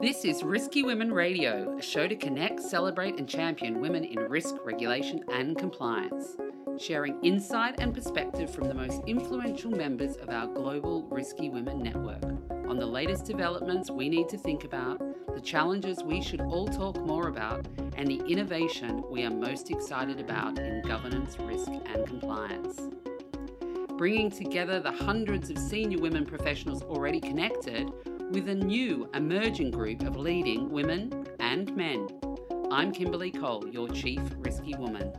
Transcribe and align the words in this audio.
This 0.00 0.24
is 0.24 0.44
Risky 0.44 0.84
Women 0.84 1.12
Radio, 1.12 1.76
a 1.76 1.82
show 1.82 2.06
to 2.06 2.14
connect, 2.14 2.60
celebrate, 2.60 3.18
and 3.18 3.28
champion 3.28 3.80
women 3.80 4.04
in 4.04 4.20
risk, 4.20 4.54
regulation, 4.64 5.24
and 5.32 5.58
compliance. 5.58 6.36
Sharing 6.78 7.20
insight 7.24 7.80
and 7.80 7.92
perspective 7.92 8.48
from 8.48 8.68
the 8.68 8.74
most 8.74 9.02
influential 9.08 9.72
members 9.72 10.14
of 10.14 10.28
our 10.28 10.46
global 10.46 11.02
Risky 11.10 11.48
Women 11.48 11.82
network 11.82 12.22
on 12.68 12.78
the 12.78 12.86
latest 12.86 13.24
developments 13.24 13.90
we 13.90 14.08
need 14.08 14.28
to 14.28 14.38
think 14.38 14.62
about, 14.62 15.02
the 15.34 15.40
challenges 15.40 16.04
we 16.04 16.22
should 16.22 16.42
all 16.42 16.68
talk 16.68 16.96
more 17.00 17.26
about, 17.26 17.66
and 17.96 18.06
the 18.06 18.22
innovation 18.28 19.02
we 19.10 19.24
are 19.24 19.30
most 19.30 19.68
excited 19.68 20.20
about 20.20 20.60
in 20.60 20.80
governance, 20.82 21.36
risk, 21.40 21.72
and 21.86 22.06
compliance. 22.06 22.82
Bringing 23.96 24.30
together 24.30 24.78
the 24.78 24.92
hundreds 24.92 25.50
of 25.50 25.58
senior 25.58 25.98
women 25.98 26.24
professionals 26.24 26.84
already 26.84 27.20
connected 27.20 27.90
with 28.30 28.48
a 28.48 28.54
new 28.54 29.08
emerging 29.14 29.70
group 29.70 30.02
of 30.02 30.14
leading 30.14 30.68
women 30.70 31.26
and 31.40 31.74
men. 31.74 32.06
I'm 32.70 32.92
Kimberly 32.92 33.30
Cole, 33.30 33.66
your 33.70 33.88
Chief 33.88 34.20
Risky 34.36 34.74
Woman. 34.74 35.12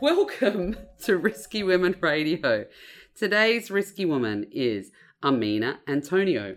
Welcome 0.00 0.76
to 1.04 1.16
Risky 1.16 1.64
Women 1.64 1.96
Radio. 2.00 2.66
Today's 3.16 3.68
Risky 3.68 4.04
Woman 4.04 4.46
is 4.52 4.92
Amina 5.24 5.80
Antonio. 5.88 6.56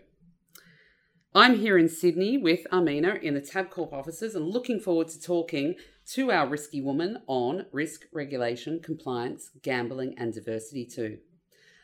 I'm 1.33 1.57
here 1.57 1.80
in 1.80 1.89
Sydney 1.89 2.38
with 2.38 2.67
Amina 2.71 3.16
in 3.16 3.33
the 3.33 3.41
Tabcorp 3.41 3.91
offices 3.91 4.35
and 4.35 4.47
looking 4.47 4.80
forward 4.80 5.07
to 5.07 5.19
talking 5.19 5.73
to 6.11 6.31
our 6.31 6.47
risky 6.47 6.81
woman 6.81 7.23
on 7.25 7.66
risk 7.71 8.02
regulation, 8.13 8.80
compliance, 8.80 9.49
gambling, 9.63 10.13
and 10.19 10.33
diversity 10.33 10.85
too. 10.85 11.17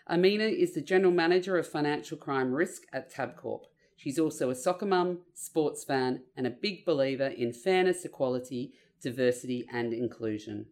Amina 0.10 0.46
is 0.46 0.74
the 0.74 0.82
General 0.82 1.12
Manager 1.12 1.56
of 1.60 1.68
Financial 1.68 2.18
Crime 2.18 2.52
Risk 2.52 2.82
at 2.92 3.14
Tabcorp. 3.14 3.66
She's 3.96 4.18
also 4.18 4.50
a 4.50 4.56
soccer 4.56 4.88
mum, 4.88 5.20
sports 5.36 5.84
fan, 5.84 6.24
and 6.36 6.48
a 6.48 6.50
big 6.50 6.84
believer 6.84 7.28
in 7.28 7.54
fairness, 7.54 8.04
equality, 8.04 8.74
diversity, 9.04 9.68
and 9.72 9.94
inclusion. 9.94 10.66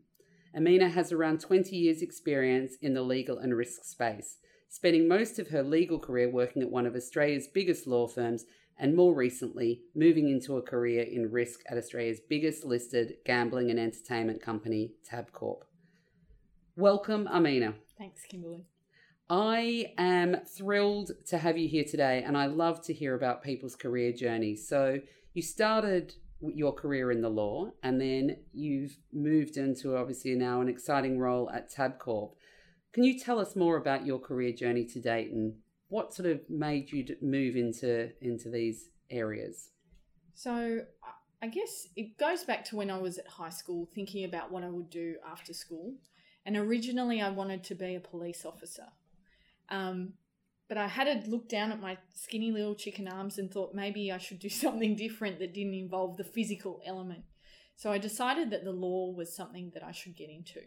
Amina 0.56 0.90
has 0.90 1.12
around 1.12 1.40
20 1.40 1.76
years' 1.76 2.02
experience 2.02 2.78
in 2.82 2.96
the 2.96 3.04
legal 3.04 3.38
and 3.38 3.56
risk 3.56 3.84
space, 3.84 4.38
spending 4.70 5.08
most 5.08 5.38
of 5.38 5.50
her 5.50 5.62
legal 5.62 6.00
career 6.00 6.32
working 6.32 6.64
at 6.64 6.72
one 6.72 6.88
of 6.88 6.96
Australia's 6.96 7.48
biggest 7.48 7.86
law 7.86 8.08
firms 8.08 8.46
and 8.80 8.96
more 8.96 9.14
recently 9.14 9.82
moving 9.94 10.30
into 10.30 10.58
a 10.58 10.64
career 10.64 11.04
in 11.04 11.32
risk 11.32 11.60
at 11.70 11.78
Australia's 11.78 12.22
biggest 12.28 12.66
listed 12.66 13.18
gambling 13.24 13.70
and 13.70 13.80
entertainment 13.80 14.42
company, 14.42 14.94
Tabcorp. 15.08 15.60
Welcome, 16.76 17.28
Amina. 17.28 17.76
Thanks, 18.00 18.24
Kimberly. 18.28 18.66
I 19.30 19.94
am 19.98 20.38
thrilled 20.46 21.12
to 21.28 21.38
have 21.38 21.58
you 21.58 21.68
here 21.68 21.84
today, 21.84 22.24
and 22.26 22.38
I 22.38 22.46
love 22.46 22.82
to 22.84 22.94
hear 22.94 23.14
about 23.14 23.44
people's 23.44 23.76
career 23.76 24.14
journeys. 24.14 24.68
So, 24.68 25.00
you 25.34 25.42
started 25.42 26.14
your 26.40 26.72
career 26.72 27.12
in 27.12 27.22
the 27.22 27.30
law, 27.30 27.72
and 27.84 28.00
then 28.00 28.38
you've 28.54 28.98
moved 29.12 29.58
into 29.58 29.98
obviously 29.98 30.34
now 30.36 30.62
an 30.62 30.70
exciting 30.70 31.20
role 31.20 31.50
at 31.50 31.70
Tabcorp. 31.70 32.32
Can 32.94 33.04
you 33.04 33.20
tell 33.20 33.40
us 33.40 33.56
more 33.56 33.76
about 33.76 34.06
your 34.06 34.18
career 34.18 34.54
journey 34.54 34.86
to 34.86 35.02
date, 35.02 35.32
and 35.32 35.56
what 35.90 36.14
sort 36.14 36.30
of 36.30 36.40
made 36.50 36.92
you 36.92 37.06
move 37.22 37.58
into 37.58 38.12
into 38.22 38.50
these 38.50 38.90
areas? 39.10 39.72
So, 40.36 40.86
I 41.42 41.48
guess 41.48 41.90
it 41.98 42.18
goes 42.18 42.46
back 42.46 42.64
to 42.66 42.78
when 42.78 42.90
I 42.90 42.98
was 42.98 43.18
at 43.18 43.28
high 43.28 43.50
school, 43.50 43.90
thinking 43.94 44.24
about 44.24 44.54
what 44.54 44.64
I 44.64 44.70
would 44.70 44.90
do 44.90 45.16
after 45.30 45.54
school. 45.54 45.96
And 46.46 46.56
originally, 46.56 47.22
I 47.22 47.30
wanted 47.30 47.66
to 47.66 47.76
be 47.76 47.96
a 47.96 48.00
police 48.00 48.46
officer. 48.46 48.86
Um, 49.70 50.14
but 50.68 50.78
I 50.78 50.88
had 50.88 51.24
to 51.24 51.30
look 51.30 51.48
down 51.48 51.72
at 51.72 51.80
my 51.80 51.98
skinny 52.14 52.52
little 52.52 52.76
chicken 52.76 53.08
arms 53.08 53.38
and 53.38 53.52
thought 53.52 53.74
maybe 53.74 54.12
I 54.12 54.18
should 54.18 54.40
do 54.40 54.50
something 54.64 54.96
different 54.96 55.40
that 55.40 55.54
didn't 55.54 55.74
involve 55.74 56.18
the 56.18 56.24
physical 56.24 56.82
element. 56.86 57.24
So 57.76 57.92
I 57.92 58.00
decided 58.00 58.50
that 58.52 58.64
the 58.64 58.72
law 58.72 59.12
was 59.12 59.36
something 59.36 59.72
that 59.74 59.84
I 59.84 59.92
should 59.92 60.16
get 60.16 60.30
into. 60.30 60.62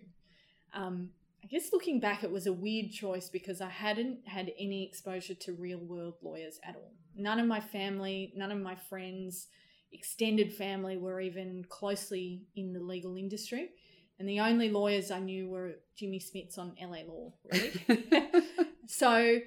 Um, 0.73 1.11
I 1.43 1.47
guess 1.49 1.73
looking 1.73 2.01
back, 2.01 2.23
it 2.23 2.31
was 2.31 2.47
a 2.47 2.53
weird 2.53 2.93
choice 2.93 3.29
because 3.29 3.61
I 3.61 3.69
hadn't 3.69 4.29
had 4.29 4.53
any 4.59 4.87
exposure 4.87 5.35
to 5.35 5.53
real 5.55 5.81
world 5.81 6.15
lawyers 6.23 6.61
at 6.63 6.77
all. 6.77 6.93
None 7.17 7.41
of 7.41 7.47
my 7.47 7.61
family, 7.61 8.33
none 8.37 8.53
of 8.53 8.59
my 8.59 8.77
friends, 8.77 9.49
extended 9.93 10.53
family 10.53 10.97
were 10.97 11.21
even 11.21 11.65
closely 11.69 12.43
in 12.55 12.73
the 12.73 12.81
legal 12.81 13.17
industry. 13.17 13.71
And 14.19 14.29
the 14.29 14.41
only 14.41 14.71
lawyers 14.71 15.11
I 15.11 15.19
knew 15.19 15.49
were 15.49 15.77
Jimmy 15.97 16.21
Smits 16.21 16.59
on 16.59 16.77
LA 16.81 16.99
Law, 17.09 17.33
really. 17.51 18.05
So 18.91 19.39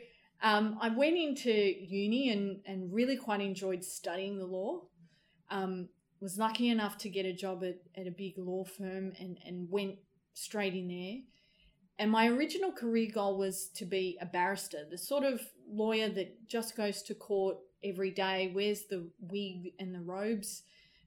um, 0.42 0.78
I 0.82 0.88
went 0.88 1.18
into 1.18 1.52
uni 1.52 2.30
and, 2.30 2.62
and 2.66 2.94
really 2.94 3.18
quite 3.18 3.42
enjoyed 3.42 3.84
studying 3.84 4.38
the 4.38 4.46
law. 4.46 4.84
Um, 5.52 5.90
was 6.22 6.38
lucky 6.38 6.70
enough 6.70 6.98
to 7.00 7.10
get 7.10 7.26
a 7.26 7.34
job 7.34 7.62
at, 7.66 7.76
at 8.00 8.08
a 8.08 8.12
big 8.12 8.38
law 8.38 8.64
firm 8.64 9.12
and, 9.20 9.38
and 9.46 9.70
went 9.70 9.96
straight 10.34 10.74
in 10.74 10.88
there. 10.88 11.18
And 12.00 12.10
my 12.10 12.28
original 12.30 12.72
career 12.72 13.10
goal 13.14 13.38
was 13.38 13.68
to 13.76 13.86
be 13.86 14.18
a 14.22 14.26
barrister, 14.26 14.86
the 14.90 14.98
sort 14.98 15.26
of 15.26 15.42
lawyer 15.70 16.08
that 16.10 16.48
just 16.48 16.78
goes 16.78 17.04
to 17.04 17.14
court 17.14 17.58
every 17.84 18.12
day, 18.12 18.52
wears 18.56 18.84
the 18.90 19.10
wig 19.20 19.74
and 19.78 19.94
the 19.94 20.00
robes, 20.00 20.64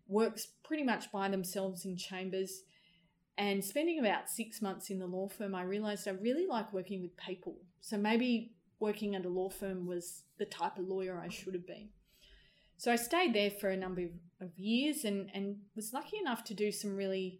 works 0.08 0.48
pretty 0.62 0.84
much 0.84 1.10
by 1.10 1.28
themselves 1.30 1.86
in 1.86 1.97
chambers. 1.97 2.62
And 3.38 3.64
spending 3.64 3.98
about 3.98 4.28
six 4.28 4.60
months 4.60 4.91
in 4.91 4.98
the 4.98 5.06
law 5.06 5.28
firm, 5.28 5.54
I 5.54 5.62
realized 5.62 6.06
I 6.06 6.12
really 6.12 6.47
like 6.47 6.72
working 6.72 7.00
with 7.00 7.16
people. 7.16 7.56
So 7.86 7.97
maybe 7.97 8.50
working 8.80 9.14
at 9.14 9.24
a 9.24 9.28
law 9.28 9.48
firm 9.48 9.86
was 9.86 10.24
the 10.41 10.44
type 10.44 10.76
of 10.76 10.88
lawyer 10.88 11.22
I 11.24 11.28
should 11.28 11.54
have 11.54 11.69
been. 11.69 11.91
So 12.78 12.91
I 12.91 12.97
stayed 12.97 13.32
there 13.32 13.48
for 13.48 13.69
a 13.69 13.76
number 13.76 14.08
of 14.41 14.58
years 14.58 15.04
and, 15.04 15.30
and 15.32 15.58
was 15.76 15.92
lucky 15.92 16.19
enough 16.19 16.42
to 16.47 16.54
do 16.54 16.72
some 16.72 16.97
really 16.97 17.38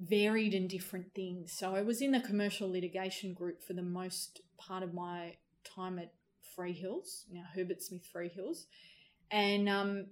varied 0.00 0.52
and 0.52 0.68
different 0.68 1.14
things. 1.14 1.52
So 1.52 1.76
I 1.76 1.82
was 1.82 2.02
in 2.02 2.10
the 2.10 2.18
commercial 2.18 2.68
litigation 2.68 3.34
group 3.34 3.62
for 3.62 3.72
the 3.72 3.82
most 3.82 4.40
part 4.58 4.82
of 4.82 4.92
my 4.92 5.36
time 5.62 6.00
at 6.00 6.12
Freehills, 6.58 7.26
now 7.30 7.44
Herbert 7.54 7.80
Smith 7.80 8.08
Freehills. 8.12 8.64
And 9.30 9.68
um, 9.68 10.06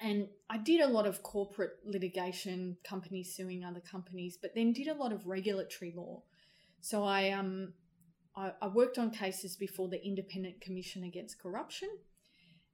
and 0.00 0.28
I 0.48 0.58
did 0.58 0.82
a 0.82 0.86
lot 0.86 1.08
of 1.08 1.24
corporate 1.24 1.78
litigation, 1.84 2.76
companies 2.84 3.34
suing 3.34 3.64
other 3.64 3.80
companies, 3.80 4.38
but 4.40 4.54
then 4.54 4.72
did 4.72 4.86
a 4.86 4.94
lot 4.94 5.12
of 5.12 5.26
regulatory 5.26 5.92
law. 5.96 6.22
So 6.80 7.02
I 7.02 7.30
um 7.30 7.72
I, 8.36 8.52
I 8.60 8.68
worked 8.68 8.98
on 8.98 9.10
cases 9.10 9.56
before 9.56 9.88
the 9.88 10.04
Independent 10.04 10.60
Commission 10.60 11.04
Against 11.04 11.40
Corruption, 11.40 11.88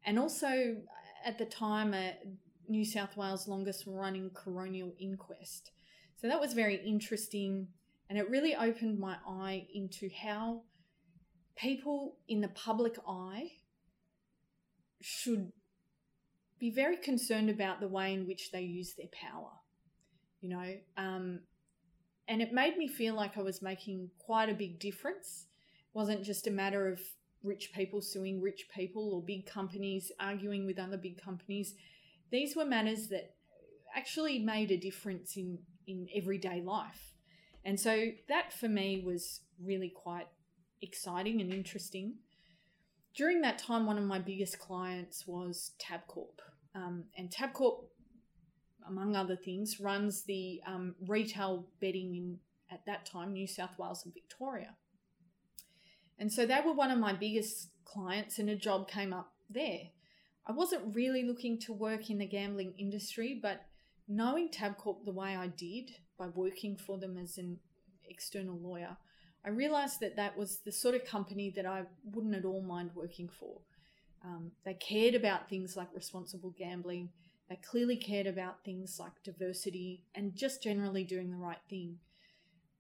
and 0.05 0.19
also 0.19 0.77
at 1.25 1.39
the 1.39 1.45
time 1.45 1.95
a 1.95 2.15
New 2.69 2.85
South 2.85 3.17
Wales' 3.17 3.49
longest 3.49 3.85
running 3.87 4.31
coronial 4.31 4.93
inquest. 4.99 5.71
So 6.17 6.29
that 6.29 6.41
was 6.41 6.53
very 6.53 6.77
interesting, 6.77 7.69
and 8.09 8.19
it 8.19 8.29
really 8.29 8.55
opened 8.55 8.99
my 8.99 9.17
eye 9.27 9.67
into 9.75 10.09
how 10.25 10.63
people 11.57 12.17
in 12.29 12.41
the 12.41 12.49
public 12.49 12.97
eye 13.07 13.53
should 15.01 15.53
be 16.59 16.71
very 16.71 16.97
concerned 16.97 17.51
about 17.51 17.81
the 17.81 17.89
way 17.89 18.15
in 18.15 18.27
which 18.27 18.53
they 18.53 18.63
use 18.63 18.95
their 18.95 19.09
power. 19.13 19.51
You 20.41 20.49
know, 20.51 20.75
um, 20.97 21.41
and 22.29 22.41
it 22.41 22.53
made 22.53 22.77
me 22.77 22.89
feel 22.89 23.15
like 23.15 23.37
I 23.37 23.43
was 23.43 23.63
making 23.63 24.11
quite 24.19 24.49
a 24.49 24.55
big 24.55 24.79
difference. 24.79 25.47
Wasn't 25.95 26.25
just 26.25 26.47
a 26.47 26.51
matter 26.51 26.89
of 26.89 27.01
rich 27.43 27.73
people 27.75 28.01
suing 28.01 28.41
rich 28.41 28.67
people 28.75 29.13
or 29.15 29.23
big 29.23 29.47
companies 29.47 30.13
arguing 30.21 30.65
with 30.65 30.79
other 30.79 30.97
big 30.97 31.21
companies. 31.21 31.75
These 32.31 32.57
were 32.57 32.65
matters 32.65 33.09
that 33.09 33.35
actually 33.95 34.39
made 34.39 34.71
a 34.71 34.77
difference 34.77 35.37
in, 35.37 35.59
in 35.87 36.09
everyday 36.15 36.61
life. 36.61 37.13
And 37.65 37.79
so 37.79 38.07
that 38.29 38.53
for 38.53 38.69
me 38.69 39.03
was 39.05 39.41
really 39.63 39.91
quite 39.91 40.27
exciting 40.81 41.41
and 41.41 41.53
interesting. 41.53 42.15
During 43.15 43.43
that 43.43 43.59
time, 43.59 43.87
one 43.87 43.99
of 43.99 44.05
my 44.05 44.19
biggest 44.19 44.59
clients 44.59 45.27
was 45.27 45.73
Tabcorp. 45.79 46.41
Um, 46.75 47.05
and 47.17 47.31
Tabcorp, 47.31 47.85
among 48.89 49.15
other 49.15 49.37
things, 49.37 49.79
runs 49.79 50.25
the 50.25 50.61
um, 50.67 50.95
retail 51.07 51.67
betting 51.81 52.17
in, 52.17 52.39
at 52.71 52.87
that 52.87 53.05
time, 53.05 53.33
New 53.33 53.47
South 53.47 53.79
Wales 53.79 54.05
and 54.05 54.15
Victoria. 54.15 54.75
And 56.19 56.33
so 56.33 56.47
they 56.47 56.61
were 56.65 56.73
one 56.73 56.91
of 56.91 56.99
my 56.99 57.13
biggest 57.13 57.69
clients, 57.85 58.39
and 58.39 58.49
a 58.49 58.57
job 58.57 58.89
came 58.89 59.13
up 59.13 59.33
there. 59.51 59.81
I 60.47 60.53
wasn't 60.53 60.95
really 60.95 61.25
looking 61.25 61.59
to 61.61 61.73
work 61.73 62.11
in 62.11 62.19
the 62.19 62.27
gambling 62.27 62.75
industry, 62.79 63.39
but 63.41 63.63
knowing 64.09 64.49
Tabcorp 64.49 65.05
the 65.05 65.13
way 65.13 65.37
I 65.37 65.49
did 65.49 65.93
by 66.19 66.29
working 66.29 66.77
for 66.77 66.99
them 66.99 67.17
as 67.17 67.39
an 67.39 67.59
external 68.09 68.59
lawyer, 68.59 68.97
I 69.45 69.51
realized 69.51 70.01
that 70.01 70.17
that 70.17 70.37
was 70.37 70.59
the 70.59 70.73
sort 70.73 70.95
of 70.95 71.05
company 71.05 71.51
that 71.57 71.67
I 71.67 71.85
wouldn't 72.05 72.35
at 72.35 72.45
all 72.45 72.63
mind 72.63 72.91
working 72.95 73.29
for. 73.29 73.59
Um, 74.25 74.53
they 74.65 74.75
cared 74.75 75.15
about 75.15 75.49
things 75.49 75.77
like 75.77 75.89
responsible 75.95 76.55
gambling. 76.57 77.11
They 77.49 77.57
clearly 77.57 77.97
cared 77.97 78.27
about 78.27 78.65
things 78.65 78.99
like 79.01 79.13
diversity 79.25 80.05
and 80.15 80.37
just 80.37 80.63
generally 80.63 81.05
doing 81.05 81.31
the 81.31 81.37
right 81.37 81.59
thing. 81.69 81.99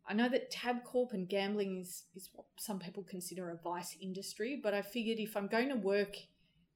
I 0.08 0.14
know 0.14 0.28
that 0.28 0.50
Tabcorp 0.50 1.12
and 1.12 1.28
gambling 1.28 1.80
is, 1.80 2.04
is 2.14 2.28
what 2.32 2.46
some 2.58 2.78
people 2.78 3.04
consider 3.04 3.50
a 3.50 3.56
vice 3.56 3.96
industry, 4.00 4.60
but 4.62 4.74
I 4.74 4.82
figured 4.82 5.18
if 5.18 5.36
I'm 5.36 5.46
going 5.46 5.68
to 5.68 5.76
work 5.76 6.16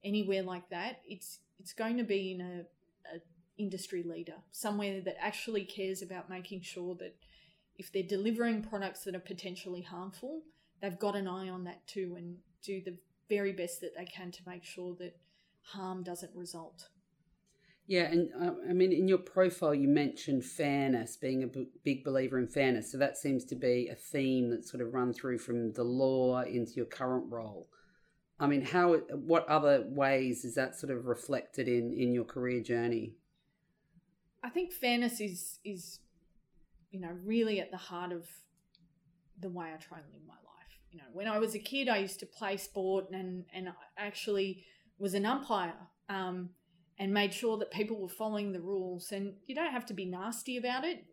anywhere 0.04 0.42
like 0.42 0.68
that, 0.70 1.00
it's 1.06 1.40
it's 1.58 1.72
going 1.72 1.96
to 1.96 2.04
be 2.04 2.32
in 2.32 2.40
a, 2.40 3.16
a 3.16 3.20
industry 3.58 4.02
leader, 4.02 4.34
somewhere 4.52 5.00
that 5.00 5.16
actually 5.20 5.64
cares 5.64 6.02
about 6.02 6.30
making 6.30 6.60
sure 6.60 6.94
that 6.96 7.16
if 7.78 7.92
they're 7.92 8.02
delivering 8.02 8.62
products 8.62 9.04
that 9.04 9.14
are 9.14 9.20
potentially 9.20 9.82
harmful, 9.82 10.42
they've 10.80 10.98
got 10.98 11.16
an 11.16 11.26
eye 11.26 11.48
on 11.48 11.64
that 11.64 11.86
too 11.86 12.14
and 12.16 12.36
do 12.62 12.80
the 12.84 12.96
very 13.28 13.52
best 13.52 13.80
that 13.80 13.94
they 13.96 14.04
can 14.04 14.30
to 14.30 14.42
make 14.46 14.64
sure 14.64 14.94
that 14.98 15.16
harm 15.62 16.02
doesn't 16.02 16.34
result. 16.34 16.88
Yeah, 17.88 18.10
and 18.10 18.30
uh, 18.40 18.52
I 18.68 18.72
mean, 18.72 18.92
in 18.92 19.06
your 19.06 19.18
profile, 19.18 19.74
you 19.74 19.86
mentioned 19.86 20.44
fairness, 20.44 21.16
being 21.16 21.44
a 21.44 21.46
b- 21.46 21.68
big 21.84 22.02
believer 22.02 22.36
in 22.38 22.48
fairness. 22.48 22.90
So 22.90 22.98
that 22.98 23.16
seems 23.16 23.44
to 23.46 23.54
be 23.54 23.88
a 23.88 23.94
theme 23.94 24.50
that 24.50 24.66
sort 24.66 24.82
of 24.82 24.92
run 24.92 25.12
through 25.12 25.38
from 25.38 25.72
the 25.72 25.84
law 25.84 26.40
into 26.42 26.72
your 26.72 26.86
current 26.86 27.26
role. 27.30 27.68
I 28.40 28.48
mean, 28.48 28.62
how? 28.62 28.94
What 28.94 29.48
other 29.48 29.86
ways 29.88 30.44
is 30.44 30.56
that 30.56 30.76
sort 30.76 30.92
of 30.92 31.06
reflected 31.06 31.68
in 31.68 31.92
in 31.92 32.12
your 32.12 32.24
career 32.24 32.60
journey? 32.60 33.14
I 34.42 34.50
think 34.50 34.72
fairness 34.72 35.20
is 35.20 35.60
is, 35.64 36.00
you 36.90 37.00
know, 37.00 37.16
really 37.24 37.60
at 37.60 37.70
the 37.70 37.76
heart 37.76 38.10
of 38.10 38.26
the 39.40 39.48
way 39.48 39.66
I 39.66 39.76
try 39.76 39.98
and 39.98 40.06
live 40.12 40.22
my 40.26 40.34
life. 40.34 40.80
You 40.90 40.98
know, 40.98 41.04
when 41.12 41.28
I 41.28 41.38
was 41.38 41.54
a 41.54 41.60
kid, 41.60 41.88
I 41.88 41.98
used 41.98 42.18
to 42.20 42.26
play 42.26 42.56
sport 42.56 43.10
and 43.12 43.44
and 43.54 43.68
I 43.68 43.72
actually 43.96 44.64
was 44.98 45.14
an 45.14 45.24
umpire. 45.24 45.74
Um, 46.08 46.50
and 46.98 47.12
made 47.12 47.32
sure 47.32 47.58
that 47.58 47.70
people 47.70 48.00
were 48.00 48.08
following 48.08 48.52
the 48.52 48.60
rules. 48.60 49.12
And 49.12 49.34
you 49.46 49.54
don't 49.54 49.72
have 49.72 49.86
to 49.86 49.94
be 49.94 50.04
nasty 50.04 50.56
about 50.56 50.84
it. 50.84 51.04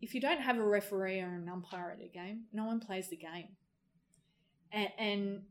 if 0.00 0.14
you 0.14 0.20
don't 0.20 0.40
have 0.40 0.56
a 0.56 0.64
referee 0.64 1.20
or 1.20 1.28
an 1.28 1.48
umpire 1.48 1.94
at 1.96 2.04
a 2.04 2.08
game, 2.08 2.44
no 2.52 2.64
one 2.64 2.80
plays 2.80 3.08
the 3.08 3.16
game. 3.16 3.48
And, 4.72 4.88
and 4.98 5.42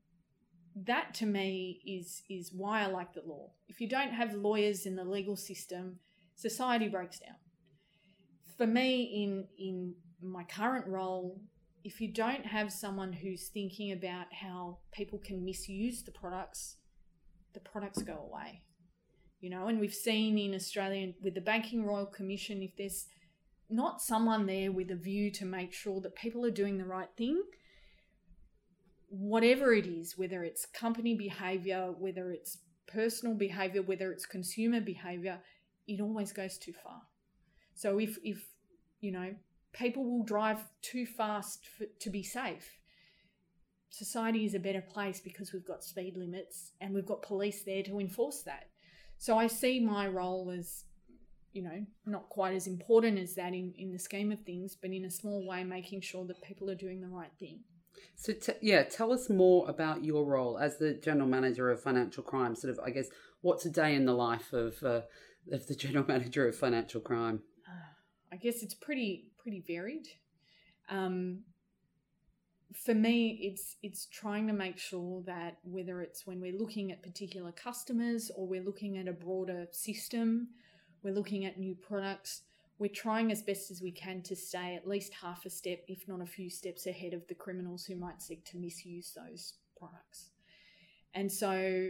that 0.85 1.13
to 1.15 1.25
me 1.25 1.81
is 1.85 2.23
is 2.29 2.51
why 2.53 2.83
I 2.83 2.87
like 2.87 3.13
the 3.13 3.21
law. 3.25 3.51
If 3.67 3.81
you 3.81 3.87
don't 3.87 4.13
have 4.13 4.33
lawyers 4.33 4.85
in 4.85 4.95
the 4.95 5.03
legal 5.03 5.35
system, 5.35 5.99
society 6.35 6.87
breaks 6.87 7.19
down. 7.19 7.35
For 8.57 8.65
me, 8.65 9.03
in 9.23 9.45
in 9.57 9.95
my 10.21 10.43
current 10.43 10.87
role, 10.87 11.41
if 11.83 11.99
you 11.99 12.07
don't 12.11 12.45
have 12.45 12.71
someone 12.71 13.13
who's 13.13 13.49
thinking 13.49 13.91
about 13.91 14.27
how 14.31 14.77
people 14.91 15.19
can 15.19 15.43
misuse 15.43 16.01
the 16.01 16.11
products, 16.11 16.77
the 17.53 17.59
products 17.59 18.01
go 18.01 18.29
away 18.31 18.63
you 19.39 19.49
know, 19.49 19.67
and 19.67 19.79
we've 19.79 19.93
seen 19.93 20.37
in 20.37 20.53
Australia 20.53 21.13
with 21.21 21.35
the 21.35 21.41
Banking 21.41 21.85
Royal 21.85 22.05
Commission, 22.05 22.61
if 22.61 22.75
there's 22.77 23.05
not 23.69 24.01
someone 24.01 24.45
there 24.45 24.71
with 24.71 24.91
a 24.91 24.95
view 24.95 25.31
to 25.31 25.45
make 25.45 25.73
sure 25.73 26.01
that 26.01 26.15
people 26.15 26.45
are 26.45 26.51
doing 26.51 26.77
the 26.77 26.85
right 26.85 27.09
thing, 27.15 27.41
whatever 29.09 29.73
it 29.73 29.85
is, 29.85 30.17
whether 30.17 30.43
it's 30.43 30.65
company 30.65 31.15
behavior, 31.15 31.93
whether 31.97 32.31
it's 32.31 32.57
personal 32.87 33.35
behavior, 33.35 33.81
whether 33.81 34.11
it's 34.11 34.25
consumer 34.25 34.81
behavior, 34.81 35.39
it 35.87 36.01
always 36.01 36.31
goes 36.31 36.57
too 36.57 36.73
far. 36.73 37.01
So 37.75 37.99
if, 37.99 38.17
if 38.23 38.43
you 38.99 39.11
know, 39.11 39.35
people 39.71 40.03
will 40.03 40.23
drive 40.23 40.59
too 40.81 41.05
fast 41.05 41.67
for, 41.77 41.85
to 42.01 42.09
be 42.09 42.23
safe, 42.23 42.77
society 43.89 44.45
is 44.45 44.53
a 44.53 44.59
better 44.59 44.81
place 44.81 45.21
because 45.21 45.53
we've 45.53 45.65
got 45.65 45.83
speed 45.83 46.17
limits 46.17 46.71
and 46.81 46.93
we've 46.93 47.05
got 47.05 47.21
police 47.21 47.63
there 47.63 47.83
to 47.83 47.99
enforce 47.99 48.41
that. 48.41 48.67
So 49.19 49.37
I 49.37 49.47
see 49.47 49.81
my 49.81 50.07
role 50.07 50.49
as, 50.49 50.85
you 51.51 51.61
know, 51.61 51.85
not 52.05 52.29
quite 52.29 52.55
as 52.55 52.67
important 52.67 53.19
as 53.19 53.35
that 53.35 53.53
in, 53.53 53.73
in 53.77 53.91
the 53.91 53.99
scheme 53.99 54.31
of 54.31 54.39
things, 54.39 54.77
but 54.81 54.91
in 54.91 55.03
a 55.03 55.11
small 55.11 55.45
way, 55.45 55.65
making 55.65 55.99
sure 55.99 56.25
that 56.25 56.41
people 56.41 56.69
are 56.69 56.75
doing 56.75 57.01
the 57.01 57.09
right 57.09 57.31
thing. 57.37 57.59
So, 58.15 58.31
t- 58.31 58.53
yeah, 58.61 58.83
tell 58.83 59.11
us 59.11 59.29
more 59.29 59.69
about 59.69 60.05
your 60.05 60.23
role 60.23 60.57
as 60.57 60.77
the 60.77 60.93
general 60.93 61.27
manager 61.27 61.69
of 61.69 61.81
financial 61.81 62.23
crime. 62.23 62.55
Sort 62.55 62.71
of, 62.71 62.79
I 62.79 62.91
guess, 62.91 63.07
what's 63.41 63.65
a 63.65 63.69
day 63.69 63.93
in 63.93 64.05
the 64.05 64.13
life 64.13 64.53
of 64.53 64.81
uh, 64.83 65.01
of 65.51 65.67
the 65.67 65.75
general 65.75 66.05
manager 66.07 66.47
of 66.47 66.55
financial 66.55 67.01
crime? 67.01 67.41
Uh, 67.67 67.91
I 68.31 68.37
guess 68.37 68.63
it's 68.63 68.73
pretty 68.73 69.31
pretty 69.37 69.61
varied. 69.67 70.07
Um, 70.89 71.41
for 72.73 72.93
me 72.93 73.39
it's 73.41 73.77
it's 73.81 74.05
trying 74.05 74.45
to 74.47 74.53
make 74.53 74.77
sure 74.77 75.23
that 75.25 75.57
whether 75.63 76.01
it's 76.01 76.27
when 76.27 76.39
we're 76.39 76.57
looking 76.57 76.91
at 76.91 77.01
particular 77.01 77.51
customers 77.51 78.31
or 78.35 78.47
we're 78.47 78.63
looking 78.63 78.97
at 78.97 79.07
a 79.07 79.13
broader 79.13 79.67
system 79.71 80.47
we're 81.03 81.13
looking 81.13 81.45
at 81.45 81.57
new 81.57 81.75
products 81.75 82.43
we're 82.79 82.87
trying 82.87 83.29
as 83.29 83.41
best 83.41 83.69
as 83.69 83.81
we 83.81 83.91
can 83.91 84.21
to 84.23 84.35
stay 84.35 84.73
at 84.73 84.87
least 84.87 85.13
half 85.21 85.45
a 85.45 85.49
step 85.49 85.79
if 85.87 86.07
not 86.07 86.21
a 86.21 86.25
few 86.25 86.49
steps 86.49 86.87
ahead 86.87 87.13
of 87.13 87.27
the 87.27 87.35
criminals 87.35 87.85
who 87.85 87.95
might 87.95 88.21
seek 88.21 88.43
to 88.45 88.57
misuse 88.57 89.13
those 89.13 89.55
products. 89.77 90.29
And 91.13 91.29
so 91.29 91.89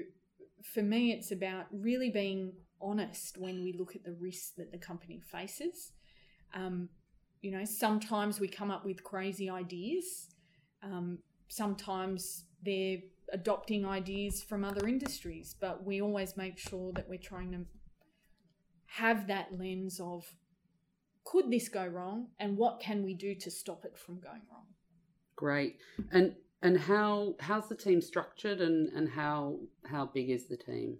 for 0.73 0.81
me 0.81 1.11
it's 1.11 1.31
about 1.31 1.67
really 1.71 2.09
being 2.09 2.53
honest 2.81 3.37
when 3.37 3.63
we 3.63 3.73
look 3.73 3.95
at 3.95 4.03
the 4.03 4.13
risks 4.13 4.51
that 4.57 4.71
the 4.71 4.77
company 4.79 5.21
faces. 5.31 5.91
Um, 6.55 6.89
you 7.41 7.51
know 7.51 7.63
sometimes 7.63 8.39
we 8.39 8.47
come 8.47 8.71
up 8.71 8.83
with 8.83 9.03
crazy 9.03 9.49
ideas 9.49 10.28
um, 10.83 11.19
sometimes 11.47 12.45
they're 12.63 12.99
adopting 13.31 13.85
ideas 13.85 14.41
from 14.41 14.63
other 14.63 14.87
industries, 14.87 15.55
but 15.59 15.83
we 15.85 16.01
always 16.01 16.35
make 16.35 16.57
sure 16.57 16.91
that 16.93 17.07
we're 17.07 17.17
trying 17.17 17.51
to 17.51 17.65
have 18.85 19.27
that 19.27 19.57
lens 19.57 19.99
of 19.99 20.33
could 21.23 21.51
this 21.51 21.69
go 21.69 21.85
wrong 21.85 22.27
and 22.39 22.57
what 22.57 22.79
can 22.79 23.03
we 23.03 23.13
do 23.13 23.35
to 23.35 23.51
stop 23.51 23.85
it 23.85 23.97
from 23.97 24.19
going 24.19 24.41
wrong? 24.51 24.65
Great. 25.35 25.77
And 26.11 26.35
and 26.61 26.77
how 26.77 27.35
how's 27.39 27.69
the 27.69 27.75
team 27.75 28.01
structured 28.01 28.61
and 28.61 28.89
and 28.89 29.09
how 29.09 29.59
how 29.85 30.07
big 30.07 30.29
is 30.29 30.47
the 30.47 30.57
team? 30.57 30.97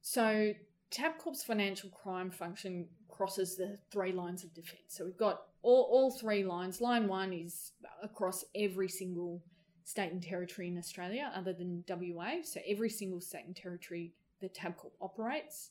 So 0.00 0.54
tabcorp's 0.90 1.44
financial 1.44 1.90
crime 1.90 2.30
function 2.30 2.88
crosses 3.08 3.56
the 3.56 3.78
three 3.90 4.12
lines 4.12 4.44
of 4.44 4.54
defence. 4.54 4.80
So 4.88 5.04
we've 5.04 5.16
got 5.16 5.42
all, 5.64 5.88
all 5.90 6.10
three 6.10 6.44
lines. 6.44 6.80
Line 6.80 7.08
one 7.08 7.32
is 7.32 7.72
across 8.02 8.44
every 8.54 8.88
single 8.88 9.42
state 9.84 10.12
and 10.12 10.22
territory 10.22 10.68
in 10.68 10.78
Australia 10.78 11.32
other 11.34 11.52
than 11.52 11.84
WA. 11.88 12.42
So 12.42 12.60
every 12.66 12.90
single 12.90 13.20
state 13.20 13.46
and 13.46 13.56
territory 13.56 14.12
that 14.40 14.54
Tabcorp 14.54 14.92
operates. 15.00 15.70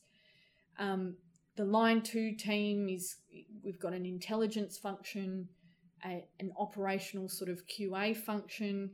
Um, 0.78 1.14
the 1.56 1.64
line 1.64 2.02
two 2.02 2.32
team 2.32 2.88
is 2.88 3.16
we've 3.62 3.78
got 3.78 3.92
an 3.92 4.04
intelligence 4.04 4.76
function, 4.76 5.48
a, 6.04 6.24
an 6.40 6.52
operational 6.58 7.28
sort 7.28 7.48
of 7.48 7.64
QA 7.66 8.16
function, 8.16 8.90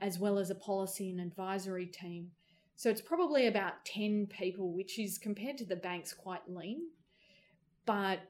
as 0.00 0.18
well 0.18 0.38
as 0.38 0.50
a 0.50 0.54
policy 0.56 1.10
and 1.10 1.20
advisory 1.20 1.86
team. 1.86 2.32
So 2.74 2.90
it's 2.90 3.02
probably 3.02 3.46
about 3.46 3.84
10 3.84 4.26
people, 4.26 4.72
which 4.72 4.98
is 4.98 5.18
compared 5.18 5.58
to 5.58 5.64
the 5.64 5.76
banks 5.76 6.12
quite 6.12 6.48
lean. 6.48 6.88
But 7.86 8.20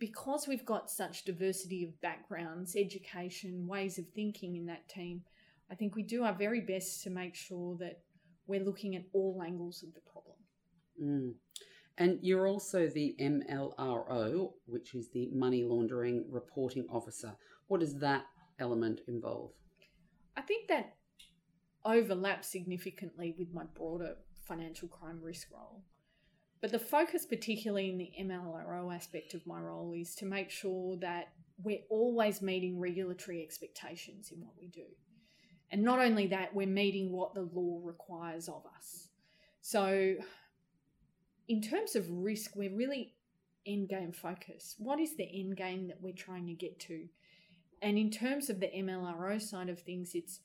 because 0.00 0.48
we've 0.48 0.64
got 0.64 0.90
such 0.90 1.24
diversity 1.24 1.84
of 1.84 2.00
backgrounds, 2.00 2.74
education, 2.74 3.68
ways 3.68 3.98
of 3.98 4.08
thinking 4.08 4.56
in 4.56 4.66
that 4.66 4.88
team, 4.88 5.22
I 5.70 5.74
think 5.76 5.94
we 5.94 6.02
do 6.02 6.24
our 6.24 6.32
very 6.32 6.62
best 6.62 7.02
to 7.04 7.10
make 7.10 7.36
sure 7.36 7.76
that 7.78 8.00
we're 8.46 8.64
looking 8.64 8.96
at 8.96 9.04
all 9.12 9.42
angles 9.46 9.84
of 9.84 9.94
the 9.94 10.00
problem. 10.00 10.36
Mm. 11.00 11.34
And 11.98 12.18
you're 12.22 12.48
also 12.48 12.88
the 12.88 13.14
MLRO, 13.20 14.52
which 14.66 14.94
is 14.94 15.10
the 15.10 15.28
Money 15.32 15.64
Laundering 15.64 16.24
Reporting 16.30 16.86
Officer. 16.90 17.36
What 17.68 17.80
does 17.80 17.98
that 17.98 18.24
element 18.58 19.02
involve? 19.06 19.52
I 20.34 20.40
think 20.40 20.68
that 20.68 20.94
overlaps 21.84 22.48
significantly 22.48 23.34
with 23.38 23.52
my 23.52 23.64
broader 23.74 24.16
financial 24.46 24.88
crime 24.88 25.20
risk 25.22 25.48
role. 25.52 25.82
But 26.60 26.72
the 26.72 26.78
focus, 26.78 27.24
particularly 27.24 27.88
in 27.88 27.98
the 27.98 28.12
MLRO 28.20 28.94
aspect 28.94 29.34
of 29.34 29.46
my 29.46 29.58
role, 29.58 29.94
is 29.96 30.14
to 30.16 30.26
make 30.26 30.50
sure 30.50 30.96
that 30.96 31.28
we're 31.62 31.80
always 31.88 32.42
meeting 32.42 32.78
regulatory 32.78 33.42
expectations 33.42 34.30
in 34.30 34.40
what 34.40 34.54
we 34.58 34.68
do. 34.68 34.84
And 35.70 35.82
not 35.82 36.00
only 36.00 36.26
that, 36.28 36.54
we're 36.54 36.66
meeting 36.66 37.12
what 37.12 37.34
the 37.34 37.48
law 37.52 37.80
requires 37.82 38.48
of 38.48 38.62
us. 38.76 39.08
So, 39.62 40.16
in 41.48 41.62
terms 41.62 41.96
of 41.96 42.10
risk, 42.10 42.52
we're 42.56 42.76
really 42.76 43.14
end 43.66 43.88
game 43.88 44.12
focused. 44.12 44.76
What 44.78 45.00
is 45.00 45.16
the 45.16 45.28
end 45.32 45.56
game 45.56 45.88
that 45.88 46.00
we're 46.00 46.12
trying 46.12 46.46
to 46.46 46.54
get 46.54 46.78
to? 46.80 47.06
And 47.82 47.98
in 47.98 48.10
terms 48.10 48.50
of 48.50 48.60
the 48.60 48.68
MLRO 48.68 49.40
side 49.40 49.68
of 49.68 49.80
things, 49.80 50.12
it's 50.14 50.40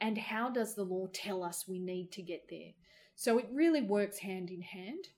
and 0.00 0.18
how 0.18 0.50
does 0.50 0.74
the 0.74 0.84
law 0.84 1.06
tell 1.12 1.42
us 1.42 1.66
we 1.68 1.78
need 1.78 2.12
to 2.12 2.22
get 2.22 2.44
there? 2.50 2.72
So 3.14 3.38
it 3.38 3.48
really 3.52 3.80
works 3.80 4.18
hand 4.18 4.50
in 4.50 4.60
hand. 4.60 5.08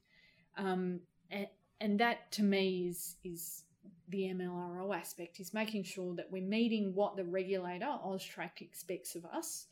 Um, 0.56 1.00
and, 1.30 1.46
and 1.80 2.00
that 2.00 2.30
to 2.32 2.42
me 2.42 2.88
is 2.88 3.16
is 3.24 3.64
the 4.08 4.22
MLRO 4.22 4.96
aspect 4.96 5.40
is 5.40 5.52
making 5.52 5.82
sure 5.82 6.14
that 6.14 6.30
we're 6.30 6.42
meeting 6.42 6.94
what 6.94 7.16
the 7.16 7.24
regulator 7.24 7.86
Austrac 7.86 8.60
expects 8.60 9.16
of 9.16 9.24
us. 9.26 9.66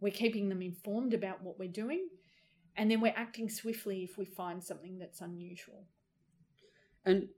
We're 0.00 0.12
keeping 0.12 0.48
them 0.48 0.62
informed 0.62 1.14
about 1.14 1.42
what 1.42 1.58
we're 1.58 1.68
doing, 1.68 2.08
and 2.76 2.90
then 2.90 3.00
we're 3.00 3.14
acting 3.16 3.48
swiftly 3.48 4.04
if 4.04 4.18
we 4.18 4.24
find 4.24 4.62
something 4.62 4.98
that's 4.98 5.20
unusual. 5.20 5.84
And 7.04 7.28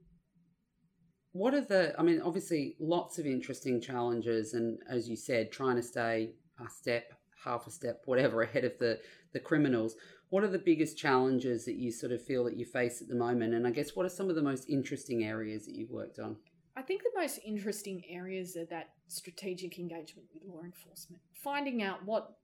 what 1.33 1.53
are 1.53 1.61
the? 1.61 1.93
I 1.99 2.03
mean, 2.03 2.21
obviously, 2.21 2.75
lots 2.79 3.19
of 3.19 3.25
interesting 3.25 3.81
challenges, 3.81 4.53
and 4.53 4.79
as 4.89 5.07
you 5.07 5.15
said, 5.15 5.51
trying 5.51 5.75
to 5.75 5.83
stay 5.83 6.31
a 6.59 6.69
step 6.69 7.13
half 7.47 7.67
a 7.67 7.71
step, 7.71 8.01
whatever, 8.05 8.41
ahead 8.41 8.63
of 8.63 8.77
the, 8.77 8.99
the 9.33 9.39
criminals. 9.39 9.95
What 10.29 10.43
are 10.43 10.49
the 10.49 10.59
biggest 10.59 10.97
challenges 10.97 11.65
that 11.65 11.75
you 11.75 11.91
sort 11.91 12.11
of 12.11 12.21
feel 12.21 12.43
that 12.45 12.57
you 12.57 12.65
face 12.65 13.01
at 13.01 13.07
the 13.07 13.15
moment? 13.15 13.53
And 13.53 13.65
I 13.65 13.71
guess 13.71 13.95
what 13.95 14.05
are 14.05 14.09
some 14.09 14.29
of 14.29 14.35
the 14.35 14.41
most 14.41 14.69
interesting 14.69 15.23
areas 15.23 15.65
that 15.65 15.75
you've 15.75 15.89
worked 15.89 16.19
on? 16.19 16.35
I 16.75 16.81
think 16.81 17.01
the 17.01 17.19
most 17.19 17.39
interesting 17.45 18.03
areas 18.09 18.55
are 18.55 18.65
that 18.65 18.89
strategic 19.07 19.79
engagement 19.79 20.27
with 20.33 20.43
law 20.43 20.61
enforcement, 20.63 21.21
finding 21.33 21.81
out 21.81 22.05
what 22.05 22.35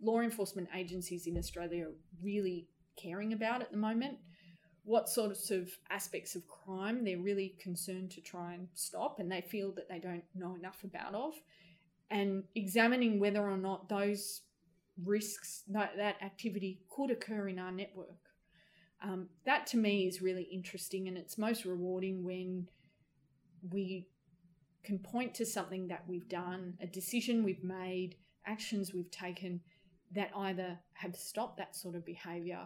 law 0.00 0.20
enforcement 0.20 0.68
agencies 0.74 1.26
in 1.26 1.38
Australia 1.38 1.86
are 1.86 1.94
really 2.22 2.68
caring 2.96 3.32
about 3.32 3.62
at 3.62 3.72
the 3.72 3.76
moment, 3.76 4.18
what 4.84 5.08
sorts 5.08 5.50
of 5.50 5.70
aspects 5.90 6.36
of 6.36 6.46
crime 6.46 7.04
they're 7.04 7.18
really 7.18 7.56
concerned 7.60 8.10
to 8.10 8.20
try 8.20 8.54
and 8.54 8.68
stop 8.74 9.18
and 9.18 9.30
they 9.30 9.40
feel 9.40 9.72
that 9.72 9.88
they 9.88 9.98
don't 9.98 10.24
know 10.34 10.54
enough 10.54 10.84
about 10.84 11.14
of, 11.14 11.34
and 12.10 12.44
examining 12.54 13.18
whether 13.18 13.40
or 13.40 13.56
not 13.56 13.88
those 13.88 14.42
risks, 15.02 15.62
that, 15.68 15.92
that 15.96 16.16
activity 16.22 16.80
could 16.90 17.10
occur 17.10 17.48
in 17.48 17.58
our 17.58 17.72
network. 17.72 18.08
Um, 19.02 19.28
that 19.46 19.66
to 19.68 19.76
me 19.76 20.06
is 20.06 20.22
really 20.22 20.44
interesting 20.44 21.08
and 21.08 21.18
it's 21.18 21.36
most 21.36 21.64
rewarding 21.64 22.24
when 22.24 22.68
we 23.70 24.06
can 24.84 24.98
point 24.98 25.34
to 25.34 25.46
something 25.46 25.88
that 25.88 26.04
we've 26.08 26.28
done, 26.28 26.74
a 26.80 26.86
decision 26.86 27.44
we've 27.44 27.64
made, 27.64 28.16
actions 28.46 28.92
we've 28.92 29.10
taken 29.10 29.60
that 30.14 30.30
either 30.36 30.78
have 30.94 31.16
stopped 31.16 31.56
that 31.58 31.74
sort 31.74 31.94
of 31.94 32.04
behaviour 32.04 32.60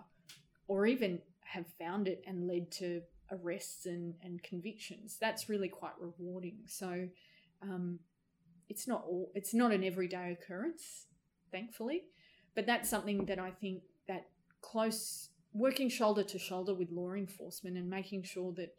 or 0.68 0.86
even 0.86 1.20
have 1.44 1.66
found 1.78 2.08
it 2.08 2.22
and 2.26 2.46
led 2.48 2.70
to 2.72 3.00
arrests 3.30 3.86
and, 3.86 4.14
and 4.22 4.42
convictions. 4.42 5.16
That's 5.20 5.48
really 5.48 5.68
quite 5.68 5.92
rewarding. 6.00 6.58
So 6.66 7.08
um, 7.62 7.98
it's 8.68 8.88
not 8.88 9.04
all 9.06 9.30
it's 9.34 9.54
not 9.54 9.72
an 9.72 9.84
everyday 9.84 10.32
occurrence, 10.32 11.06
thankfully, 11.52 12.02
but 12.56 12.66
that's 12.66 12.90
something 12.90 13.26
that 13.26 13.38
I 13.38 13.50
think 13.50 13.82
that 14.08 14.26
close 14.62 15.28
working 15.52 15.88
shoulder 15.88 16.24
to 16.24 16.38
shoulder 16.38 16.74
with 16.74 16.90
law 16.90 17.12
enforcement 17.12 17.76
and 17.76 17.88
making 17.88 18.24
sure 18.24 18.52
that 18.54 18.74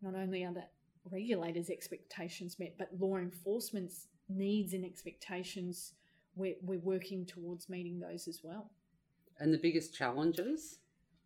not 0.00 0.14
only 0.14 0.44
are 0.44 0.54
the 0.54 0.64
regulators' 1.10 1.68
expectations 1.68 2.58
met, 2.58 2.76
but 2.78 2.88
law 2.98 3.18
enforcement's 3.18 4.06
needs 4.28 4.72
and 4.72 4.84
expectations, 4.84 5.92
we're, 6.36 6.54
we're 6.62 6.78
working 6.78 7.26
towards 7.26 7.68
meeting 7.68 8.00
those 8.00 8.26
as 8.26 8.40
well. 8.42 8.70
And 9.38 9.52
the 9.52 9.58
biggest 9.58 9.94
challenges? 9.94 10.78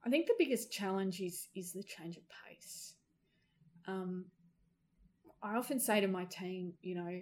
I 0.05 0.11
think 0.11 0.27
the 0.27 0.35
biggest 0.39 0.73
challenge 0.73 1.21
is 1.21 1.49
is 1.55 1.73
the 1.73 1.83
change 1.83 2.17
of 2.17 2.23
pace. 2.47 2.95
Um, 3.87 4.27
I 5.43 5.57
often 5.57 5.79
say 5.79 6.01
to 6.01 6.09
my 6.09 6.25
team, 6.25 6.73
you 6.83 6.95
know, 6.95 7.21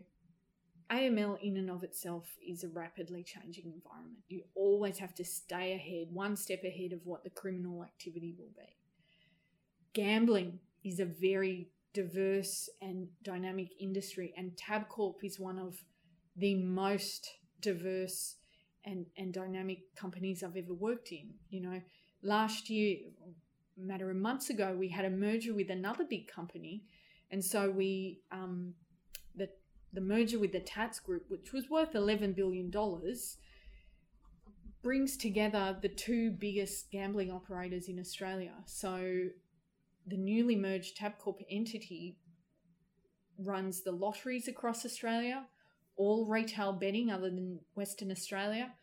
AML 0.91 1.41
in 1.43 1.57
and 1.57 1.71
of 1.71 1.83
itself 1.83 2.37
is 2.47 2.63
a 2.63 2.69
rapidly 2.69 3.23
changing 3.23 3.65
environment. 3.65 4.23
You 4.29 4.43
always 4.55 4.99
have 4.99 5.15
to 5.17 5.25
stay 5.25 5.73
ahead, 5.73 6.09
one 6.13 6.37
step 6.37 6.63
ahead 6.65 6.93
of 6.93 7.01
what 7.05 7.25
the 7.25 7.31
criminal 7.31 7.83
activity 7.83 8.35
will 8.39 8.53
be. 8.57 8.77
Gambling 9.93 10.61
is 10.85 11.01
a 11.01 11.05
very 11.05 11.69
diverse 11.93 12.69
and 12.81 13.09
dynamic 13.23 13.71
industry, 13.81 14.33
and 14.37 14.53
Tabcorp 14.57 15.25
is 15.25 15.41
one 15.41 15.59
of 15.59 15.83
the 16.37 16.55
most 16.55 17.31
diverse 17.61 18.37
and, 18.85 19.07
and 19.17 19.33
dynamic 19.33 19.95
companies 19.97 20.45
I've 20.45 20.57
ever 20.57 20.75
worked 20.75 21.11
in. 21.11 21.31
You 21.51 21.63
know, 21.63 21.81
last 22.23 22.71
year, 22.71 22.99
matter 23.77 24.11
of 24.11 24.17
months 24.17 24.51
ago, 24.51 24.77
we 24.79 24.89
had 24.89 25.05
a 25.05 25.11
merger 25.11 25.53
with 25.55 25.71
another 25.71 26.05
big 26.05 26.29
company, 26.29 26.85
and 27.31 27.45
so 27.45 27.71
we 27.71 28.21
um, 28.31 28.75
the 29.97 30.01
merger 30.01 30.39
with 30.39 30.53
the 30.53 30.61
Tatts 30.61 31.01
Group, 31.01 31.25
which 31.29 31.53
was 31.53 31.69
worth 31.69 31.97
eleven 31.97 32.33
billion 32.33 32.71
dollars, 32.71 33.39
brings 34.83 35.17
together 35.17 35.77
the 35.83 35.89
two 35.89 36.31
biggest 36.31 36.93
gambling 36.93 37.33
operators 37.33 37.89
in 37.89 37.99
Australia. 37.99 38.53
So 38.67 39.25
the 40.07 40.17
newly 40.17 40.55
merged 40.55 40.97
Tabcorp 40.97 41.39
entity 41.51 42.19
runs 43.39 43.83
the 43.83 43.91
lotteries 43.91 44.49
across 44.49 44.85
Australia, 44.85 45.47
all 45.97 46.27
retail 46.27 46.73
betting 46.73 47.11
other 47.11 47.31
than 47.31 47.59
Western 47.75 48.13
Australia, 48.13 48.75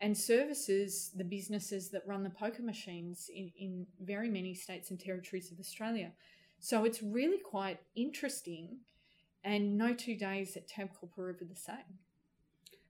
and 0.00 0.16
services 0.16 1.10
the 1.16 1.24
businesses 1.24 1.90
that 1.90 2.06
run 2.06 2.22
the 2.22 2.30
poker 2.30 2.62
machines 2.62 3.28
in, 3.34 3.50
in 3.58 3.86
very 4.00 4.28
many 4.28 4.54
states 4.54 4.90
and 4.90 5.00
territories 5.00 5.50
of 5.50 5.58
Australia. 5.58 6.12
So 6.60 6.84
it's 6.84 7.02
really 7.02 7.38
quite 7.38 7.80
interesting, 7.96 8.78
and 9.48 9.78
no 9.78 9.94
two 9.94 10.14
days 10.14 10.56
at 10.56 10.68
Tabcorp 10.68 11.16
are 11.18 11.30
ever 11.30 11.44
the 11.48 11.56
same. 11.56 11.98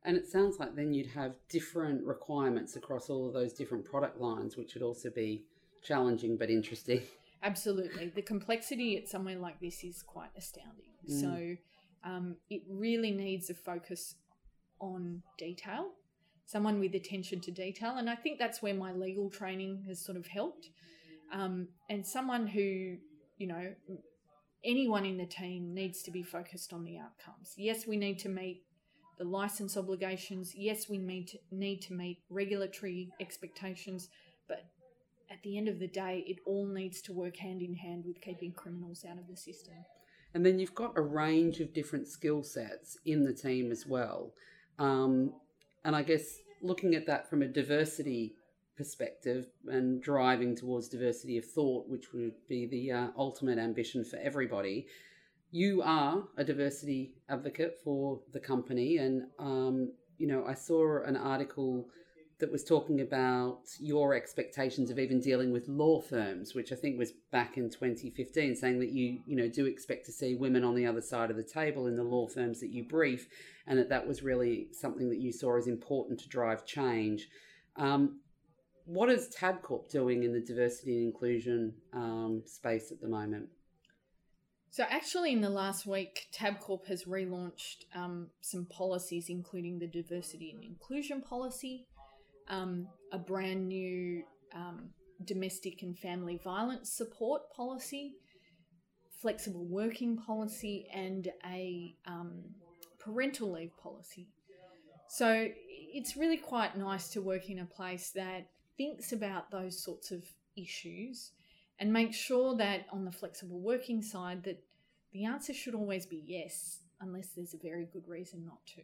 And 0.05 0.17
it 0.17 0.27
sounds 0.27 0.59
like 0.59 0.75
then 0.75 0.93
you'd 0.93 1.07
have 1.09 1.35
different 1.49 2.05
requirements 2.05 2.75
across 2.75 3.09
all 3.09 3.29
of 3.29 3.33
those 3.33 3.53
different 3.53 3.85
product 3.85 4.21
lines, 4.21 4.57
which 4.57 4.75
would 4.75 4.83
also 4.83 5.09
be 5.11 5.45
challenging 5.83 6.37
but 6.37 6.50
interesting. 6.50 7.03
Absolutely. 7.45 8.09
The 8.09 8.23
complexity 8.23 8.97
at 8.97 9.09
somewhere 9.09 9.38
like 9.38 9.61
this 9.61 9.85
is 9.85 10.03
quite 10.03 10.31
astounding. 10.37 10.91
Mm. 11.09 11.21
So 11.21 11.57
um, 12.11 12.37
it 12.50 12.62
really 12.69 13.12
needs 13.12 13.50
a 13.50 13.55
focus 13.55 14.17
on 14.81 15.23
detail, 15.37 15.91
someone 16.47 16.81
with 16.81 16.95
attention 16.97 17.41
to 17.43 17.53
detail. 17.53 17.95
And 17.97 18.11
I 18.11 18.17
think 18.17 18.41
that's 18.41 18.62
where 18.62 18.75
my 18.75 18.93
legal 18.93 19.31
training 19.31 19.85
has 19.87 20.05
sort 20.05 20.19
of 20.19 20.27
helped. 20.27 20.71
Um, 21.33 21.69
and 21.88 22.05
someone 22.05 22.49
who, 22.49 22.97
you 23.37 23.47
know, 23.47 23.75
anyone 24.65 25.05
in 25.05 25.17
the 25.17 25.27
team 25.27 25.75
needs 25.75 26.03
to 26.03 26.11
be 26.11 26.23
focused 26.23 26.73
on 26.73 26.85
the 26.85 26.99
outcomes. 26.99 27.55
Yes, 27.57 27.87
we 27.87 27.97
need 27.97 28.19
to 28.21 28.29
meet 28.29 28.62
the 29.19 29.25
license 29.25 29.77
obligations. 29.77 30.55
Yes, 30.55 30.88
we 30.88 30.99
need 30.99 31.29
to, 31.29 31.38
need 31.50 31.83
to 31.83 31.93
meet 31.93 32.21
regulatory 32.31 33.11
expectations, 33.21 34.09
but 34.49 34.65
at 35.31 35.43
the 35.43 35.59
end 35.59 35.69
of 35.69 35.79
the 35.79 35.88
day, 35.88 36.25
it 36.27 36.38
all 36.47 36.67
needs 36.67 37.03
to 37.03 37.12
work 37.12 37.37
hand 37.37 37.62
in 37.62 37.75
hand 37.75 38.05
with 38.07 38.21
keeping 38.21 38.53
criminals 38.53 39.05
out 39.09 39.19
of 39.19 39.27
the 39.29 39.37
system. 39.37 39.75
And 40.35 40.45
then 40.45 40.59
you've 40.59 40.75
got 40.75 40.97
a 40.97 41.03
range 41.03 41.61
of 41.61 41.75
different 41.75 42.07
skill 42.07 42.43
sets 42.43 42.99
in 43.05 43.25
the 43.25 43.33
team 43.33 43.71
as 43.73 43.87
well. 43.87 44.33
Um, 44.79 45.33
and 45.85 45.97
I 45.97 46.03
guess 46.03 46.38
looking 46.62 46.95
at 46.95 47.07
that 47.07 47.29
from 47.29 47.43
a 47.43 47.49
diversity 47.49 48.35
perspective 48.79 49.49
and 49.67 50.01
driving 50.01 50.57
towards 50.57 50.89
diversity 50.89 51.37
of 51.37 51.45
thought, 51.45 51.87
which 51.89 52.15
would 52.15 52.33
be 52.49 52.65
the 52.65 52.93
uh, 52.93 53.09
ultimate 53.19 53.59
ambition 53.59 54.05
for 54.05 54.17
everybody, 54.17 54.87
you 55.51 55.83
are 55.83 56.23
a 56.39 56.45
diversity 56.45 57.13
advocate 57.29 57.79
for 57.85 58.21
the 58.33 58.41
company. 58.41 58.99
And, 58.99 59.25
um, 59.39 59.93
you 60.17 60.27
know, 60.27 60.47
I 60.47 60.55
saw 60.55 61.03
an 61.03 61.17
article 61.17 61.89
that 62.39 62.53
was 62.53 62.63
talking 62.63 63.01
about 63.01 63.63
your 63.81 64.15
expectations 64.15 64.91
of 64.91 64.99
even 64.99 65.21
dealing 65.21 65.53
with 65.53 65.67
law 65.67 66.01
firms, 66.01 66.55
which 66.55 66.71
I 66.71 66.77
think 66.77 66.97
was 66.97 67.13
back 67.33 67.57
in 67.57 67.69
2015, 67.69 68.55
saying 68.55 68.79
that 68.79 68.91
you 68.91 69.19
you 69.27 69.35
know 69.35 69.49
do 69.49 69.67
expect 69.67 70.07
to 70.07 70.13
see 70.13 70.37
women 70.37 70.63
on 70.63 70.77
the 70.77 70.87
other 70.87 71.01
side 71.01 71.31
of 71.31 71.37
the 71.37 71.43
table 71.43 71.89
in 71.89 71.97
the 71.97 72.05
law 72.05 72.29
firms 72.29 72.61
that 72.61 72.71
you 72.71 72.85
brief, 72.85 73.27
and 73.67 73.77
that 73.79 73.89
that 73.89 74.07
was 74.07 74.23
really 74.23 74.69
something 74.73 75.09
that 75.11 75.19
you 75.19 75.33
saw 75.33 75.57
as 75.59 75.67
important 75.67 76.21
to 76.21 76.29
drive 76.29 76.65
change. 76.65 77.29
Um, 77.77 78.21
what 78.88 79.11
is 79.11 79.28
Tabcorp 79.28 79.90
doing 79.90 80.23
in 80.23 80.33
the 80.33 80.40
diversity 80.40 80.97
and 80.97 81.07
inclusion 81.07 81.75
um, 81.92 82.42
space 82.47 82.90
at 82.90 83.02
the 83.02 83.09
moment? 83.09 83.49
So, 84.71 84.85
actually, 84.88 85.33
in 85.33 85.42
the 85.42 85.50
last 85.50 85.87
week, 85.87 86.26
Tabcorp 86.35 86.87
has 86.87 87.04
relaunched 87.04 87.85
um, 87.95 88.28
some 88.40 88.64
policies, 88.64 89.26
including 89.28 89.78
the 89.78 89.87
diversity 89.87 90.52
and 90.52 90.64
inclusion 90.64 91.21
policy, 91.21 91.87
um, 92.49 92.88
a 93.12 93.18
brand 93.18 93.68
new 93.68 94.23
um, 94.54 94.88
domestic 95.23 95.83
and 95.83 95.99
family 95.99 96.40
violence 96.42 96.90
support 96.90 97.42
policy, 97.54 98.14
flexible 99.21 99.66
working 99.66 100.16
policy, 100.16 100.87
and 100.95 101.28
a 101.45 101.95
um, 102.07 102.42
parental 102.99 103.52
leave 103.52 103.76
policy. 103.76 104.28
So 105.09 105.49
it's 105.71 106.16
really 106.16 106.38
quite 106.38 106.76
nice 106.76 107.09
to 107.11 107.21
work 107.21 107.50
in 107.50 107.59
a 107.59 107.66
place 107.66 108.11
that 108.14 108.47
thinks 108.79 109.13
about 109.13 109.51
those 109.51 109.79
sorts 109.79 110.11
of 110.11 110.25
issues 110.57 111.33
and 111.79 111.93
make 111.93 112.15
sure 112.15 112.57
that 112.57 112.87
on 112.91 113.05
the 113.05 113.13
flexible 113.13 113.61
working 113.61 114.01
side 114.01 114.43
that 114.45 114.63
the 115.13 115.25
answer 115.25 115.53
should 115.53 115.75
always 115.75 116.07
be 116.07 116.23
yes 116.25 116.79
unless 117.01 117.29
there's 117.29 117.55
a 117.55 117.59
very 117.59 117.87
good 117.93 118.09
reason 118.09 118.45
not 118.45 118.65
to. 118.67 118.83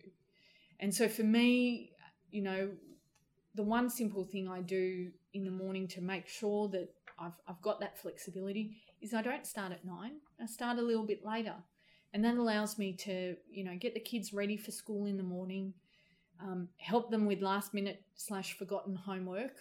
And 0.80 0.94
so 0.94 1.08
for 1.08 1.22
me, 1.22 1.92
you 2.30 2.42
know, 2.42 2.70
the 3.54 3.62
one 3.62 3.88
simple 3.88 4.24
thing 4.24 4.48
I 4.48 4.60
do 4.60 5.10
in 5.32 5.44
the 5.44 5.50
morning 5.50 5.86
to 5.88 6.00
make 6.00 6.28
sure 6.28 6.68
that 6.68 6.88
I've, 7.18 7.32
I've 7.48 7.62
got 7.62 7.80
that 7.80 7.98
flexibility 7.98 8.76
is 9.00 9.14
I 9.14 9.22
don't 9.22 9.46
start 9.46 9.72
at 9.72 9.84
nine. 9.84 10.14
I 10.40 10.46
start 10.46 10.78
a 10.78 10.82
little 10.82 11.06
bit 11.06 11.24
later. 11.24 11.54
And 12.12 12.24
that 12.24 12.36
allows 12.36 12.78
me 12.78 12.92
to, 12.92 13.36
you 13.50 13.64
know, 13.64 13.76
get 13.76 13.94
the 13.94 14.00
kids 14.00 14.32
ready 14.32 14.56
for 14.56 14.70
school 14.70 15.06
in 15.06 15.16
the 15.16 15.22
morning, 15.22 15.74
um, 16.40 16.68
help 16.76 17.10
them 17.10 17.26
with 17.26 17.40
last 17.40 17.74
minute 17.74 18.02
slash 18.14 18.56
forgotten 18.56 18.94
homework, 18.94 19.54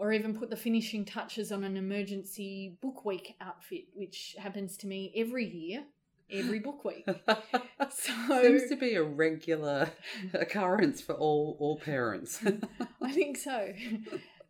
or 0.00 0.14
even 0.14 0.34
put 0.34 0.48
the 0.48 0.56
finishing 0.56 1.04
touches 1.04 1.52
on 1.52 1.62
an 1.62 1.76
emergency 1.76 2.78
book 2.80 3.04
week 3.04 3.36
outfit, 3.38 3.84
which 3.94 4.34
happens 4.38 4.78
to 4.78 4.86
me 4.86 5.12
every 5.14 5.46
year 5.46 5.84
every 6.32 6.58
book 6.58 6.84
week. 6.84 7.06
So 7.92 8.42
Seems 8.42 8.68
to 8.68 8.76
be 8.76 8.94
a 8.94 9.02
regular 9.02 9.90
occurrence 10.34 11.00
for 11.00 11.14
all 11.14 11.56
all 11.58 11.78
parents. 11.78 12.40
I 13.02 13.10
think 13.10 13.36
so. 13.36 13.72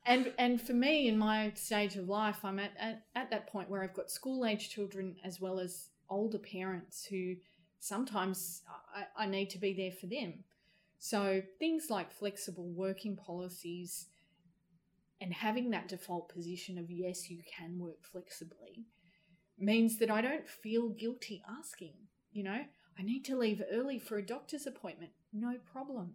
And 0.04 0.32
and 0.36 0.60
for 0.60 0.74
me 0.74 1.08
in 1.08 1.16
my 1.16 1.52
stage 1.54 1.96
of 1.96 2.08
life, 2.08 2.44
I'm 2.44 2.58
at, 2.58 2.72
at, 2.78 3.04
at 3.14 3.30
that 3.30 3.46
point 3.46 3.70
where 3.70 3.82
I've 3.82 3.94
got 3.94 4.10
school 4.10 4.44
age 4.44 4.68
children 4.68 5.16
as 5.24 5.40
well 5.40 5.58
as 5.58 5.88
older 6.10 6.38
parents 6.38 7.06
who 7.06 7.36
sometimes 7.78 8.62
I, 8.94 9.24
I 9.24 9.26
need 9.26 9.48
to 9.50 9.58
be 9.58 9.72
there 9.72 9.92
for 9.92 10.06
them. 10.06 10.44
So 10.98 11.40
things 11.58 11.86
like 11.88 12.12
flexible 12.12 12.68
working 12.68 13.16
policies 13.16 14.08
and 15.20 15.32
having 15.32 15.70
that 15.70 15.88
default 15.88 16.32
position 16.32 16.78
of 16.78 16.90
yes, 16.90 17.30
you 17.30 17.42
can 17.56 17.78
work 17.78 18.02
flexibly 18.02 18.86
means 19.58 19.98
that 19.98 20.10
I 20.10 20.20
don't 20.20 20.48
feel 20.48 20.88
guilty 20.88 21.42
asking. 21.58 21.94
You 22.32 22.44
know, 22.44 22.60
I 22.98 23.02
need 23.02 23.24
to 23.26 23.36
leave 23.36 23.62
early 23.72 23.98
for 23.98 24.16
a 24.16 24.26
doctor's 24.26 24.66
appointment. 24.66 25.12
No 25.32 25.56
problem. 25.70 26.14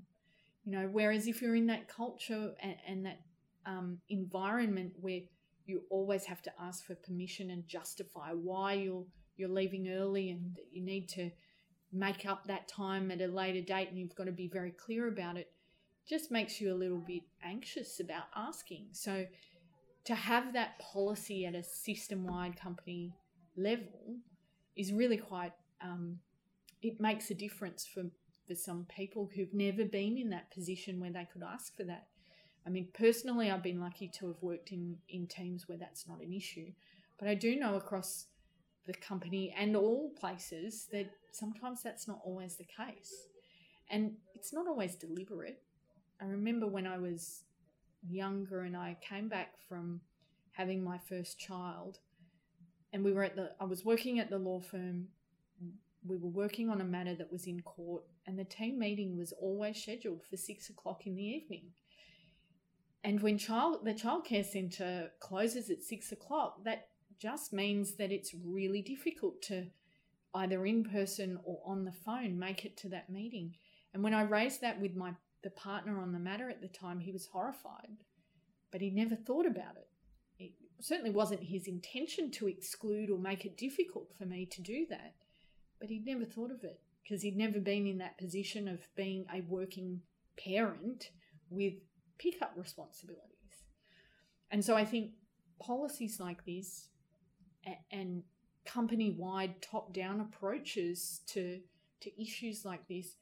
You 0.63 0.71
know, 0.71 0.89
whereas 0.91 1.27
if 1.27 1.41
you're 1.41 1.55
in 1.55 1.67
that 1.67 1.87
culture 1.87 2.53
and, 2.59 2.75
and 2.87 3.05
that 3.05 3.19
um, 3.65 3.99
environment 4.09 4.93
where 4.99 5.21
you 5.65 5.83
always 5.89 6.25
have 6.25 6.41
to 6.43 6.51
ask 6.59 6.85
for 6.85 6.95
permission 6.95 7.51
and 7.51 7.67
justify 7.67 8.29
why 8.31 8.73
you're 8.73 9.05
you're 9.37 9.49
leaving 9.49 9.89
early 9.89 10.29
and 10.29 10.57
you 10.71 10.81
need 10.81 11.09
to 11.09 11.29
make 11.91 12.25
up 12.25 12.45
that 12.45 12.67
time 12.67 13.11
at 13.11 13.21
a 13.21 13.27
later 13.27 13.61
date 13.61 13.89
and 13.89 13.97
you've 13.97 14.15
got 14.15 14.25
to 14.25 14.31
be 14.31 14.47
very 14.47 14.71
clear 14.71 15.07
about 15.07 15.37
it 15.37 15.51
just 16.07 16.31
makes 16.31 16.61
you 16.61 16.73
a 16.73 16.75
little 16.75 17.03
bit 17.07 17.23
anxious 17.43 17.99
about 17.99 18.25
asking 18.35 18.87
so 18.91 19.25
to 20.03 20.15
have 20.15 20.53
that 20.53 20.77
policy 20.79 21.45
at 21.45 21.55
a 21.55 21.63
system-wide 21.63 22.59
company 22.59 23.11
level 23.57 24.17
is 24.75 24.93
really 24.93 25.17
quite 25.17 25.53
um, 25.81 26.19
it 26.81 26.99
makes 26.99 27.31
a 27.31 27.35
difference 27.35 27.85
for 27.85 28.03
for 28.47 28.53
some 28.53 28.85
people 28.95 29.29
who've 29.35 29.53
never 29.53 29.85
been 29.85 30.17
in 30.17 30.29
that 30.29 30.51
position 30.51 30.99
where 30.99 31.11
they 31.11 31.27
could 31.33 31.41
ask 31.41 31.75
for 31.75 31.83
that 31.83 32.05
I 32.65 32.69
mean, 32.69 32.87
personally, 32.93 33.51
I've 33.51 33.63
been 33.63 33.79
lucky 33.79 34.07
to 34.19 34.27
have 34.27 34.41
worked 34.41 34.71
in, 34.71 34.97
in 35.09 35.27
teams 35.27 35.69
where 35.69 35.77
that's 35.77 36.07
not 36.07 36.21
an 36.21 36.33
issue. 36.33 36.71
But 37.19 37.27
I 37.27 37.35
do 37.35 37.55
know 37.57 37.75
across 37.75 38.25
the 38.87 38.93
company 38.93 39.53
and 39.57 39.75
all 39.75 40.11
places 40.19 40.87
that 40.91 41.09
sometimes 41.31 41.83
that's 41.83 42.07
not 42.07 42.19
always 42.25 42.55
the 42.55 42.65
case. 42.65 43.13
And 43.89 44.13
it's 44.33 44.51
not 44.51 44.67
always 44.67 44.95
deliberate. 44.95 45.61
I 46.21 46.25
remember 46.25 46.67
when 46.67 46.87
I 46.87 46.97
was 46.97 47.43
younger 48.07 48.61
and 48.61 48.75
I 48.75 48.97
came 49.01 49.27
back 49.27 49.53
from 49.67 50.01
having 50.51 50.83
my 50.83 50.97
first 50.97 51.39
child 51.39 51.99
and 52.93 53.03
we 53.03 53.11
were 53.11 53.23
at 53.23 53.35
the 53.35 53.51
I 53.59 53.65
was 53.65 53.83
working 53.83 54.19
at 54.19 54.29
the 54.29 54.37
law 54.37 54.61
firm 54.61 55.07
we 56.07 56.17
were 56.17 56.29
working 56.29 56.69
on 56.69 56.81
a 56.81 56.85
matter 56.85 57.15
that 57.15 57.31
was 57.31 57.47
in 57.47 57.61
court 57.61 58.03
and 58.27 58.37
the 58.37 58.43
team 58.43 58.77
meeting 58.77 59.17
was 59.17 59.33
always 59.33 59.81
scheduled 59.81 60.21
for 60.29 60.37
six 60.37 60.69
o'clock 60.69 61.07
in 61.07 61.15
the 61.15 61.23
evening 61.23 61.71
and 63.05 63.21
when 63.21 63.37
child 63.37 63.85
the 63.85 63.93
childcare 63.93 64.43
centre 64.43 65.11
closes 65.19 65.69
at 65.69 65.83
six 65.83 66.11
o'clock, 66.11 66.63
that 66.63 66.87
just 67.19 67.53
means 67.53 67.93
that 67.97 68.11
it's 68.11 68.33
really 68.43 68.81
difficult 68.81 69.43
to 69.43 69.67
either 70.33 70.65
in 70.65 70.83
person 70.83 71.37
or 71.43 71.61
on 71.63 71.85
the 71.85 71.91
phone 71.91 72.39
make 72.39 72.65
it 72.65 72.75
to 72.77 72.89
that 72.89 73.11
meeting. 73.11 73.53
And 73.93 74.03
when 74.03 74.15
I 74.15 74.23
raised 74.23 74.61
that 74.61 74.81
with 74.81 74.95
my 74.95 75.13
the 75.45 75.51
partner 75.51 76.01
on 76.01 76.11
the 76.11 76.19
matter 76.19 76.49
at 76.49 76.59
the 76.59 76.67
time, 76.67 76.99
he 76.99 77.11
was 77.11 77.27
horrified, 77.27 78.03
but 78.71 78.81
he 78.81 78.89
never 78.89 79.15
thought 79.15 79.45
about 79.45 79.77
it. 79.77 79.87
It 80.39 80.53
certainly 80.81 81.11
wasn't 81.11 81.43
his 81.43 81.67
intention 81.67 82.31
to 82.31 82.47
exclude 82.47 83.11
or 83.11 83.19
make 83.19 83.45
it 83.45 83.55
difficult 83.55 84.09
for 84.17 84.25
me 84.25 84.47
to 84.47 84.61
do 84.63 84.87
that, 84.89 85.13
but 85.79 85.89
he'd 85.89 86.07
never 86.07 86.25
thought 86.25 86.49
of 86.49 86.63
it 86.63 86.81
because 87.03 87.21
he'd 87.21 87.37
never 87.37 87.59
been 87.59 87.85
in 87.85 87.99
that 87.99 88.17
position 88.17 88.67
of 88.67 88.79
being 88.95 89.27
a 89.31 89.41
working 89.47 90.01
parent 90.35 91.11
with 91.51 91.75
pick 92.17 92.41
up 92.41 92.53
responsibilities. 92.55 93.21
And 94.49 94.65
so 94.65 94.75
I 94.75 94.83
think 94.83 95.11
policies 95.61 96.19
like 96.19 96.43
this 96.43 96.89
and 97.91 98.23
company 98.65 99.15
wide 99.15 99.61
top 99.61 99.93
down 99.93 100.21
approaches 100.21 101.21
to, 101.27 101.59
to 102.01 102.21
issues 102.21 102.65
like 102.65 102.87
this 102.87 103.17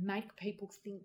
make 0.00 0.36
people 0.36 0.70
think. 0.84 1.04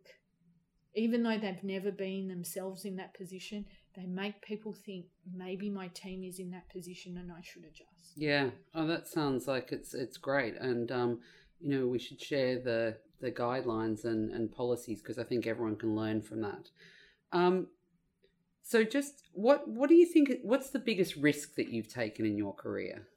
Even 0.95 1.21
though 1.21 1.37
they've 1.37 1.63
never 1.63 1.91
been 1.91 2.27
themselves 2.27 2.83
in 2.83 2.95
that 2.95 3.13
position, 3.13 3.65
they 3.95 4.05
make 4.05 4.41
people 4.41 4.73
think 4.73 5.05
maybe 5.31 5.69
my 5.69 5.87
team 5.89 6.23
is 6.23 6.39
in 6.39 6.49
that 6.51 6.67
position 6.69 7.17
and 7.17 7.31
I 7.31 7.41
should 7.41 7.63
adjust. 7.63 8.13
Yeah. 8.15 8.49
Oh, 8.73 8.87
that 8.87 9.07
sounds 9.07 9.47
like 9.47 9.71
it's 9.71 9.93
it's 9.93 10.17
great. 10.17 10.55
And 10.55 10.91
um, 10.91 11.19
you 11.59 11.69
know, 11.69 11.87
we 11.87 11.99
should 11.99 12.21
share 12.21 12.59
the 12.59 12.97
the 13.21 13.31
guidelines 13.31 14.05
and, 14.05 14.31
and 14.31 14.51
policies 14.51 15.01
because 15.01 15.19
I 15.19 15.23
think 15.23 15.45
everyone 15.45 15.75
can 15.75 15.95
learn 15.95 16.21
from 16.21 16.41
that. 16.41 16.69
Um, 17.31 17.67
so, 18.63 18.83
just 18.83 19.23
what 19.33 19.67
what 19.67 19.89
do 19.89 19.95
you 19.95 20.05
think? 20.05 20.31
What's 20.43 20.69
the 20.69 20.79
biggest 20.79 21.15
risk 21.15 21.55
that 21.55 21.69
you've 21.69 21.91
taken 21.91 22.25
in 22.25 22.37
your 22.37 22.53
career? 22.53 23.07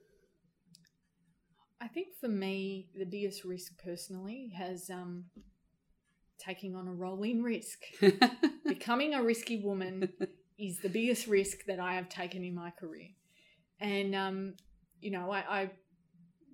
I 1.81 1.89
think 1.89 2.09
for 2.21 2.29
me, 2.29 2.89
the 2.97 3.05
biggest 3.05 3.45
risk 3.45 3.73
personally 3.83 4.53
has 4.57 4.89
um, 4.89 5.25
taking 6.45 6.75
on 6.75 6.89
a 6.89 6.93
role 6.93 7.23
in 7.23 7.43
risk. 7.43 7.79
Becoming 8.67 9.15
a 9.15 9.23
risky 9.23 9.63
woman 9.63 10.09
is 10.59 10.79
the 10.79 10.89
biggest 10.89 11.27
risk 11.27 11.65
that 11.67 11.81
I 11.81 11.95
have 11.95 12.09
taken 12.09 12.45
in 12.45 12.55
my 12.55 12.71
career, 12.71 13.09
and 13.81 14.15
um, 14.15 14.55
you 15.01 15.11
know, 15.11 15.31
I, 15.31 15.63
I 15.63 15.71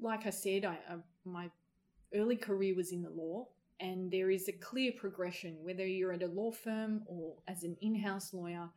like 0.00 0.26
I 0.26 0.30
said, 0.30 0.64
I, 0.64 0.78
I 0.90 0.96
my 1.24 1.50
early 2.14 2.36
career 2.36 2.74
was 2.74 2.92
in 2.92 3.02
the 3.02 3.10
law, 3.10 3.46
and 3.80 4.10
there 4.10 4.30
is 4.30 4.48
a 4.48 4.52
clear 4.52 4.92
progression, 4.98 5.58
whether 5.62 5.86
you're 5.86 6.12
at 6.12 6.22
a 6.22 6.26
law 6.26 6.50
firm 6.50 7.02
or 7.06 7.36
as 7.46 7.62
an 7.62 7.76
in 7.80 7.94
house 7.94 8.32
lawyer, 8.32 8.68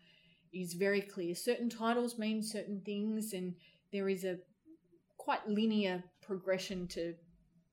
is 0.53 0.73
very 0.73 1.01
clear. 1.01 1.33
Certain 1.35 1.69
titles 1.69 2.17
mean 2.17 2.43
certain 2.43 2.81
things, 2.85 3.33
and 3.33 3.55
there 3.91 4.09
is 4.09 4.23
a 4.23 4.37
quite 5.17 5.47
linear 5.47 6.03
progression 6.21 6.87
to 6.87 7.13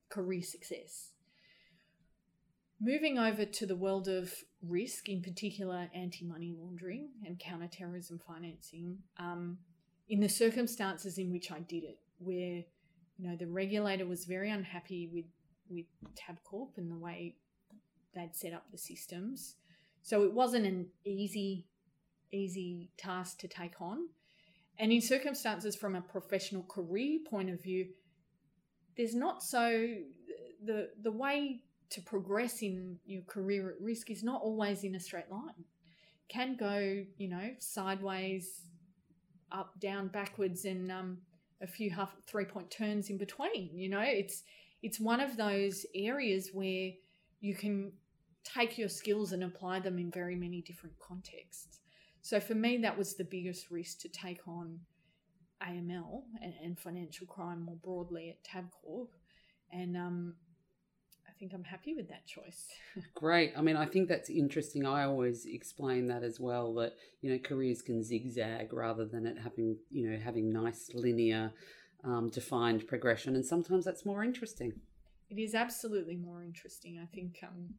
career 0.09 0.41
success. 0.41 1.11
Moving 2.81 3.17
over 3.17 3.43
to 3.43 3.65
the 3.65 3.75
world 3.75 4.07
of 4.07 4.33
risk, 4.61 5.09
in 5.09 5.21
particular 5.21 5.89
anti 5.93 6.23
money 6.25 6.55
laundering 6.57 7.09
and 7.25 7.37
counterterrorism 7.37 8.19
financing, 8.25 8.99
um, 9.17 9.57
in 10.07 10.21
the 10.21 10.29
circumstances 10.29 11.17
in 11.17 11.31
which 11.31 11.51
I 11.51 11.59
did 11.59 11.83
it, 11.83 11.99
where 12.19 12.63
you 13.17 13.29
know 13.29 13.35
the 13.35 13.47
regulator 13.47 14.05
was 14.05 14.23
very 14.25 14.49
unhappy 14.49 15.09
with 15.11 15.25
with 15.69 15.85
Tabcorp 16.15 16.77
and 16.77 16.89
the 16.89 16.97
way 16.97 17.35
they'd 18.15 18.35
set 18.35 18.53
up 18.53 18.65
the 18.71 18.77
systems. 18.77 19.55
So 20.01 20.23
it 20.23 20.33
wasn't 20.33 20.65
an 20.65 20.87
easy, 21.05 21.67
easy 22.31 22.89
task 22.97 23.39
to 23.39 23.47
take 23.47 23.81
on. 23.81 24.07
And 24.77 24.91
in 24.91 25.01
circumstances 25.01 25.75
from 25.75 25.95
a 25.95 26.01
professional 26.01 26.63
career 26.63 27.19
point 27.29 27.49
of 27.49 27.61
view, 27.61 27.87
there's 28.95 29.15
not 29.15 29.43
so 29.43 29.87
the 30.63 30.89
the 31.01 31.11
way 31.11 31.61
to 31.91 32.01
progress 32.01 32.61
in 32.61 32.97
your 33.05 33.23
career 33.23 33.69
at 33.69 33.81
risk 33.81 34.09
is 34.09 34.23
not 34.23 34.41
always 34.41 34.83
in 34.83 34.95
a 34.95 34.99
straight 34.99 35.29
line. 35.31 35.65
Can 36.27 36.55
go, 36.55 37.03
you 37.17 37.27
know, 37.27 37.51
sideways, 37.57 38.61
up, 39.51 39.79
down, 39.79 40.09
backwards, 40.09 40.65
and 40.65 40.91
um, 40.91 41.17
a 41.61 41.67
few 41.67 41.89
half 41.89 42.15
three 42.27 42.45
point 42.45 42.69
turns 42.69 43.09
in 43.09 43.17
between. 43.17 43.71
You 43.77 43.89
know, 43.89 44.01
it's 44.01 44.43
it's 44.83 44.99
one 44.99 45.19
of 45.19 45.37
those 45.37 45.85
areas 45.95 46.51
where 46.53 46.91
you 47.41 47.55
can 47.55 47.91
take 48.43 48.77
your 48.77 48.89
skills 48.89 49.31
and 49.31 49.43
apply 49.43 49.79
them 49.79 49.97
in 49.97 50.11
very 50.11 50.35
many 50.35 50.61
different 50.61 50.97
contexts. 50.99 51.79
So 52.21 52.39
for 52.39 52.55
me, 52.55 52.77
that 52.77 52.97
was 52.97 53.15
the 53.15 53.23
biggest 53.23 53.71
risk 53.71 53.99
to 53.99 54.09
take 54.09 54.47
on 54.47 54.79
AML 55.61 56.23
and, 56.41 56.53
and 56.63 56.79
financial 56.79 57.27
crime 57.27 57.61
more 57.61 57.77
broadly 57.83 58.29
at 58.29 58.43
Tabcorp. 58.43 59.07
And 59.71 59.97
um, 59.97 60.35
think 61.39 61.53
I'm 61.53 61.63
happy 61.63 61.93
with 61.95 62.09
that 62.09 62.25
choice. 62.25 62.67
Great. 63.15 63.53
I 63.57 63.61
mean, 63.61 63.77
I 63.77 63.85
think 63.85 64.09
that's 64.09 64.29
interesting. 64.29 64.85
I 64.85 65.05
always 65.05 65.45
explain 65.45 66.07
that 66.07 66.23
as 66.23 66.39
well 66.39 66.73
that, 66.75 66.93
you 67.21 67.31
know, 67.31 67.39
careers 67.39 67.81
can 67.81 68.03
zigzag 68.03 68.73
rather 68.73 69.05
than 69.05 69.25
it 69.25 69.37
having, 69.41 69.77
you 69.89 70.09
know, 70.09 70.19
having 70.19 70.51
nice 70.51 70.89
linear 70.93 71.53
um, 72.03 72.29
defined 72.29 72.87
progression, 72.87 73.35
and 73.35 73.45
sometimes 73.45 73.85
that's 73.85 74.05
more 74.05 74.23
interesting. 74.23 74.73
It 75.29 75.39
is 75.39 75.53
absolutely 75.53 76.15
more 76.15 76.43
interesting. 76.43 76.99
I 77.01 77.05
think 77.13 77.39
um, 77.43 77.75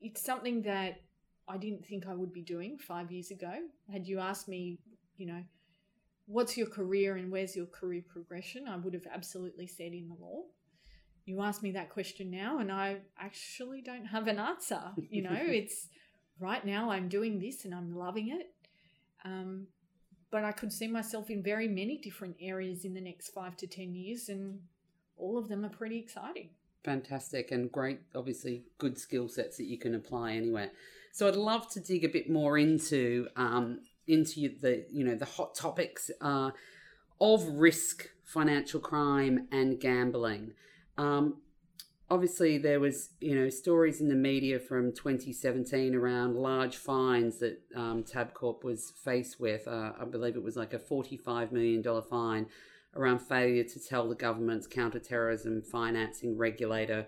it's 0.00 0.22
something 0.22 0.62
that 0.62 1.00
I 1.48 1.56
didn't 1.56 1.86
think 1.86 2.06
I 2.06 2.14
would 2.14 2.32
be 2.32 2.42
doing 2.42 2.78
five 2.78 3.10
years 3.10 3.30
ago. 3.30 3.52
Had 3.90 4.06
you 4.06 4.18
asked 4.18 4.48
me, 4.48 4.78
you 5.16 5.26
know, 5.26 5.42
what's 6.26 6.56
your 6.56 6.66
career 6.66 7.16
and 7.16 7.30
where's 7.30 7.54
your 7.56 7.66
career 7.66 8.02
progression, 8.06 8.66
I 8.68 8.76
would 8.76 8.94
have 8.94 9.06
absolutely 9.12 9.66
said 9.66 9.92
in 9.92 10.08
the 10.08 10.14
law. 10.14 10.42
You 11.26 11.40
ask 11.40 11.62
me 11.62 11.72
that 11.72 11.90
question 11.90 12.30
now, 12.30 12.58
and 12.58 12.70
I 12.70 12.98
actually 13.18 13.80
don't 13.80 14.06
have 14.06 14.28
an 14.28 14.38
answer. 14.38 14.80
You 15.10 15.22
know, 15.22 15.36
it's 15.40 15.88
right 16.38 16.64
now 16.64 16.90
I'm 16.90 17.08
doing 17.08 17.38
this 17.38 17.64
and 17.64 17.74
I'm 17.74 17.96
loving 17.96 18.28
it. 18.28 18.50
Um, 19.24 19.68
but 20.30 20.44
I 20.44 20.52
could 20.52 20.72
see 20.72 20.88
myself 20.88 21.30
in 21.30 21.42
very 21.42 21.68
many 21.68 21.96
different 21.96 22.36
areas 22.40 22.84
in 22.84 22.92
the 22.92 23.00
next 23.00 23.30
five 23.30 23.56
to 23.58 23.66
10 23.66 23.94
years, 23.94 24.28
and 24.28 24.58
all 25.16 25.38
of 25.38 25.48
them 25.48 25.64
are 25.64 25.70
pretty 25.70 25.98
exciting. 25.98 26.50
Fantastic 26.82 27.52
and 27.52 27.70
great, 27.70 28.00
obviously, 28.14 28.64
good 28.78 28.98
skill 28.98 29.28
sets 29.28 29.56
that 29.56 29.64
you 29.64 29.78
can 29.78 29.94
apply 29.94 30.32
anywhere. 30.32 30.70
So 31.12 31.28
I'd 31.28 31.36
love 31.36 31.70
to 31.70 31.80
dig 31.80 32.04
a 32.04 32.08
bit 32.08 32.28
more 32.28 32.58
into 32.58 33.28
um, 33.36 33.82
into 34.08 34.50
the 34.60 34.84
you 34.90 35.04
know 35.04 35.14
the 35.14 35.24
hot 35.24 35.54
topics 35.54 36.10
uh, 36.20 36.50
of 37.20 37.46
risk, 37.46 38.08
financial 38.24 38.80
crime, 38.80 39.46
and 39.52 39.80
gambling. 39.80 40.54
Um, 40.96 41.40
obviously, 42.10 42.58
there 42.58 42.80
was 42.80 43.10
you 43.20 43.34
know 43.34 43.48
stories 43.48 44.00
in 44.00 44.08
the 44.08 44.14
media 44.14 44.58
from 44.58 44.92
2017 44.92 45.94
around 45.94 46.36
large 46.36 46.76
fines 46.76 47.38
that 47.38 47.58
um, 47.74 48.04
Tabcorp 48.04 48.64
was 48.64 48.92
faced 49.04 49.40
with. 49.40 49.66
Uh, 49.66 49.92
I 50.00 50.04
believe 50.04 50.36
it 50.36 50.42
was 50.42 50.56
like 50.56 50.74
a 50.74 50.78
45 50.78 51.52
million 51.52 51.82
dollar 51.82 52.02
fine 52.02 52.46
around 52.96 53.18
failure 53.18 53.64
to 53.64 53.80
tell 53.80 54.08
the 54.08 54.14
government's 54.14 54.66
counterterrorism 54.66 55.62
financing 55.62 56.36
regulator 56.38 57.06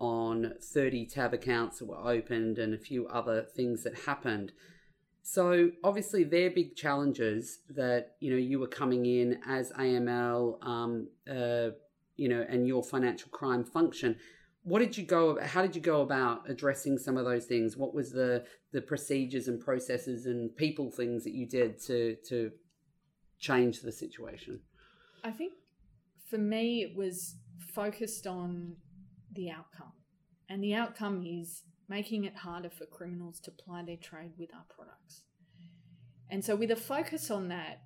on 0.00 0.54
30 0.60 1.06
tab 1.06 1.34
accounts 1.34 1.78
that 1.78 1.86
were 1.86 1.96
opened 1.96 2.58
and 2.58 2.74
a 2.74 2.78
few 2.78 3.06
other 3.08 3.42
things 3.42 3.82
that 3.82 4.00
happened. 4.00 4.52
So 5.22 5.72
obviously 5.84 6.24
they're 6.24 6.50
big 6.50 6.74
challenges 6.74 7.58
that 7.70 8.16
you 8.20 8.30
know 8.30 8.38
you 8.38 8.58
were 8.58 8.68
coming 8.68 9.04
in 9.06 9.40
as 9.46 9.72
AML, 9.72 10.64
um, 10.64 11.08
uh, 11.30 11.70
you 12.18 12.28
know, 12.28 12.44
and 12.48 12.66
your 12.66 12.82
financial 12.82 13.30
crime 13.30 13.64
function. 13.64 14.16
What 14.64 14.80
did 14.80 14.98
you 14.98 15.04
go? 15.04 15.40
How 15.40 15.62
did 15.62 15.74
you 15.74 15.80
go 15.80 16.02
about 16.02 16.50
addressing 16.50 16.98
some 16.98 17.16
of 17.16 17.24
those 17.24 17.46
things? 17.46 17.76
What 17.76 17.94
was 17.94 18.12
the 18.12 18.44
the 18.72 18.82
procedures 18.82 19.48
and 19.48 19.58
processes 19.58 20.26
and 20.26 20.54
people 20.56 20.90
things 20.90 21.24
that 21.24 21.32
you 21.32 21.46
did 21.46 21.80
to 21.86 22.16
to 22.28 22.50
change 23.38 23.80
the 23.80 23.92
situation? 23.92 24.60
I 25.24 25.30
think 25.30 25.54
for 26.28 26.38
me 26.38 26.82
it 26.82 26.94
was 26.94 27.36
focused 27.74 28.26
on 28.26 28.76
the 29.32 29.50
outcome. 29.50 29.92
And 30.48 30.62
the 30.62 30.74
outcome 30.74 31.24
is 31.26 31.62
making 31.88 32.24
it 32.24 32.36
harder 32.36 32.70
for 32.70 32.86
criminals 32.86 33.40
to 33.40 33.50
ply 33.50 33.82
their 33.84 33.96
trade 33.96 34.32
with 34.38 34.50
our 34.54 34.64
products. 34.68 35.22
And 36.30 36.44
so, 36.44 36.56
with 36.56 36.70
a 36.70 36.76
focus 36.76 37.30
on 37.30 37.48
that, 37.48 37.82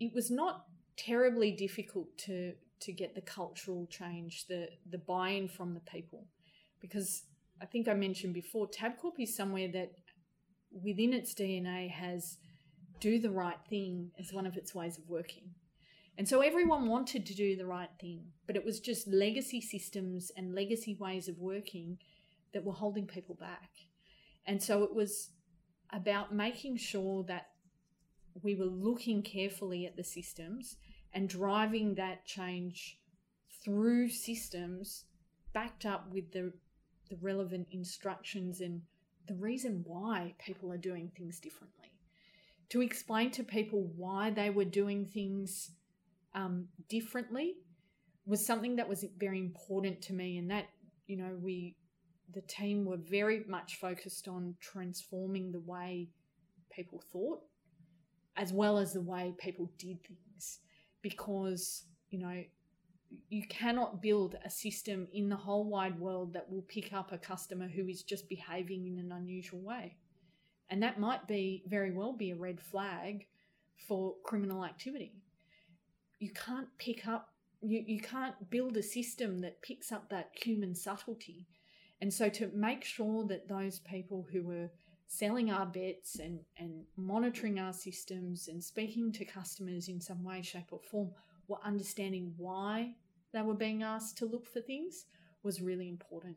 it 0.00 0.12
was 0.14 0.30
not 0.30 0.64
terribly 0.98 1.52
difficult 1.52 2.18
to, 2.18 2.52
to 2.80 2.92
get 2.92 3.14
the 3.14 3.20
cultural 3.22 3.86
change, 3.86 4.46
the, 4.48 4.68
the 4.90 4.98
buy 4.98 5.30
in 5.30 5.48
from 5.48 5.72
the 5.72 5.80
people. 5.80 6.26
Because 6.80 7.22
I 7.62 7.66
think 7.66 7.88
I 7.88 7.94
mentioned 7.94 8.34
before, 8.34 8.68
Tabcorp 8.68 9.18
is 9.18 9.34
somewhere 9.34 9.68
that 9.72 9.92
within 10.70 11.14
its 11.14 11.32
DNA 11.32 11.90
has 11.90 12.36
do 13.00 13.18
the 13.18 13.30
right 13.30 13.58
thing 13.70 14.10
as 14.18 14.32
one 14.32 14.46
of 14.46 14.56
its 14.56 14.74
ways 14.74 14.98
of 14.98 15.08
working. 15.08 15.50
And 16.16 16.28
so 16.28 16.40
everyone 16.40 16.88
wanted 16.88 17.24
to 17.26 17.34
do 17.34 17.56
the 17.56 17.66
right 17.66 17.90
thing, 18.00 18.24
but 18.46 18.56
it 18.56 18.64
was 18.64 18.80
just 18.80 19.06
legacy 19.06 19.60
systems 19.60 20.32
and 20.36 20.52
legacy 20.52 20.96
ways 20.98 21.28
of 21.28 21.38
working 21.38 21.98
that 22.52 22.64
were 22.64 22.72
holding 22.72 23.06
people 23.06 23.36
back. 23.36 23.70
And 24.44 24.60
so 24.60 24.82
it 24.82 24.92
was 24.92 25.30
about 25.92 26.34
making 26.34 26.78
sure 26.78 27.22
that 27.24 27.46
we 28.42 28.56
were 28.56 28.64
looking 28.64 29.22
carefully 29.22 29.86
at 29.86 29.96
the 29.96 30.04
systems 30.04 30.76
and 31.12 31.28
driving 31.28 31.94
that 31.94 32.24
change 32.24 32.98
through 33.64 34.08
systems 34.08 35.04
backed 35.52 35.86
up 35.86 36.10
with 36.12 36.30
the, 36.32 36.52
the 37.10 37.16
relevant 37.20 37.66
instructions 37.70 38.60
and 38.60 38.82
the 39.26 39.34
reason 39.34 39.82
why 39.86 40.34
people 40.44 40.72
are 40.72 40.78
doing 40.78 41.10
things 41.16 41.38
differently. 41.38 41.92
To 42.70 42.82
explain 42.82 43.30
to 43.32 43.44
people 43.44 43.90
why 43.96 44.30
they 44.30 44.50
were 44.50 44.64
doing 44.64 45.06
things 45.06 45.70
um, 46.34 46.66
differently 46.88 47.54
was 48.26 48.44
something 48.44 48.76
that 48.76 48.88
was 48.88 49.04
very 49.18 49.38
important 49.38 50.02
to 50.02 50.12
me 50.12 50.36
and 50.36 50.50
that 50.50 50.66
you 51.06 51.16
know 51.16 51.36
we 51.40 51.74
the 52.34 52.42
team 52.42 52.84
were 52.84 52.98
very 52.98 53.42
much 53.48 53.76
focused 53.76 54.28
on 54.28 54.54
transforming 54.60 55.50
the 55.50 55.60
way 55.60 56.08
people 56.70 57.02
thought 57.10 57.40
as 58.36 58.52
well 58.52 58.76
as 58.76 58.92
the 58.92 59.00
way 59.00 59.32
people 59.38 59.70
did 59.78 59.98
things 60.02 60.27
because 61.02 61.84
you 62.10 62.18
know 62.18 62.42
you 63.28 63.46
cannot 63.48 64.02
build 64.02 64.36
a 64.44 64.50
system 64.50 65.08
in 65.12 65.28
the 65.28 65.36
whole 65.36 65.64
wide 65.64 65.98
world 65.98 66.32
that 66.34 66.50
will 66.50 66.62
pick 66.62 66.92
up 66.92 67.12
a 67.12 67.18
customer 67.18 67.66
who 67.66 67.88
is 67.88 68.02
just 68.02 68.28
behaving 68.28 68.86
in 68.86 68.98
an 68.98 69.12
unusual 69.12 69.60
way. 69.60 69.96
And 70.70 70.82
that 70.82 71.00
might 71.00 71.26
be 71.26 71.62
very 71.66 71.90
well 71.90 72.12
be 72.12 72.30
a 72.30 72.36
red 72.36 72.60
flag 72.60 73.26
for 73.86 74.14
criminal 74.24 74.64
activity. 74.64 75.14
You 76.18 76.30
can't 76.32 76.68
pick 76.78 77.06
up 77.06 77.30
you, 77.60 77.82
you 77.86 78.00
can't 78.00 78.50
build 78.50 78.76
a 78.76 78.82
system 78.82 79.40
that 79.40 79.62
picks 79.62 79.90
up 79.90 80.10
that 80.10 80.30
human 80.34 80.74
subtlety. 80.74 81.46
And 82.00 82.12
so 82.12 82.28
to 82.28 82.50
make 82.54 82.84
sure 82.84 83.26
that 83.26 83.48
those 83.48 83.80
people 83.80 84.26
who 84.30 84.42
were 84.44 84.70
selling 85.08 85.50
our 85.50 85.66
bets 85.66 86.18
and, 86.18 86.38
and 86.58 86.84
monitoring 86.96 87.58
our 87.58 87.72
systems 87.72 88.48
and 88.48 88.62
speaking 88.62 89.10
to 89.10 89.24
customers 89.24 89.88
in 89.88 90.00
some 90.00 90.22
way 90.22 90.42
shape 90.42 90.68
or 90.70 90.80
form 90.90 91.10
were 91.48 91.58
understanding 91.64 92.32
why 92.36 92.94
they 93.32 93.42
were 93.42 93.54
being 93.54 93.82
asked 93.82 94.16
to 94.18 94.26
look 94.26 94.46
for 94.46 94.60
things 94.60 95.06
was 95.42 95.60
really 95.60 95.88
important 95.88 96.36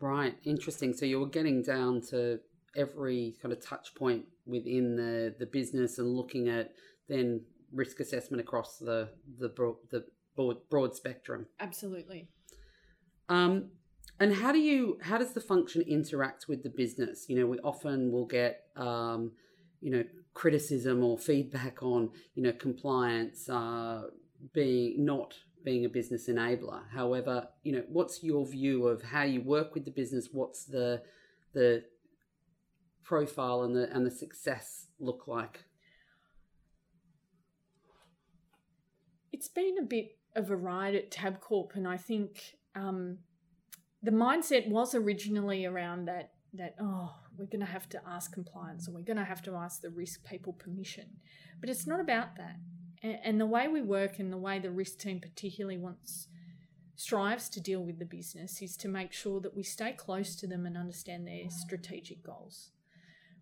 right 0.00 0.36
interesting 0.44 0.92
so 0.92 1.06
you 1.06 1.18
were 1.18 1.26
getting 1.26 1.62
down 1.62 2.00
to 2.00 2.38
every 2.76 3.34
kind 3.40 3.52
of 3.52 3.64
touch 3.64 3.94
point 3.94 4.24
within 4.46 4.96
the 4.96 5.34
the 5.38 5.46
business 5.46 5.98
and 5.98 6.14
looking 6.14 6.48
at 6.48 6.72
then 7.08 7.40
risk 7.72 8.00
assessment 8.00 8.40
across 8.40 8.78
the 8.78 9.08
the 9.38 9.48
broad, 9.48 9.76
the 9.90 10.04
broad, 10.36 10.56
broad 10.70 10.94
spectrum. 10.94 11.46
Absolutely. 11.60 12.28
Um, 13.28 13.70
and 14.22 14.32
how 14.32 14.52
do 14.52 14.58
you 14.58 14.98
how 15.02 15.18
does 15.18 15.32
the 15.32 15.40
function 15.40 15.82
interact 15.82 16.46
with 16.48 16.62
the 16.62 16.70
business? 16.70 17.26
You 17.28 17.40
know, 17.40 17.46
we 17.46 17.58
often 17.58 18.12
will 18.12 18.26
get 18.26 18.66
um, 18.76 19.32
you 19.80 19.90
know 19.90 20.04
criticism 20.32 21.02
or 21.02 21.18
feedback 21.18 21.82
on 21.82 22.10
you 22.36 22.42
know 22.44 22.52
compliance 22.52 23.48
uh, 23.48 24.02
being 24.52 25.04
not 25.04 25.34
being 25.64 25.84
a 25.84 25.88
business 25.88 26.28
enabler. 26.28 26.82
However, 26.94 27.48
you 27.64 27.72
know, 27.72 27.82
what's 27.88 28.22
your 28.22 28.46
view 28.46 28.86
of 28.86 29.02
how 29.02 29.24
you 29.24 29.42
work 29.42 29.74
with 29.74 29.84
the 29.84 29.90
business? 29.90 30.28
What's 30.30 30.66
the 30.66 31.02
the 31.52 31.82
profile 33.02 33.62
and 33.62 33.74
the 33.74 33.92
and 33.92 34.06
the 34.06 34.10
success 34.10 34.86
look 35.00 35.26
like 35.26 35.64
it's 39.32 39.48
been 39.48 39.78
a 39.80 39.82
bit 39.82 40.18
of 40.36 40.48
a 40.48 40.56
ride 40.56 40.94
at 40.94 41.10
Tabcorp, 41.10 41.74
and 41.74 41.88
I 41.88 41.96
think 41.96 42.54
um, 42.76 43.18
the 44.02 44.10
mindset 44.10 44.68
was 44.68 44.94
originally 44.94 45.64
around 45.64 46.06
that 46.06 46.32
that 46.54 46.74
oh 46.80 47.14
we're 47.38 47.46
going 47.46 47.60
to 47.60 47.72
have 47.72 47.88
to 47.88 48.00
ask 48.06 48.32
compliance 48.32 48.88
or 48.88 48.92
we're 48.92 49.02
going 49.02 49.16
to 49.16 49.24
have 49.24 49.42
to 49.42 49.54
ask 49.54 49.80
the 49.80 49.90
risk 49.90 50.24
people 50.24 50.52
permission, 50.52 51.06
but 51.60 51.70
it's 51.70 51.86
not 51.86 52.00
about 52.00 52.36
that. 52.36 52.56
And, 53.02 53.18
and 53.24 53.40
the 53.40 53.46
way 53.46 53.68
we 53.68 53.80
work 53.80 54.18
and 54.18 54.32
the 54.32 54.38
way 54.38 54.58
the 54.58 54.70
risk 54.70 54.98
team 54.98 55.20
particularly 55.20 55.78
wants 55.78 56.28
strives 56.94 57.48
to 57.48 57.60
deal 57.60 57.82
with 57.82 57.98
the 57.98 58.04
business 58.04 58.60
is 58.62 58.76
to 58.76 58.88
make 58.88 59.12
sure 59.12 59.40
that 59.40 59.56
we 59.56 59.62
stay 59.62 59.92
close 59.92 60.36
to 60.36 60.46
them 60.46 60.66
and 60.66 60.76
understand 60.76 61.26
their 61.26 61.48
strategic 61.48 62.22
goals. 62.22 62.70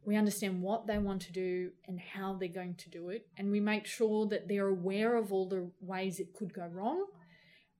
We 0.04 0.16
understand 0.16 0.62
what 0.62 0.86
they 0.86 0.98
want 0.98 1.20
to 1.22 1.32
do 1.32 1.72
and 1.86 2.00
how 2.00 2.34
they're 2.34 2.48
going 2.48 2.76
to 2.76 2.88
do 2.88 3.10
it. 3.10 3.26
And 3.36 3.50
we 3.50 3.60
make 3.60 3.86
sure 3.86 4.26
that 4.28 4.48
they're 4.48 4.68
aware 4.68 5.16
of 5.16 5.32
all 5.32 5.48
the 5.48 5.70
ways 5.80 6.20
it 6.20 6.32
could 6.32 6.54
go 6.54 6.66
wrong 6.66 7.04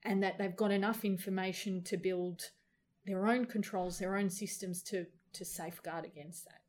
and 0.05 0.23
that 0.23 0.37
they've 0.39 0.57
got 0.57 0.71
enough 0.71 1.05
information 1.05 1.83
to 1.85 1.97
build 1.97 2.43
their 3.11 3.27
own 3.27 3.45
controls, 3.45 3.99
their 3.99 4.17
own 4.17 4.31
systems 4.31 4.83
to, 4.83 5.07
to 5.33 5.45
safeguard 5.45 6.05
against 6.05 6.45
that. 6.45 6.61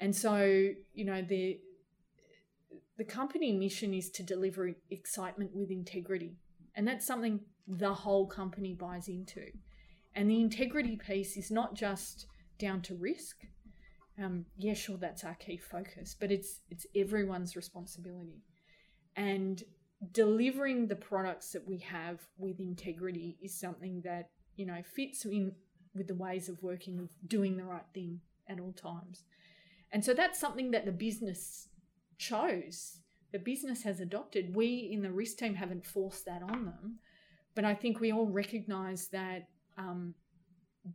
And 0.00 0.14
so, 0.14 0.70
you 0.94 1.04
know, 1.04 1.22
the 1.22 1.60
the 2.96 3.04
company 3.04 3.52
mission 3.52 3.94
is 3.94 4.10
to 4.10 4.24
deliver 4.24 4.72
excitement 4.90 5.52
with 5.54 5.70
integrity. 5.70 6.36
And 6.74 6.86
that's 6.86 7.06
something 7.06 7.40
the 7.66 7.94
whole 7.94 8.26
company 8.26 8.74
buys 8.74 9.06
into. 9.06 9.46
And 10.16 10.28
the 10.28 10.40
integrity 10.40 10.96
piece 10.96 11.36
is 11.36 11.50
not 11.50 11.74
just 11.74 12.26
down 12.58 12.82
to 12.82 12.96
risk, 12.96 13.36
um, 14.22 14.46
yeah, 14.56 14.74
sure, 14.74 14.96
that's 14.96 15.22
our 15.22 15.34
key 15.34 15.58
focus, 15.58 16.16
but 16.18 16.32
it's 16.32 16.60
it's 16.70 16.86
everyone's 16.96 17.54
responsibility, 17.54 18.42
and 19.14 19.62
delivering 20.12 20.86
the 20.86 20.96
products 20.96 21.52
that 21.52 21.66
we 21.66 21.78
have 21.78 22.20
with 22.36 22.58
integrity 22.58 23.36
is 23.42 23.58
something 23.58 24.00
that 24.02 24.30
you 24.58 24.66
know 24.66 24.82
fits 24.84 25.24
in 25.24 25.52
with 25.94 26.08
the 26.08 26.14
ways 26.14 26.50
of 26.50 26.62
working 26.62 26.98
of 26.98 27.08
doing 27.26 27.56
the 27.56 27.64
right 27.64 27.86
thing 27.94 28.20
at 28.46 28.60
all 28.60 28.72
times, 28.72 29.24
and 29.90 30.04
so 30.04 30.12
that's 30.12 30.38
something 30.38 30.70
that 30.72 30.84
the 30.84 30.92
business 30.92 31.68
chose. 32.18 32.98
The 33.32 33.38
business 33.38 33.82
has 33.82 34.00
adopted. 34.00 34.54
We 34.54 34.90
in 34.92 35.02
the 35.02 35.10
risk 35.10 35.38
team 35.38 35.54
haven't 35.54 35.86
forced 35.86 36.26
that 36.26 36.42
on 36.42 36.66
them, 36.66 36.98
but 37.54 37.64
I 37.64 37.74
think 37.74 38.00
we 38.00 38.12
all 38.12 38.26
recognise 38.26 39.08
that 39.08 39.48
um, 39.78 40.14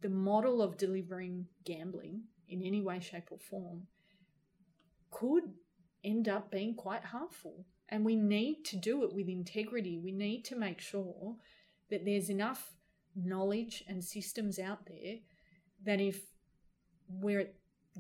the 0.02 0.10
model 0.10 0.62
of 0.62 0.78
delivering 0.78 1.48
gambling 1.66 2.22
in 2.50 2.62
any 2.64 2.82
way, 2.82 3.00
shape, 3.00 3.32
or 3.32 3.40
form 3.40 3.88
could 5.12 5.44
end 6.04 6.28
up 6.28 6.52
being 6.52 6.76
quite 6.76 7.06
harmful. 7.06 7.66
And 7.90 8.04
we 8.04 8.16
need 8.16 8.64
to 8.66 8.78
do 8.78 9.04
it 9.04 9.14
with 9.14 9.28
integrity. 9.28 10.00
We 10.04 10.12
need 10.12 10.44
to 10.46 10.56
make 10.56 10.80
sure 10.80 11.36
that 11.90 12.06
there's 12.06 12.30
enough 12.30 12.72
knowledge 13.16 13.84
and 13.88 14.04
systems 14.04 14.60
out 14.60 14.86
there 14.86 15.16
that 15.86 16.00
if 16.00 16.22
we're 17.10 17.50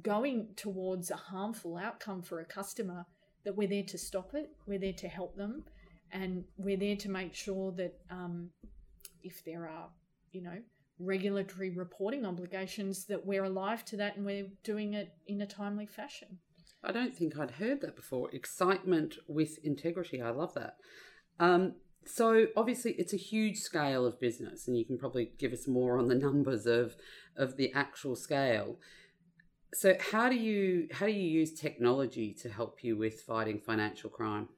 going 0.01 0.47
towards 0.55 1.11
a 1.11 1.15
harmful 1.15 1.77
outcome 1.77 2.21
for 2.21 2.39
a 2.39 2.45
customer, 2.45 3.05
that 3.43 3.55
we're 3.55 3.67
there 3.67 3.83
to 3.83 3.97
stop 3.97 4.33
it, 4.33 4.49
we're 4.65 4.79
there 4.79 4.93
to 4.93 5.07
help 5.07 5.35
them, 5.35 5.63
and 6.11 6.43
we're 6.57 6.77
there 6.77 6.95
to 6.95 7.09
make 7.09 7.33
sure 7.33 7.71
that 7.73 7.93
um, 8.09 8.49
if 9.23 9.43
there 9.45 9.67
are, 9.67 9.89
you 10.31 10.41
know, 10.41 10.57
regulatory 10.99 11.69
reporting 11.69 12.25
obligations, 12.25 13.05
that 13.05 13.25
we're 13.25 13.43
alive 13.43 13.83
to 13.85 13.97
that 13.97 14.15
and 14.15 14.25
we're 14.25 14.47
doing 14.63 14.93
it 14.93 15.13
in 15.27 15.41
a 15.41 15.45
timely 15.45 15.85
fashion. 15.85 16.39
I 16.83 16.91
don't 16.91 17.15
think 17.15 17.37
I'd 17.37 17.51
heard 17.51 17.81
that 17.81 17.95
before. 17.95 18.29
Excitement 18.31 19.15
with 19.27 19.57
integrity. 19.63 20.21
I 20.21 20.29
love 20.31 20.53
that. 20.55 20.75
Um, 21.39 21.75
so 22.05 22.47
obviously, 22.55 22.93
it's 22.93 23.13
a 23.13 23.17
huge 23.17 23.57
scale 23.57 24.05
of 24.05 24.19
business, 24.19 24.67
and 24.67 24.77
you 24.77 24.85
can 24.85 24.97
probably 24.97 25.31
give 25.37 25.53
us 25.53 25.67
more 25.67 25.97
on 25.97 26.07
the 26.07 26.15
numbers 26.15 26.65
of 26.65 26.95
of 27.35 27.57
the 27.57 27.71
actual 27.73 28.15
scale. 28.15 28.77
So 29.73 29.95
how 30.11 30.29
do 30.29 30.35
you 30.35 30.87
how 30.91 31.05
do 31.05 31.11
you 31.11 31.29
use 31.29 31.53
technology 31.53 32.33
to 32.41 32.49
help 32.49 32.83
you 32.83 32.97
with 32.97 33.21
fighting 33.21 33.59
financial 33.59 34.09
crime? 34.09 34.49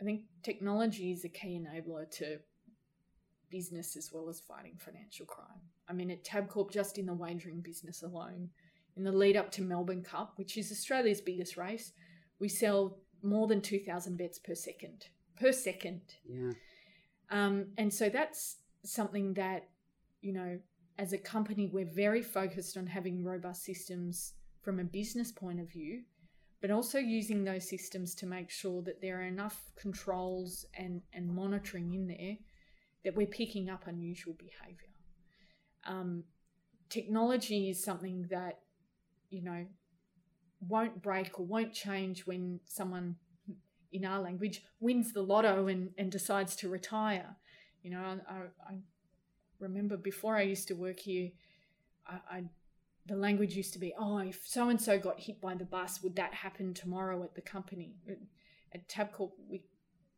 I 0.00 0.04
think 0.04 0.22
technology 0.42 1.12
is 1.12 1.24
a 1.24 1.28
key 1.28 1.60
enabler 1.60 2.10
to 2.18 2.38
business 3.50 3.96
as 3.96 4.10
well 4.12 4.28
as 4.28 4.40
fighting 4.40 4.76
financial 4.78 5.26
crime. 5.26 5.60
I 5.88 5.92
mean, 5.92 6.10
at 6.10 6.24
Tabcorp, 6.24 6.72
just 6.72 6.98
in 6.98 7.06
the 7.06 7.14
wagering 7.14 7.60
business 7.60 8.02
alone, 8.02 8.48
in 8.96 9.04
the 9.04 9.12
lead 9.12 9.36
up 9.36 9.50
to 9.52 9.62
Melbourne 9.62 10.02
Cup, 10.02 10.32
which 10.36 10.56
is 10.56 10.72
Australia's 10.72 11.20
biggest 11.20 11.56
race, 11.56 11.92
we 12.38 12.48
sell 12.48 12.98
more 13.22 13.46
than 13.46 13.60
2,000 13.60 14.16
bets 14.16 14.38
per 14.38 14.54
second. 14.54 15.06
Per 15.38 15.52
second. 15.52 16.00
Yeah. 16.28 16.52
Um, 17.32 17.66
and 17.78 17.92
so 17.92 18.08
that's 18.08 18.58
something 18.84 19.34
that, 19.34 19.68
you 20.20 20.32
know, 20.32 20.58
as 20.98 21.12
a 21.12 21.18
company, 21.18 21.68
we're 21.72 21.84
very 21.84 22.22
focused 22.22 22.76
on 22.76 22.86
having 22.86 23.24
robust 23.24 23.64
systems 23.64 24.34
from 24.60 24.78
a 24.78 24.84
business 24.84 25.32
point 25.32 25.58
of 25.58 25.68
view, 25.68 26.02
but 26.60 26.70
also 26.70 26.98
using 26.98 27.42
those 27.42 27.68
systems 27.68 28.14
to 28.16 28.26
make 28.26 28.50
sure 28.50 28.82
that 28.82 29.00
there 29.00 29.18
are 29.18 29.26
enough 29.26 29.60
controls 29.74 30.64
and, 30.74 31.02
and 31.12 31.28
monitoring 31.34 31.94
in 31.94 32.06
there 32.06 32.36
that 33.04 33.16
we're 33.16 33.26
picking 33.26 33.68
up 33.68 33.88
unusual 33.88 34.34
behavior. 34.38 34.88
Um, 35.84 36.22
technology 36.88 37.68
is 37.68 37.82
something 37.82 38.28
that 38.30 38.60
you 39.32 39.42
know, 39.42 39.66
won't 40.68 41.02
break 41.02 41.40
or 41.40 41.46
won't 41.46 41.72
change 41.72 42.26
when 42.26 42.60
someone, 42.66 43.16
in 43.92 44.04
our 44.04 44.20
language, 44.20 44.62
wins 44.80 45.12
the 45.12 45.22
lotto 45.22 45.68
and, 45.68 45.90
and 45.98 46.10
decides 46.10 46.56
to 46.56 46.68
retire. 46.68 47.36
You 47.82 47.90
know, 47.90 48.20
I, 48.28 48.34
I 48.68 48.78
remember 49.58 49.96
before 49.96 50.36
I 50.36 50.42
used 50.42 50.68
to 50.68 50.74
work 50.74 51.00
here, 51.00 51.30
I, 52.06 52.18
I 52.30 52.44
the 53.06 53.16
language 53.16 53.56
used 53.56 53.72
to 53.72 53.80
be, 53.80 53.92
oh, 53.98 54.18
if 54.18 54.42
so 54.46 54.68
and 54.68 54.80
so 54.80 54.98
got 54.98 55.18
hit 55.18 55.40
by 55.40 55.54
the 55.54 55.64
bus, 55.64 56.02
would 56.02 56.14
that 56.16 56.32
happen 56.32 56.72
tomorrow 56.72 57.22
at 57.24 57.34
the 57.34 57.40
company? 57.40 57.94
At 58.72 58.88
Tabcorp, 58.88 59.32
we, 59.48 59.64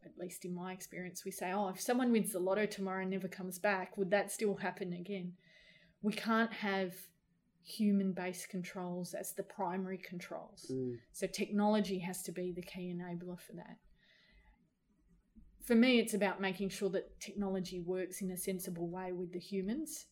at 0.04 0.12
least 0.18 0.44
in 0.44 0.54
my 0.54 0.72
experience, 0.72 1.24
we 1.24 1.30
say, 1.30 1.52
oh, 1.52 1.68
if 1.68 1.80
someone 1.80 2.12
wins 2.12 2.32
the 2.32 2.38
lotto 2.38 2.66
tomorrow 2.66 3.00
and 3.00 3.10
never 3.10 3.26
comes 3.26 3.58
back, 3.58 3.96
would 3.96 4.10
that 4.10 4.30
still 4.30 4.56
happen 4.56 4.92
again? 4.92 5.32
We 6.02 6.12
can't 6.12 6.52
have 6.52 6.92
human 7.64 8.12
based 8.12 8.48
controls 8.50 9.14
as 9.14 9.32
the 9.32 9.42
primary 9.42 9.98
controls. 9.98 10.70
Mm. 10.70 10.98
So 11.12 11.26
technology 11.26 11.98
has 11.98 12.22
to 12.24 12.32
be 12.32 12.52
the 12.52 12.62
key 12.62 12.94
enabler 12.94 13.40
for 13.40 13.52
that. 13.54 13.78
For 15.64 15.74
me, 15.74 15.98
it's 15.98 16.12
about 16.12 16.42
making 16.42 16.68
sure 16.68 16.90
that 16.90 17.18
technology 17.20 17.80
works 17.80 18.20
in 18.20 18.30
a 18.30 18.36
sensible 18.36 18.88
way 18.88 19.12
with 19.12 19.32
the 19.32 19.38
humans 19.38 20.06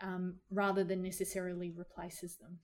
um, 0.00 0.34
rather 0.50 0.82
than 0.82 1.02
necessarily 1.02 1.70
replaces 1.70 2.36
them. 2.36 2.58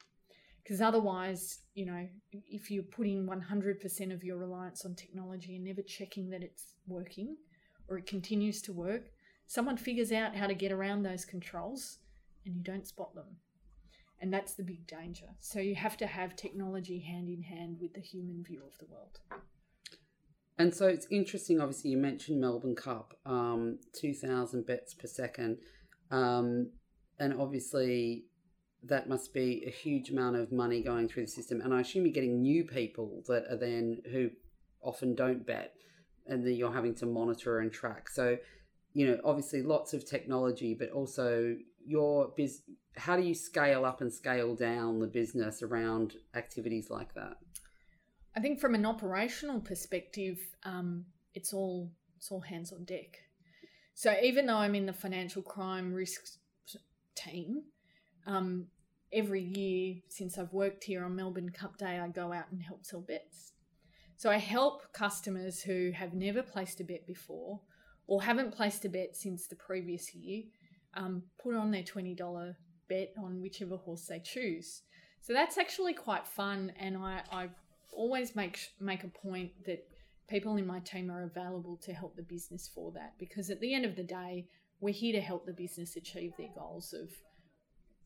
Because 0.63 0.81
otherwise, 0.81 1.61
you 1.75 1.87
know, 1.87 2.09
if 2.33 2.71
you're 2.71 2.83
putting 2.83 3.27
100% 3.27 4.13
of 4.15 4.25
your 4.25 4.39
reliance 4.39 4.85
on 4.85 4.95
technology 4.95 5.57
and 5.57 5.65
never 5.65 5.83
checking 5.83 6.31
that 6.31 6.43
it's 6.43 6.75
working 6.89 7.37
or 7.87 7.99
it 7.99 8.07
continues 8.07 8.63
to 8.63 8.73
work, 8.73 9.11
someone 9.47 9.77
figures 9.77 10.11
out 10.11 10.35
how 10.35 10.47
to 10.47 10.55
get 10.55 10.73
around 10.73 11.03
those 11.03 11.25
controls 11.25 11.99
and 12.47 12.57
you 12.57 12.63
don't 12.63 12.87
spot 12.87 13.15
them. 13.15 13.27
And 14.25 14.33
that's 14.33 14.55
the 14.55 14.63
big 14.63 14.87
danger. 14.87 15.27
So 15.39 15.61
you 15.61 15.75
have 15.75 15.99
to 15.99 16.07
have 16.07 16.35
technology 16.35 16.99
hand 16.99 17.29
in 17.29 17.43
hand 17.43 17.77
with 17.79 17.93
the 17.93 18.01
human 18.01 18.43
view 18.43 18.63
of 18.67 18.79
the 18.79 18.87
world. 18.87 19.21
And 20.57 20.75
so 20.75 20.87
it's 20.87 21.07
interesting, 21.11 21.61
obviously, 21.61 21.91
you 21.91 21.99
mentioned 21.99 22.41
Melbourne 22.41 22.75
Cup, 22.75 23.19
um, 23.27 23.81
2,000 23.93 24.67
bets 24.67 24.95
per 24.95 25.09
second. 25.09 25.59
Um, 26.11 26.71
and 27.21 27.39
obviously, 27.39 28.25
that 28.85 29.11
must 29.11 29.35
be 29.35 29.63
a 29.67 29.71
huge 29.71 30.09
amount 30.09 30.37
of 30.37 30.51
money 30.51 30.81
going 30.83 31.07
through 31.07 31.27
the 31.27 31.31
system. 31.31 31.61
And 31.61 31.75
I 31.75 31.83
assume 31.83 32.07
you're 32.07 32.15
getting 32.15 32.41
new 32.41 32.65
people 32.65 33.25
that 33.27 33.45
are 33.51 33.59
then 33.59 34.01
who 34.11 34.31
often 34.81 35.15
don't 35.15 35.47
bet 35.47 35.75
and 36.27 36.47
then 36.47 36.55
you're 36.55 36.73
having 36.73 36.95
to 36.95 37.05
monitor 37.05 37.59
and 37.59 37.71
track. 37.71 38.09
So, 38.09 38.39
you 38.95 39.07
know, 39.07 39.21
obviously 39.23 39.61
lots 39.61 39.93
of 39.93 40.09
technology, 40.09 40.73
but 40.73 40.89
also 40.93 41.57
your 41.87 42.33
biz 42.37 42.63
how 42.97 43.17
do 43.17 43.23
you 43.23 43.35
scale 43.35 43.85
up 43.85 44.01
and 44.01 44.13
scale 44.13 44.55
down 44.55 45.01
the 45.01 45.07
business 45.07 45.63
around 45.63 46.15
activities 46.35 46.91
like 46.91 47.15
that? 47.15 47.37
I 48.37 48.41
think 48.41 48.61
from 48.61 48.75
an 48.75 48.87
operational 48.87 49.61
perspective, 49.61 50.39
um, 50.65 51.07
it's 51.35 51.53
all 51.53 51.93
it's 52.17 52.31
all 52.31 52.41
hands 52.41 52.73
on 52.73 52.85
deck. 52.85 53.19
So 53.95 54.15
even 54.23 54.47
though 54.47 54.57
I'm 54.57 54.75
in 54.75 54.87
the 54.87 54.93
financial 54.93 55.43
crime 55.43 55.93
risk 55.93 56.21
team, 57.15 57.63
um, 58.27 58.67
every 59.13 59.43
year 59.43 59.97
since 60.09 60.37
I've 60.37 60.53
worked 60.53 60.85
here 60.85 61.05
on 61.05 61.15
Melbourne 61.15 61.51
Cup 61.51 61.79
Day, 61.79 61.99
I 61.99 62.09
go 62.09 62.33
out 62.33 62.51
and 62.51 62.61
help 62.63 62.85
sell 62.85 63.01
bets. 63.01 63.53
So 64.17 64.31
I 64.31 64.39
help 64.39 64.93
customers 64.93 65.63
who 65.63 65.93
have 65.93 66.15
never 66.15 66.43
placed 66.43 66.81
a 66.81 66.85
bet 66.85 67.07
before 67.07 67.61
or 68.07 68.23
haven't 68.23 68.55
placed 68.55 68.85
a 68.85 68.89
bet 68.89 69.17
since 69.17 69.47
the 69.47 69.57
previous 69.57 70.15
year 70.15 70.43
um, 70.97 71.23
put 71.43 71.55
on 71.55 71.71
their 71.71 71.83
$20 71.83 72.55
bet 72.89 73.13
on 73.19 73.41
whichever 73.41 73.77
horse 73.77 74.07
they 74.07 74.19
choose. 74.19 74.83
So 75.21 75.33
that's 75.33 75.57
actually 75.57 75.95
quite 75.95 76.27
fun, 76.27 76.73
and 76.79 76.97
I, 76.99 77.23
I 77.33 77.49
always 77.93 78.37
make 78.37 78.59
make 78.79 79.05
a 79.05 79.09
point 79.09 79.53
that 79.65 79.87
people 80.29 80.57
in 80.57 80.67
my 80.67 80.81
team 80.81 81.11
are 81.11 81.25
available 81.25 81.79
to 81.85 81.93
help 81.93 82.17
the 82.17 82.23
business 82.23 82.69
for 82.75 82.93
that 82.93 83.15
because 83.19 83.51
at 83.51 83.61
the 83.61 83.75
end 83.75 83.85
of 83.85 83.97
the 83.97 84.03
day, 84.03 84.47
we're 84.81 84.93
here 84.93 85.13
to 85.13 85.21
help 85.21 85.47
the 85.47 85.53
business 85.53 85.97
achieve 85.97 86.33
their 86.37 86.51
goals 86.55 86.93
of, 86.93 87.09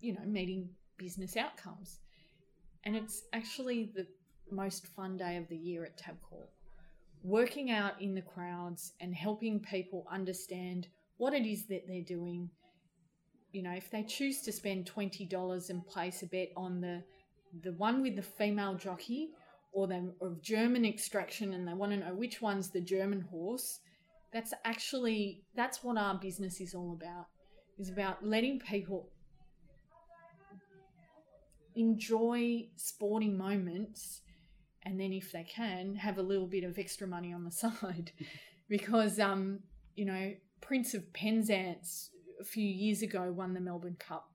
you 0.01 0.14
know, 0.14 0.24
meeting 0.27 0.68
business 0.96 1.37
outcomes. 1.37 1.98
And 2.85 2.94
it's 2.94 3.24
actually 3.33 3.90
the 3.94 4.07
most 4.51 4.87
fun 4.87 5.16
day 5.16 5.37
of 5.37 5.48
the 5.48 5.57
year 5.57 5.85
at 5.85 5.98
Tabcorp. 5.98 6.48
Working 7.24 7.70
out 7.70 8.01
in 8.01 8.14
the 8.14 8.22
crowds 8.22 8.92
and 9.01 9.12
helping 9.12 9.59
people 9.59 10.07
understand 10.11 10.87
what 11.16 11.35
it 11.35 11.46
is 11.46 11.66
that 11.66 11.85
they're 11.88 12.03
doing, 12.03 12.48
you 13.52 13.62
know, 13.62 13.72
if 13.72 13.90
they 13.90 14.02
choose 14.02 14.42
to 14.42 14.52
spend 14.52 14.87
twenty 14.87 15.24
dollars 15.24 15.70
and 15.70 15.87
place 15.87 16.22
a 16.22 16.26
bet 16.26 16.50
on 16.56 16.80
the 16.80 17.02
the 17.62 17.72
one 17.72 18.02
with 18.02 18.16
the 18.16 18.22
female 18.22 18.74
jockey 18.74 19.30
or 19.72 19.87
the 19.87 20.12
of 20.20 20.42
German 20.42 20.84
extraction 20.84 21.54
and 21.54 21.66
they 21.66 21.72
want 21.72 21.92
to 21.92 21.98
know 21.98 22.14
which 22.14 22.42
one's 22.42 22.70
the 22.70 22.80
German 22.80 23.20
horse, 23.20 23.80
that's 24.32 24.52
actually 24.64 25.42
that's 25.54 25.82
what 25.82 25.96
our 25.96 26.14
business 26.14 26.61
is 26.61 26.74
all 26.74 26.92
about. 26.92 27.26
Is 27.78 27.90
about 27.90 28.24
letting 28.24 28.58
people 28.58 29.08
enjoy 31.76 32.66
sporting 32.76 33.38
moments 33.38 34.22
and 34.82 34.98
then 34.98 35.12
if 35.12 35.30
they 35.30 35.44
can 35.44 35.94
have 35.94 36.18
a 36.18 36.22
little 36.22 36.46
bit 36.46 36.64
of 36.64 36.76
extra 36.76 37.06
money 37.06 37.32
on 37.32 37.44
the 37.44 37.50
side 37.52 38.11
because 38.68 39.20
um 39.20 39.61
you 39.94 40.04
know 40.04 40.32
Prince 40.61 40.94
of 40.94 41.12
Penzance 41.12 42.11
a 42.40 42.44
few 42.44 42.66
years 42.66 43.03
ago 43.03 43.33
won 43.33 43.55
the 43.55 43.61
Melbourne 43.61 43.96
Cup, 43.98 44.31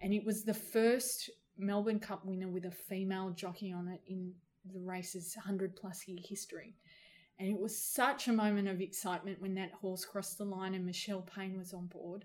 and 0.00 0.12
it 0.12 0.24
was 0.24 0.44
the 0.44 0.54
first 0.54 1.30
Melbourne 1.58 2.00
Cup 2.00 2.24
winner 2.24 2.48
with 2.48 2.66
a 2.66 2.70
female 2.70 3.30
jockey 3.30 3.72
on 3.72 3.88
it 3.88 4.00
in 4.06 4.32
the 4.72 4.80
race's 4.80 5.34
100 5.36 5.76
plus 5.76 6.06
year 6.06 6.18
history. 6.22 6.74
And 7.38 7.48
it 7.48 7.58
was 7.58 7.76
such 7.76 8.28
a 8.28 8.32
moment 8.32 8.68
of 8.68 8.80
excitement 8.80 9.40
when 9.40 9.54
that 9.54 9.72
horse 9.72 10.04
crossed 10.04 10.38
the 10.38 10.44
line 10.44 10.74
and 10.74 10.86
Michelle 10.86 11.22
Payne 11.22 11.58
was 11.58 11.74
on 11.74 11.86
board. 11.86 12.24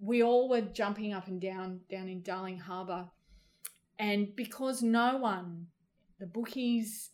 We 0.00 0.22
all 0.22 0.48
were 0.48 0.60
jumping 0.60 1.12
up 1.12 1.28
and 1.28 1.40
down 1.40 1.80
down 1.88 2.08
in 2.08 2.22
Darling 2.22 2.58
Harbour. 2.58 3.08
And 3.98 4.34
because 4.36 4.82
no 4.82 5.16
one, 5.16 5.68
the 6.18 6.26
bookies, 6.26 7.10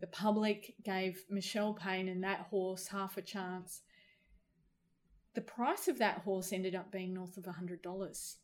the 0.00 0.06
public, 0.08 0.74
gave 0.84 1.24
Michelle 1.30 1.72
Payne 1.72 2.08
and 2.08 2.22
that 2.24 2.46
horse 2.50 2.88
half 2.88 3.16
a 3.16 3.22
chance, 3.22 3.80
the 5.36 5.42
price 5.42 5.86
of 5.86 5.98
that 5.98 6.22
horse 6.22 6.50
ended 6.50 6.74
up 6.74 6.90
being 6.90 7.12
north 7.12 7.36
of 7.36 7.44
$100. 7.44 8.34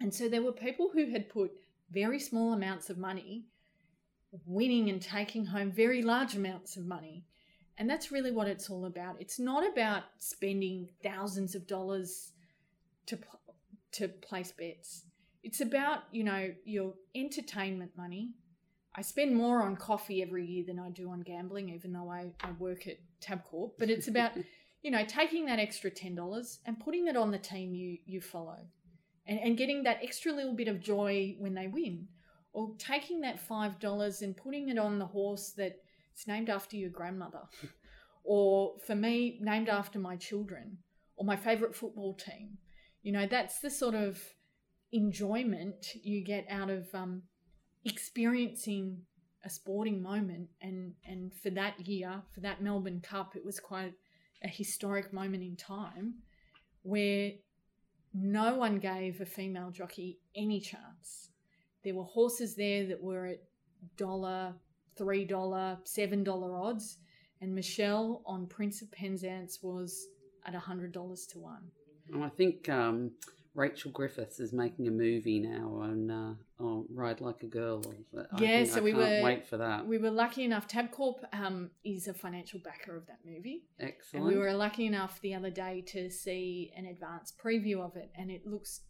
And 0.00 0.14
so 0.14 0.28
there 0.28 0.42
were 0.42 0.52
people 0.52 0.90
who 0.92 1.10
had 1.10 1.30
put 1.30 1.50
very 1.90 2.20
small 2.20 2.52
amounts 2.52 2.90
of 2.90 2.98
money 2.98 3.46
winning 4.46 4.90
and 4.90 5.00
taking 5.00 5.46
home 5.46 5.72
very 5.72 6.02
large 6.02 6.36
amounts 6.36 6.76
of 6.76 6.84
money. 6.84 7.24
And 7.78 7.88
that's 7.88 8.12
really 8.12 8.30
what 8.30 8.46
it's 8.46 8.68
all 8.68 8.84
about. 8.84 9.16
It's 9.18 9.38
not 9.38 9.66
about 9.66 10.02
spending 10.18 10.90
thousands 11.02 11.54
of 11.54 11.66
dollars 11.66 12.32
to 13.06 13.18
to 13.92 14.06
place 14.06 14.52
bets. 14.52 15.06
It's 15.42 15.62
about, 15.62 16.00
you 16.12 16.22
know, 16.22 16.52
your 16.64 16.94
entertainment 17.14 17.90
money. 17.96 18.34
I 18.94 19.02
spend 19.02 19.34
more 19.34 19.62
on 19.62 19.74
coffee 19.74 20.22
every 20.22 20.44
year 20.44 20.64
than 20.66 20.78
I 20.78 20.90
do 20.90 21.10
on 21.10 21.22
gambling, 21.22 21.70
even 21.70 21.92
though 21.92 22.10
I, 22.10 22.30
I 22.42 22.52
work 22.52 22.86
at 22.86 22.98
Tabcorp. 23.20 23.72
But 23.78 23.90
it's 23.90 24.06
about, 24.06 24.32
you 24.82 24.90
know, 24.90 25.04
taking 25.06 25.46
that 25.46 25.58
extra 25.58 25.90
ten 25.90 26.14
dollars 26.14 26.60
and 26.66 26.80
putting 26.80 27.06
it 27.06 27.16
on 27.16 27.30
the 27.30 27.38
team 27.38 27.74
you 27.74 27.98
you 28.06 28.20
follow. 28.20 28.58
And 29.26 29.38
and 29.38 29.56
getting 29.56 29.82
that 29.84 30.00
extra 30.02 30.32
little 30.32 30.54
bit 30.54 30.68
of 30.68 30.80
joy 30.80 31.36
when 31.38 31.54
they 31.54 31.66
win. 31.66 32.08
Or 32.52 32.74
taking 32.78 33.20
that 33.20 33.38
five 33.38 33.78
dollars 33.78 34.22
and 34.22 34.36
putting 34.36 34.70
it 34.70 34.78
on 34.78 34.98
the 34.98 35.06
horse 35.06 35.50
that 35.52 35.76
it's 36.12 36.26
named 36.26 36.50
after 36.50 36.76
your 36.76 36.90
grandmother. 36.90 37.42
or 38.24 38.74
for 38.86 38.94
me, 38.94 39.38
named 39.40 39.68
after 39.68 39.98
my 39.98 40.16
children, 40.16 40.78
or 41.16 41.24
my 41.24 41.36
favourite 41.36 41.74
football 41.74 42.14
team. 42.14 42.58
You 43.02 43.12
know, 43.12 43.26
that's 43.26 43.60
the 43.60 43.70
sort 43.70 43.94
of 43.94 44.20
enjoyment 44.92 45.86
you 46.02 46.24
get 46.24 46.46
out 46.50 46.70
of 46.70 46.92
um, 46.94 47.22
experiencing 47.84 49.02
a 49.44 49.50
sporting 49.50 50.02
moment. 50.02 50.48
And, 50.60 50.94
and 51.06 51.32
for 51.34 51.50
that 51.50 51.86
year, 51.86 52.22
for 52.34 52.40
that 52.40 52.62
Melbourne 52.62 53.00
Cup, 53.00 53.36
it 53.36 53.44
was 53.44 53.60
quite 53.60 53.94
a 54.42 54.48
historic 54.48 55.12
moment 55.12 55.42
in 55.42 55.56
time 55.56 56.14
where 56.82 57.32
no 58.14 58.56
one 58.56 58.78
gave 58.78 59.20
a 59.20 59.26
female 59.26 59.70
jockey 59.70 60.18
any 60.34 60.60
chance. 60.60 61.30
There 61.84 61.94
were 61.94 62.04
horses 62.04 62.54
there 62.54 62.86
that 62.86 63.02
were 63.02 63.26
at 63.26 63.42
dollar, 63.96 64.54
three 64.96 65.24
dollar, 65.24 65.78
seven 65.84 66.24
dollar 66.24 66.56
odds, 66.56 66.98
and 67.40 67.54
Michelle 67.54 68.22
on 68.26 68.46
Prince 68.46 68.82
of 68.82 68.90
Penzance 68.92 69.60
was 69.62 70.06
at 70.44 70.54
a 70.54 70.58
hundred 70.58 70.92
dollars 70.92 71.26
to 71.26 71.38
one. 71.38 71.70
I 72.22 72.28
think 72.28 72.68
um, 72.68 73.12
Rachel 73.54 73.90
Griffiths 73.90 74.38
is 74.38 74.52
making 74.52 74.86
a 74.86 74.90
movie 74.90 75.40
now 75.40 75.80
on, 75.80 76.10
uh, 76.10 76.34
on 76.62 76.86
Ride 76.88 77.20
Like 77.20 77.42
a 77.42 77.46
Girl. 77.46 77.82
Yeah, 78.38 78.64
so 78.64 78.78
I 78.78 78.80
we 78.80 78.94
were 78.94 79.20
wait 79.22 79.46
for 79.46 79.56
that. 79.56 79.86
We 79.86 79.98
were 79.98 80.10
lucky 80.10 80.44
enough. 80.44 80.68
Tabcorp 80.68 81.24
um, 81.32 81.70
is 81.84 82.06
a 82.06 82.14
financial 82.14 82.60
backer 82.60 82.96
of 82.96 83.06
that 83.06 83.18
movie. 83.24 83.64
Excellent. 83.80 84.26
And 84.26 84.34
we 84.34 84.38
were 84.38 84.52
lucky 84.52 84.86
enough 84.86 85.20
the 85.20 85.34
other 85.34 85.50
day 85.50 85.82
to 85.88 86.10
see 86.10 86.72
an 86.76 86.86
advanced 86.86 87.38
preview 87.44 87.80
of 87.80 87.96
it, 87.96 88.10
and 88.16 88.30
it 88.30 88.46
looks. 88.46 88.82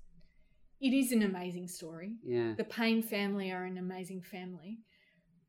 It 0.81 0.95
is 0.95 1.13
an 1.13 1.23
amazing 1.23 1.69
story. 1.69 2.17
Yeah. 2.25 2.55
The 2.57 2.65
Payne 2.65 3.03
family 3.03 3.51
are 3.51 3.65
an 3.65 3.79
amazing 3.79 4.23
family 4.23 4.79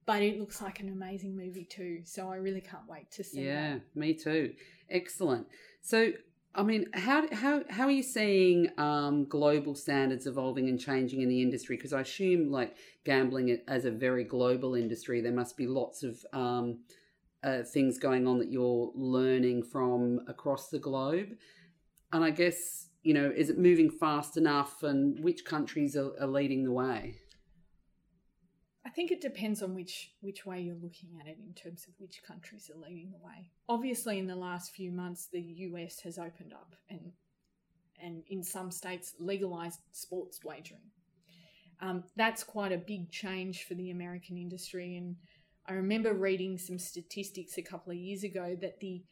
but 0.06 0.22
it 0.22 0.40
looks 0.40 0.62
like 0.62 0.80
an 0.80 0.90
amazing 0.90 1.38
movie 1.38 1.64
too. 1.64 2.02
So 2.04 2.30
I 2.30 2.36
really 2.36 2.60
can't 2.60 2.88
wait 2.88 3.12
to 3.12 3.24
see. 3.24 3.46
Yeah, 3.46 3.76
that. 3.76 3.96
me 3.96 4.14
too. 4.14 4.54
Excellent. 4.90 5.48
So 5.82 6.12
I 6.54 6.64
mean, 6.64 6.88
how 6.94 7.28
how 7.34 7.64
how 7.70 7.86
are 7.86 7.92
you 7.92 8.04
seeing 8.04 8.70
um, 8.78 9.26
global 9.26 9.74
standards 9.74 10.28
evolving 10.28 10.68
and 10.68 10.80
changing 10.80 11.22
in 11.22 11.30
the 11.30 11.42
industry? 11.42 11.78
Because 11.78 11.94
I 11.94 12.02
assume, 12.02 12.52
like 12.52 12.76
gambling 13.06 13.58
as 13.68 13.86
a 13.86 13.92
very 13.92 14.26
global 14.26 14.76
industry, 14.76 15.22
there 15.22 15.32
must 15.32 15.56
be 15.56 15.66
lots 15.66 16.04
of 16.04 16.26
um, 16.34 16.80
uh, 17.44 17.64
things 17.64 17.98
going 17.98 18.28
on 18.28 18.38
that 18.40 18.52
you're 18.52 18.92
learning 18.96 19.64
from 19.64 20.20
across 20.28 20.70
the 20.70 20.80
globe. 20.80 21.30
And 22.12 22.24
I 22.24 22.32
guess 22.32 22.90
you 23.04 23.14
know, 23.14 23.32
is 23.36 23.50
it 23.50 23.58
moving 23.58 23.90
fast 23.90 24.38
enough? 24.38 24.84
And 24.84 25.24
which 25.24 25.46
countries 25.46 25.96
are, 25.96 26.12
are 26.20 26.28
leading 26.28 26.64
the 26.64 26.72
way? 26.72 27.16
I 28.92 28.94
think 28.94 29.12
it 29.12 29.22
depends 29.22 29.64
on 29.64 29.74
which 29.74 30.12
which 30.20 30.46
way 30.46 30.60
you're 30.60 30.76
looking 30.76 31.12
at 31.22 31.26
it 31.26 31.38
in 31.48 31.54
terms 31.54 31.86
of 31.88 31.94
which 31.98 32.22
countries 32.28 32.70
are 32.70 32.78
leading 32.78 33.12
the 33.12 33.26
way. 33.26 33.50
Obviously, 33.70 34.20
in 34.20 34.28
the 34.28 34.36
last 34.36 34.74
few 34.74 34.92
months, 34.92 35.30
the 35.32 35.40
US 35.40 36.02
has 36.02 36.18
opened 36.18 36.52
up 36.52 36.76
and 36.90 37.14
and 38.04 38.24
in 38.28 38.44
some 38.44 38.70
states 38.70 39.14
legalized 39.18 39.80
sports 39.94 40.44
wagering. 40.44 40.92
Um, 41.80 42.04
that's 42.18 42.44
quite 42.44 42.74
a 42.74 42.78
big 42.78 43.10
change 43.12 43.64
for 43.64 43.76
the 43.76 43.92
American 43.92 44.38
industry. 44.38 44.98
And 44.98 45.16
I 45.66 45.74
remember 45.74 46.14
reading 46.14 46.58
some 46.58 46.78
statistics 46.78 47.58
a 47.58 47.62
couple 47.62 47.94
of 47.94 47.98
years 47.98 48.26
ago 48.26 48.58
that 48.60 48.82
the 48.82 49.04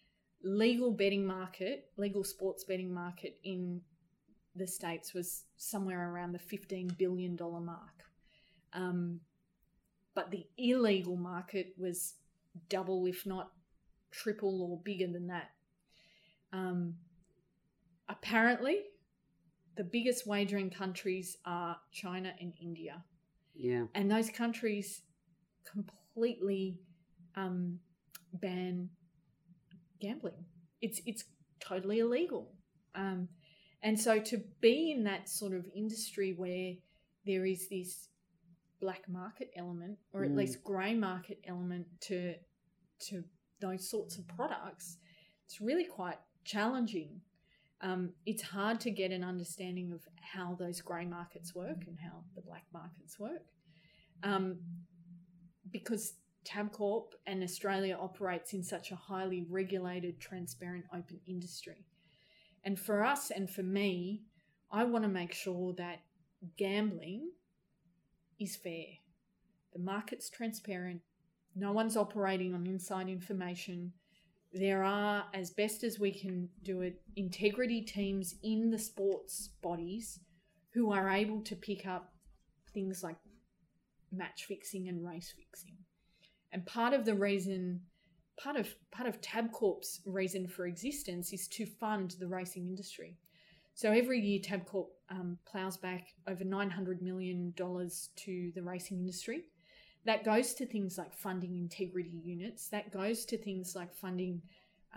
legal 0.43 0.91
betting 0.91 1.25
market, 1.25 1.85
legal 1.95 2.25
sports 2.25 2.65
betting 2.65 2.93
market 2.93 3.37
in 3.45 3.79
the 4.57 4.67
states 4.67 5.13
was 5.13 5.45
somewhere 5.55 6.11
around 6.11 6.33
the 6.33 6.57
$15 6.57 6.97
billion 6.97 7.37
mark. 7.39 8.03
Um, 8.73 9.21
but 10.19 10.32
the 10.32 10.45
illegal 10.58 11.15
market 11.15 11.73
was 11.77 12.15
double, 12.67 13.05
if 13.05 13.25
not 13.25 13.51
triple 14.12 14.62
or 14.63 14.77
bigger 14.84 15.08
than 15.08 15.27
that. 15.27 15.51
Um, 16.51 16.95
apparently, 18.10 18.79
the 19.77 19.84
biggest 19.86 20.27
wagering 20.27 20.71
countries 20.71 21.38
are 21.45 21.77
China 21.93 22.34
and 22.41 22.51
India. 22.62 23.01
Yeah. 23.55 23.86
And 23.95 24.12
those 24.12 24.29
countries 24.29 25.03
completely 25.63 26.82
um, 27.38 27.79
ban 28.34 28.89
gambling. 30.01 30.43
It's 30.82 30.99
it's 31.05 31.23
totally 31.62 31.99
illegal. 31.99 32.51
Um, 32.93 33.29
and 33.84 33.97
so 33.97 34.19
to 34.19 34.43
be 34.60 34.91
in 34.91 35.05
that 35.05 35.29
sort 35.29 35.53
of 35.53 35.65
industry 35.73 36.34
where 36.36 36.73
there 37.25 37.45
is 37.45 37.69
this 37.69 38.10
black 38.79 39.07
market 39.09 39.49
element 39.55 39.97
or 40.13 40.23
at 40.23 40.31
mm. 40.31 40.37
least 40.37 40.63
grey 40.63 40.93
market 40.93 41.39
element 41.47 41.85
to 42.01 42.35
to 43.07 43.23
those 43.61 43.89
sorts 43.89 44.17
of 44.17 44.27
products, 44.27 44.97
it's 45.45 45.61
really 45.61 45.85
quite 45.85 46.17
challenging. 46.43 47.21
Um, 47.81 48.11
it's 48.25 48.41
hard 48.41 48.79
to 48.81 48.91
get 48.91 49.11
an 49.11 49.23
understanding 49.23 49.91
of 49.93 50.01
how 50.19 50.55
those 50.59 50.81
grey 50.81 51.05
markets 51.05 51.55
work 51.55 51.85
and 51.87 51.97
how 51.99 52.23
the 52.35 52.41
black 52.41 52.65
markets 52.73 53.17
work, 53.17 53.45
um, 54.23 54.59
because 55.71 56.13
Tabcorp 56.45 57.11
and 57.25 57.43
Australia 57.43 57.97
operates 57.99 58.53
in 58.53 58.63
such 58.63 58.91
a 58.91 58.95
highly 58.95 59.45
regulated, 59.49 60.19
transparent, 60.19 60.85
open 60.93 61.19
industry. 61.25 61.85
And 62.63 62.77
for 62.77 63.03
us 63.03 63.31
and 63.31 63.49
for 63.49 63.63
me, 63.63 64.23
I 64.71 64.83
want 64.83 65.03
to 65.03 65.09
make 65.09 65.33
sure 65.33 65.73
that 65.77 66.01
gambling 66.57 67.29
is 68.39 68.56
fair. 68.56 68.86
The 69.73 69.80
market's 69.80 70.30
transparent. 70.30 71.02
No 71.56 71.71
one's 71.71 71.97
operating 71.97 72.54
on 72.54 72.65
inside 72.65 73.10
information. 73.10 73.93
There 74.54 74.84
are, 74.84 75.25
as 75.34 75.52
best 75.52 75.84
as 75.84 75.99
we 75.99 76.12
can 76.12 76.49
do 76.63 76.82
it, 76.82 77.02
integrity 77.15 77.82
teams 77.82 78.36
in 78.43 78.71
the 78.71 78.80
sports 78.80 79.49
bodies 79.62 80.19
who 80.73 80.91
are 80.91 81.10
able 81.10 81.41
to 81.41 81.56
pick 81.56 81.86
up 81.86 82.13
things 82.73 83.04
like 83.04 83.17
match 84.12 84.45
fixing 84.45 84.88
and 84.88 85.06
race 85.06 85.34
fixing. 85.36 85.78
And 86.52 86.65
part 86.65 86.93
of 86.93 87.06
the 87.06 87.13
reason, 87.13 87.82
part 88.41 88.56
of 88.56 88.73
part 88.91 89.08
of 89.08 89.21
Tabcorp's 89.21 90.02
reason 90.06 90.47
for 90.47 90.65
existence 90.65 91.32
is 91.32 91.47
to 91.49 91.65
fund 91.65 92.15
the 92.19 92.28
racing 92.28 92.67
industry. 92.67 93.17
So 93.79 93.93
every 93.93 94.19
year, 94.19 94.41
Tabcorp 94.41 94.87
um, 95.09 95.37
plows 95.49 95.77
back 95.77 96.07
over 96.27 96.43
$900 96.43 97.01
million 97.01 97.53
to 97.53 98.51
the 98.53 98.61
racing 98.61 98.99
industry. 98.99 99.45
That 100.03 100.25
goes 100.25 100.53
to 100.55 100.65
things 100.65 100.97
like 100.97 101.13
funding 101.13 101.55
integrity 101.55 102.19
units, 102.21 102.67
that 102.71 102.91
goes 102.91 103.23
to 103.27 103.37
things 103.37 103.77
like 103.77 103.95
funding 103.95 104.41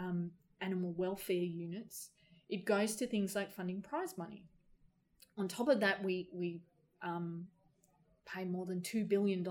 um, 0.00 0.32
animal 0.60 0.94
welfare 0.96 1.36
units, 1.36 2.10
it 2.48 2.64
goes 2.64 2.96
to 2.96 3.06
things 3.06 3.36
like 3.36 3.52
funding 3.52 3.82
prize 3.82 4.18
money. 4.18 4.42
On 5.38 5.46
top 5.46 5.68
of 5.68 5.78
that, 5.78 6.02
we, 6.02 6.28
we 6.32 6.60
um, 7.02 7.46
pay 8.26 8.44
more 8.44 8.66
than 8.66 8.80
$2 8.80 9.08
billion 9.08 9.46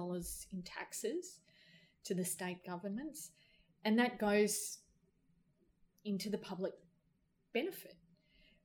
in 0.51 0.61
taxes 0.63 1.39
to 2.03 2.13
the 2.13 2.25
state 2.25 2.65
governments, 2.65 3.31
and 3.85 3.97
that 3.97 4.19
goes 4.19 4.79
into 6.03 6.29
the 6.29 6.37
public 6.37 6.73
benefit. 7.53 7.95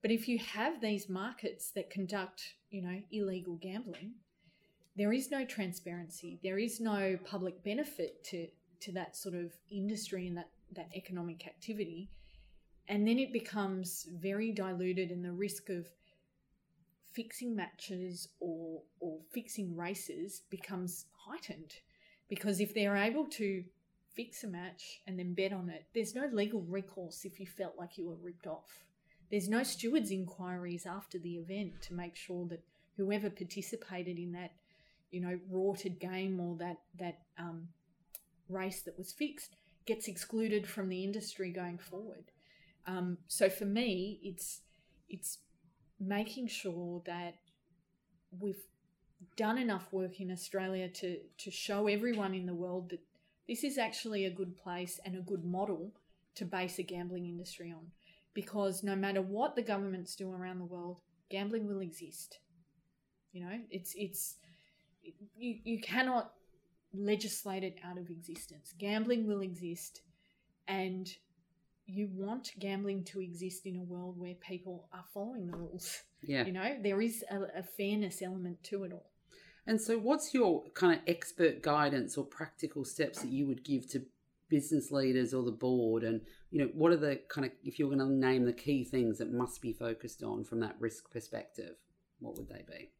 But 0.02 0.10
if 0.10 0.28
you 0.28 0.38
have 0.38 0.80
these 0.80 1.08
markets 1.08 1.70
that 1.70 1.90
conduct, 1.90 2.54
you 2.70 2.82
know, 2.82 3.00
illegal 3.10 3.56
gambling, 3.56 4.14
there 4.96 5.12
is 5.12 5.30
no 5.30 5.44
transparency. 5.44 6.38
There 6.42 6.58
is 6.58 6.80
no 6.80 7.18
public 7.24 7.62
benefit 7.62 8.24
to 8.24 8.48
to 8.78 8.92
that 8.92 9.16
sort 9.16 9.34
of 9.34 9.52
industry 9.70 10.26
and 10.26 10.36
that 10.36 10.50
that 10.74 10.88
economic 10.94 11.46
activity. 11.46 12.10
And 12.88 13.06
then 13.06 13.18
it 13.18 13.32
becomes 13.32 14.06
very 14.20 14.52
diluted 14.52 15.10
and 15.10 15.24
the 15.24 15.32
risk 15.32 15.70
of 15.70 15.86
fixing 17.12 17.56
matches 17.56 18.28
or 18.40 18.82
or 19.00 19.18
fixing 19.32 19.76
races 19.76 20.42
becomes 20.50 21.06
heightened 21.12 21.74
because 22.28 22.60
if 22.60 22.74
they're 22.74 22.96
able 22.96 23.24
to 23.24 23.64
fix 24.14 24.44
a 24.44 24.48
match 24.48 25.02
and 25.06 25.18
then 25.18 25.34
bet 25.34 25.52
on 25.52 25.68
it, 25.68 25.86
there's 25.94 26.14
no 26.14 26.26
legal 26.32 26.62
recourse 26.62 27.24
if 27.24 27.38
you 27.38 27.46
felt 27.46 27.74
like 27.78 27.98
you 27.98 28.06
were 28.06 28.16
ripped 28.16 28.46
off. 28.46 28.85
There's 29.30 29.48
no 29.48 29.62
stewards 29.62 30.10
inquiries 30.10 30.86
after 30.86 31.18
the 31.18 31.36
event 31.36 31.82
to 31.82 31.94
make 31.94 32.16
sure 32.16 32.46
that 32.48 32.62
whoever 32.96 33.28
participated 33.30 34.18
in 34.18 34.32
that 34.32 34.52
you 35.10 35.20
know 35.20 35.38
rorted 35.50 35.98
game 35.98 36.40
or 36.40 36.56
that 36.56 36.78
that 36.98 37.18
um, 37.38 37.68
race 38.48 38.82
that 38.82 38.98
was 38.98 39.12
fixed 39.12 39.56
gets 39.86 40.08
excluded 40.08 40.66
from 40.66 40.88
the 40.88 41.04
industry 41.04 41.50
going 41.50 41.78
forward. 41.78 42.24
Um, 42.86 43.18
so 43.28 43.48
for 43.48 43.64
me, 43.64 44.20
it's 44.22 44.60
it's 45.08 45.38
making 45.98 46.48
sure 46.48 47.02
that 47.06 47.34
we've 48.38 48.64
done 49.36 49.58
enough 49.58 49.92
work 49.92 50.20
in 50.20 50.30
Australia 50.30 50.88
to 50.88 51.18
to 51.38 51.50
show 51.50 51.86
everyone 51.86 52.34
in 52.34 52.46
the 52.46 52.54
world 52.54 52.90
that 52.90 53.00
this 53.48 53.62
is 53.62 53.78
actually 53.78 54.24
a 54.24 54.30
good 54.30 54.56
place 54.56 54.98
and 55.04 55.16
a 55.16 55.20
good 55.20 55.44
model 55.44 55.92
to 56.34 56.44
base 56.44 56.78
a 56.78 56.82
gambling 56.82 57.26
industry 57.26 57.72
on. 57.72 57.86
Because 58.36 58.82
no 58.82 58.94
matter 58.94 59.22
what 59.22 59.56
the 59.56 59.62
governments 59.62 60.14
do 60.14 60.30
around 60.30 60.58
the 60.58 60.66
world, 60.66 61.00
gambling 61.30 61.66
will 61.66 61.80
exist. 61.80 62.38
You 63.32 63.40
know, 63.40 63.58
it's 63.70 63.94
it's 63.96 64.36
you 65.34 65.58
you 65.64 65.80
cannot 65.80 66.32
legislate 66.92 67.64
it 67.64 67.78
out 67.82 67.96
of 67.96 68.10
existence. 68.10 68.74
Gambling 68.78 69.26
will 69.26 69.40
exist, 69.40 70.02
and 70.68 71.08
you 71.86 72.10
want 72.12 72.50
gambling 72.58 73.04
to 73.04 73.22
exist 73.22 73.64
in 73.64 73.78
a 73.78 73.82
world 73.82 74.18
where 74.18 74.34
people 74.34 74.90
are 74.92 75.04
following 75.14 75.46
the 75.46 75.56
rules. 75.56 76.02
Yeah. 76.22 76.44
You 76.44 76.52
know, 76.52 76.76
there 76.82 77.00
is 77.00 77.24
a, 77.30 77.60
a 77.60 77.62
fairness 77.62 78.20
element 78.20 78.62
to 78.64 78.84
it 78.84 78.92
all. 78.92 79.10
And 79.66 79.80
so, 79.80 79.96
what's 79.96 80.34
your 80.34 80.64
kind 80.74 80.94
of 80.94 81.00
expert 81.06 81.62
guidance 81.62 82.18
or 82.18 82.24
practical 82.24 82.84
steps 82.84 83.22
that 83.22 83.30
you 83.30 83.46
would 83.46 83.64
give 83.64 83.88
to 83.92 84.02
business 84.48 84.90
leaders 84.90 85.34
or 85.34 85.42
the 85.42 85.50
board? 85.50 86.02
And, 86.02 86.20
you 86.50 86.60
know, 86.60 86.70
what 86.74 86.92
are 86.92 86.96
the 86.96 87.20
kind 87.28 87.46
of, 87.46 87.52
if 87.64 87.78
you're 87.78 87.88
going 87.88 87.98
to 88.00 88.06
name 88.06 88.44
the 88.44 88.52
key 88.52 88.84
things 88.84 89.18
that 89.18 89.32
must 89.32 89.60
be 89.60 89.72
focused 89.72 90.22
on 90.22 90.44
from 90.44 90.60
that 90.60 90.76
risk 90.78 91.10
perspective, 91.10 91.76
what 92.20 92.36
would 92.36 92.48
they 92.48 92.64
be? 92.66 92.90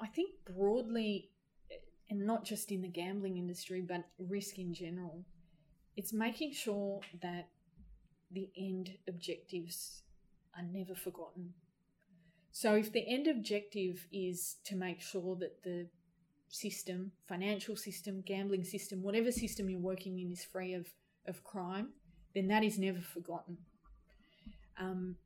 I 0.00 0.06
think 0.06 0.30
broadly, 0.46 1.30
and 2.10 2.26
not 2.26 2.44
just 2.44 2.70
in 2.70 2.82
the 2.82 2.88
gambling 2.88 3.38
industry, 3.38 3.82
but 3.86 4.04
risk 4.18 4.58
in 4.58 4.74
general, 4.74 5.24
it's 5.96 6.12
making 6.12 6.52
sure 6.52 7.00
that 7.22 7.48
the 8.30 8.50
end 8.56 8.90
objectives 9.08 10.02
are 10.56 10.64
never 10.64 10.94
forgotten. 10.94 11.54
So, 12.50 12.74
if 12.74 12.92
the 12.92 13.04
end 13.06 13.26
objective 13.26 14.06
is 14.12 14.56
to 14.64 14.76
make 14.76 15.00
sure 15.00 15.36
that 15.36 15.62
the 15.62 15.88
system, 16.48 17.12
financial 17.28 17.76
system, 17.76 18.22
gambling 18.24 18.64
system, 18.64 19.02
whatever 19.02 19.32
system 19.32 19.68
you're 19.68 19.80
working 19.80 20.18
in 20.18 20.30
is 20.30 20.44
free 20.44 20.74
of, 20.74 20.86
of 21.26 21.42
crime, 21.44 21.88
then 22.34 22.48
that 22.48 22.64
is 22.64 22.78
never 22.78 23.00
forgotten. 23.00 23.56
Um, 24.78 25.16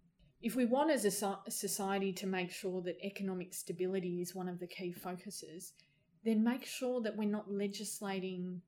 if 0.42 0.56
we 0.56 0.64
want 0.64 0.90
as 0.90 1.04
a 1.04 1.38
society 1.50 2.12
to 2.14 2.26
make 2.26 2.50
sure 2.50 2.80
that 2.82 2.96
economic 3.04 3.52
stability 3.52 4.22
is 4.22 4.34
one 4.34 4.48
of 4.48 4.58
the 4.58 4.66
key 4.66 4.92
focuses, 4.92 5.72
then 6.24 6.42
make 6.42 6.64
sure 6.64 7.00
that 7.02 7.16
we're 7.16 7.28
not 7.28 7.50
legislating 7.50 8.62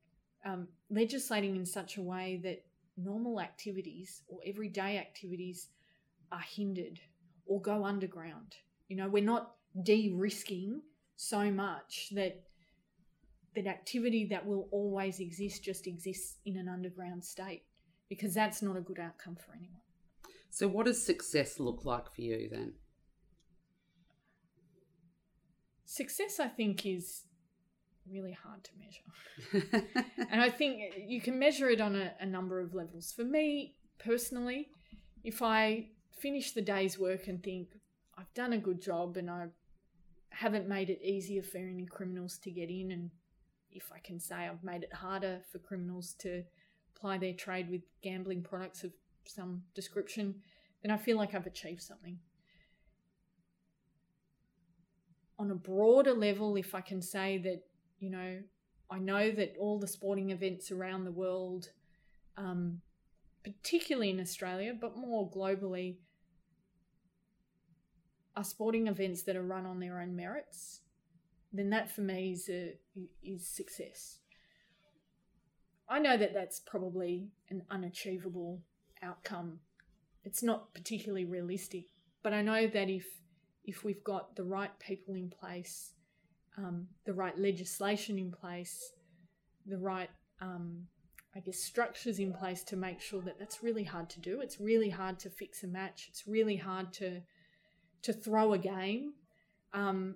um, 0.45 0.67
legislating 0.89 1.55
in 1.55 1.65
such 1.65 1.97
a 1.97 2.01
way 2.01 2.39
that 2.43 2.65
normal 2.97 3.39
activities 3.39 4.23
or 4.27 4.39
everyday 4.45 4.97
activities 4.97 5.69
are 6.31 6.41
hindered 6.41 6.99
or 7.45 7.61
go 7.61 7.85
underground. 7.85 8.55
You 8.89 8.97
know, 8.97 9.07
we're 9.07 9.23
not 9.23 9.55
de-risking 9.81 10.81
so 11.23 11.51
much 11.51 12.09
that 12.11 12.43
that 13.55 13.67
activity 13.67 14.25
that 14.25 14.45
will 14.45 14.67
always 14.71 15.19
exist 15.19 15.63
just 15.63 15.85
exists 15.87 16.37
in 16.45 16.57
an 16.57 16.67
underground 16.67 17.23
state 17.23 17.63
because 18.09 18.33
that's 18.33 18.61
not 18.61 18.75
a 18.75 18.81
good 18.81 18.99
outcome 18.99 19.35
for 19.35 19.53
anyone. 19.55 19.81
So 20.49 20.67
what 20.67 20.85
does 20.85 21.03
success 21.03 21.59
look 21.59 21.85
like 21.85 22.13
for 22.13 22.21
you 22.21 22.49
then? 22.51 22.73
Success 25.85 26.39
I 26.39 26.47
think 26.47 26.85
is 26.85 27.23
really 28.11 28.35
hard 28.43 28.63
to 28.63 28.71
measure. 28.79 29.67
and 30.31 30.41
I 30.41 30.49
think 30.49 30.81
you 31.07 31.21
can 31.21 31.39
measure 31.39 31.69
it 31.69 31.79
on 31.79 31.95
a, 31.95 32.11
a, 32.19 32.25
number 32.25 32.59
of 32.59 32.73
levels. 32.73 33.13
For 33.13 33.23
me 33.23 33.75
personally, 34.03 34.69
if 35.23 35.41
I 35.41 35.87
finish 36.19 36.51
the 36.51 36.61
day's 36.61 36.99
work 36.99 37.27
and 37.27 37.41
think 37.41 37.69
I've 38.17 38.33
done 38.33 38.53
a 38.53 38.57
good 38.57 38.81
job 38.81 39.17
and 39.17 39.29
I 39.29 39.47
haven't 40.33 40.67
made 40.67 40.89
it 40.89 41.01
easier 41.03 41.43
for 41.43 41.57
any 41.57 41.85
criminals 41.85 42.37
to 42.39 42.51
get 42.51 42.69
in, 42.69 42.91
and 42.91 43.11
if 43.71 43.91
I 43.93 43.99
can 43.99 44.19
say 44.19 44.35
I've 44.35 44.63
made 44.63 44.83
it 44.83 44.93
harder 44.93 45.41
for 45.51 45.59
criminals 45.59 46.13
to 46.19 46.43
ply 46.95 47.17
their 47.17 47.33
trade 47.33 47.69
with 47.69 47.81
gambling 48.01 48.43
products 48.43 48.83
of 48.83 48.91
some 49.25 49.63
description, 49.73 50.35
then 50.81 50.91
I 50.91 50.97
feel 50.97 51.17
like 51.17 51.33
I've 51.33 51.47
achieved 51.47 51.81
something. 51.81 52.19
On 55.39 55.51
a 55.51 55.55
broader 55.55 56.13
level, 56.13 56.55
if 56.55 56.75
I 56.75 56.81
can 56.81 57.01
say 57.01 57.37
that 57.39 57.63
you 58.03 58.09
know, 58.09 58.39
I 58.91 58.99
know 58.99 59.31
that 59.31 59.55
all 59.57 59.79
the 59.79 59.87
sporting 59.87 60.31
events 60.31 60.71
around 60.71 61.05
the 61.05 61.11
world, 61.11 61.69
um, 62.35 62.81
particularly 63.45 64.09
in 64.09 64.19
Australia, 64.19 64.75
but 64.79 64.97
more 64.97 65.31
globally, 65.31 65.95
are 68.35 68.43
sporting 68.43 68.87
events 68.87 69.23
that 69.23 69.35
are 69.35 69.43
run 69.43 69.65
on 69.65 69.79
their 69.79 69.99
own 69.99 70.15
merits. 70.15 70.81
Then 71.51 71.69
that 71.69 71.91
for 71.91 72.01
me 72.01 72.31
is 72.31 72.49
a, 72.49 72.75
is 73.23 73.47
success. 73.47 74.17
I 75.87 75.99
know 75.99 76.17
that 76.17 76.33
that's 76.33 76.59
probably 76.59 77.27
an 77.49 77.63
unachievable 77.69 78.61
outcome. 79.03 79.59
It's 80.23 80.41
not 80.41 80.73
particularly 80.73 81.25
realistic, 81.25 81.85
but 82.23 82.33
I 82.33 82.41
know 82.41 82.67
that 82.67 82.89
if 82.89 83.05
if 83.65 83.83
we've 83.83 84.03
got 84.03 84.35
the 84.35 84.43
right 84.43 84.77
people 84.79 85.15
in 85.15 85.29
place 85.29 85.93
um, 86.57 86.87
the 87.05 87.13
right 87.13 87.37
legislation 87.37 88.17
in 88.17 88.31
place, 88.31 88.93
the 89.65 89.77
right, 89.77 90.09
um, 90.41 90.83
I 91.35 91.39
guess, 91.39 91.59
structures 91.59 92.19
in 92.19 92.33
place 92.33 92.63
to 92.65 92.75
make 92.75 93.01
sure 93.01 93.21
that 93.21 93.39
that's 93.39 93.63
really 93.63 93.83
hard 93.83 94.09
to 94.11 94.19
do. 94.19 94.41
It's 94.41 94.59
really 94.59 94.89
hard 94.89 95.19
to 95.19 95.29
fix 95.29 95.63
a 95.63 95.67
match. 95.67 96.07
It's 96.09 96.27
really 96.27 96.57
hard 96.57 96.93
to 96.93 97.21
to 98.03 98.13
throw 98.13 98.53
a 98.53 98.57
game. 98.57 99.13
Um, 99.73 100.15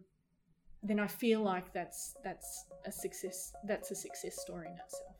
then 0.84 1.00
I 1.00 1.08
feel 1.08 1.42
like 1.42 1.74
that's 1.74 2.16
that's 2.24 2.66
a 2.86 2.92
success. 2.92 3.52
That's 3.66 3.92
a 3.92 3.96
success 3.96 4.40
story 4.40 4.68
in 4.68 4.74
itself. 4.74 5.16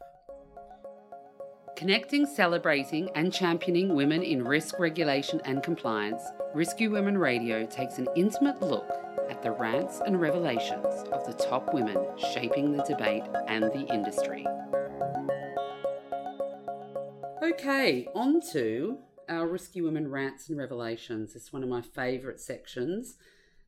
Connecting, 1.76 2.26
celebrating, 2.26 3.10
and 3.16 3.32
championing 3.32 3.94
women 3.94 4.24
in 4.24 4.44
risk 4.44 4.80
regulation 4.80 5.40
and 5.46 5.62
compliance, 5.62 6.24
Risky 6.56 6.88
Women 6.88 7.18
Radio 7.18 7.66
takes 7.68 8.00
an 8.00 8.08
intimate 8.16 8.62
look 8.62 8.90
at 9.30 9.44
the 9.44 9.52
rants 9.52 10.02
and 10.06 10.20
revelations 10.20 11.04
of 11.12 11.26
the 11.28 11.34
top 11.34 11.74
women 11.74 11.98
shaping 12.34 12.72
the 12.72 12.84
debate 12.84 13.24
and 13.48 13.66
the 13.66 13.86
industry. 13.94 14.46
Okay, 17.44 18.08
on 18.16 18.42
to 18.54 18.98
our 19.30 19.48
Risky 19.48 19.82
Women 19.82 20.10
rants 20.10 20.50
and 20.50 20.58
revelations. 20.58 21.36
It's 21.36 21.54
one 21.54 21.64
of 21.64 21.70
my 21.70 21.82
favourite 21.82 22.40
sections. 22.40 23.18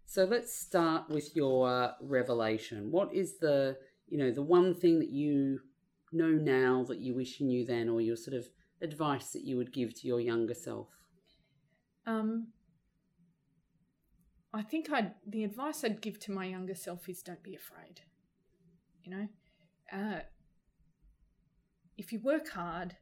So 0.05 0.25
let's 0.25 0.53
start 0.53 1.09
with 1.09 1.35
your 1.35 1.93
revelation. 2.01 2.91
What 2.91 3.13
is 3.13 3.37
the, 3.37 3.77
you 4.07 4.17
know, 4.17 4.31
the 4.31 4.41
one 4.41 4.73
thing 4.73 4.99
that 4.99 5.09
you 5.09 5.59
know 6.11 6.29
now 6.31 6.83
that 6.87 6.99
you 6.99 7.13
wish 7.13 7.39
you 7.39 7.45
knew 7.45 7.65
then, 7.65 7.89
or 7.89 8.01
your 8.01 8.15
sort 8.15 8.35
of 8.35 8.47
advice 8.81 9.31
that 9.33 9.43
you 9.43 9.57
would 9.57 9.71
give 9.71 9.93
to 9.99 10.07
your 10.07 10.19
younger 10.19 10.55
self? 10.55 10.87
Um, 12.07 12.47
I 14.53 14.63
think 14.63 14.91
I'd 14.91 15.13
the 15.27 15.43
advice 15.43 15.83
I'd 15.83 16.01
give 16.01 16.19
to 16.21 16.31
my 16.31 16.45
younger 16.45 16.75
self 16.75 17.07
is 17.07 17.21
don't 17.21 17.43
be 17.43 17.55
afraid. 17.55 18.01
You 19.03 19.11
know, 19.11 19.27
uh, 19.93 20.19
if 21.97 22.11
you 22.11 22.19
work 22.19 22.49
hard 22.49 22.95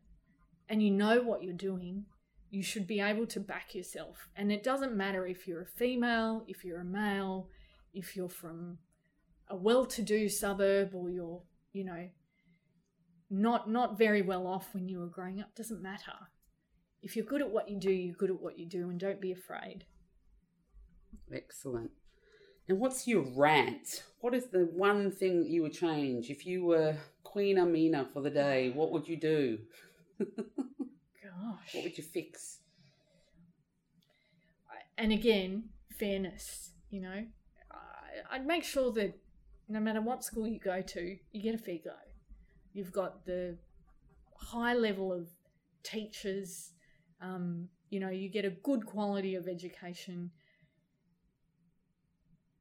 and 0.67 0.83
you 0.83 0.91
know 0.91 1.21
what 1.21 1.43
you're 1.43 1.53
doing, 1.53 2.05
you 2.49 2.63
should 2.63 2.87
be 2.87 3.01
able 3.01 3.27
to 3.27 3.39
back 3.39 3.75
yourself. 3.75 4.29
And 4.35 4.51
it 4.51 4.63
doesn't 4.63 4.95
matter 4.95 5.25
if 5.25 5.47
you're 5.47 5.61
a 5.61 5.65
female, 5.65 6.43
if 6.47 6.63
you're 6.63 6.81
a 6.81 6.85
male, 6.85 7.49
if 7.93 8.15
you're 8.15 8.29
from 8.29 8.77
a 9.49 9.55
well-to-do 9.55 10.29
suburb 10.29 10.93
or 10.93 11.09
you're, 11.09 11.41
you 11.73 11.85
know, 11.85 12.09
not 13.29 13.69
not 13.69 13.97
very 13.97 14.21
well 14.21 14.47
off 14.47 14.73
when 14.73 14.87
you 14.87 14.99
were 14.99 15.07
growing 15.07 15.41
up. 15.41 15.53
Doesn't 15.55 15.81
matter. 15.81 16.13
If 17.01 17.15
you're 17.15 17.25
good 17.25 17.41
at 17.41 17.51
what 17.51 17.69
you 17.69 17.77
do, 17.77 17.91
you're 17.91 18.15
good 18.15 18.29
at 18.29 18.41
what 18.41 18.57
you 18.57 18.65
do, 18.65 18.89
and 18.89 18.99
don't 18.99 19.21
be 19.21 19.31
afraid. 19.31 19.85
Excellent. 21.33 21.91
And 22.69 22.79
what's 22.79 23.07
your 23.07 23.25
rant? 23.35 24.03
What 24.19 24.33
is 24.33 24.47
the 24.47 24.69
one 24.73 25.11
thing 25.11 25.45
you 25.45 25.61
would 25.61 25.73
change 25.73 26.29
if 26.29 26.45
you 26.45 26.65
were 26.65 26.97
Queen 27.23 27.57
Amina 27.57 28.09
for 28.13 28.21
the 28.21 28.29
day? 28.29 28.71
What 28.73 28.91
would 28.91 29.07
you 29.07 29.17
do? 29.17 29.59
Gosh. 31.41 31.75
What 31.75 31.83
would 31.83 31.97
you 31.97 32.03
fix? 32.03 32.59
And 34.97 35.11
again, 35.11 35.69
fairness, 35.97 36.71
you 36.89 37.01
know. 37.01 37.25
I'd 38.31 38.47
make 38.47 38.63
sure 38.63 38.91
that 38.93 39.13
no 39.69 39.79
matter 39.79 40.01
what 40.01 40.23
school 40.23 40.47
you 40.47 40.59
go 40.59 40.81
to, 40.81 41.17
you 41.31 41.41
get 41.41 41.53
a 41.53 41.57
fair 41.57 41.77
go. 41.83 41.91
You've 42.73 42.91
got 42.91 43.25
the 43.25 43.57
high 44.35 44.73
level 44.73 45.13
of 45.13 45.27
teachers, 45.83 46.71
um, 47.21 47.67
you 47.89 47.99
know, 47.99 48.09
you 48.09 48.29
get 48.29 48.43
a 48.43 48.49
good 48.49 48.85
quality 48.85 49.35
of 49.35 49.47
education 49.47 50.31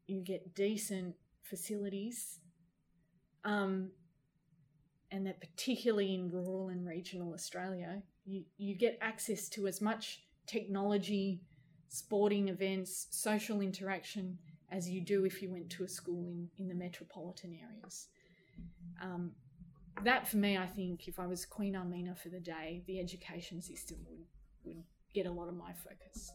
you 0.07 0.20
get 0.20 0.55
decent 0.55 1.14
facilities. 1.43 2.41
Um, 3.45 3.91
and 5.11 5.27
that 5.27 5.41
particularly 5.41 6.14
in 6.14 6.31
rural 6.31 6.68
and 6.68 6.87
regional 6.87 7.33
Australia, 7.33 8.03
you, 8.27 8.45
you 8.59 8.74
get 8.74 8.99
access 9.01 9.49
to 9.51 9.66
as 9.66 9.81
much 9.81 10.22
technology, 10.47 11.41
sporting 11.89 12.49
events, 12.49 13.07
social 13.11 13.61
interaction 13.61 14.39
as 14.70 14.89
you 14.89 15.01
do 15.01 15.24
if 15.24 15.41
you 15.41 15.51
went 15.51 15.70
to 15.70 15.85
a 15.85 15.89
school 15.89 16.27
in, 16.29 16.49
in 16.59 16.68
the 16.68 16.74
metropolitan 16.74 17.57
areas. 17.62 18.09
Um, 19.01 19.33
that 20.05 20.29
for 20.29 20.37
me, 20.37 20.59
I 20.59 20.66
think, 20.66 21.09
if 21.09 21.18
I 21.18 21.27
was 21.27 21.47
Queen 21.47 21.74
Armina 21.74 22.16
for 22.18 22.29
the 22.29 22.41
day, 22.41 22.83
the 22.87 23.01
education 23.01 23.62
system 23.62 23.99
would, 24.09 24.24
would 24.64 24.83
get 25.14 25.27
a 25.27 25.31
lot 25.31 25.49
of 25.49 25.55
my 25.55 25.72
focus. 25.72 26.33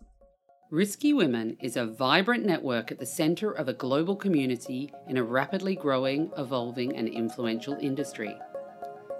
Risky 0.71 1.11
Women 1.11 1.57
is 1.61 1.75
a 1.75 1.85
vibrant 1.85 2.45
network 2.45 2.91
at 2.91 2.99
the 2.99 3.05
centre 3.05 3.51
of 3.51 3.67
a 3.67 3.73
global 3.73 4.15
community 4.15 4.91
in 5.07 5.17
a 5.17 5.23
rapidly 5.23 5.75
growing, 5.75 6.31
evolving, 6.37 6.95
and 6.95 7.09
influential 7.09 7.77
industry. 7.81 8.35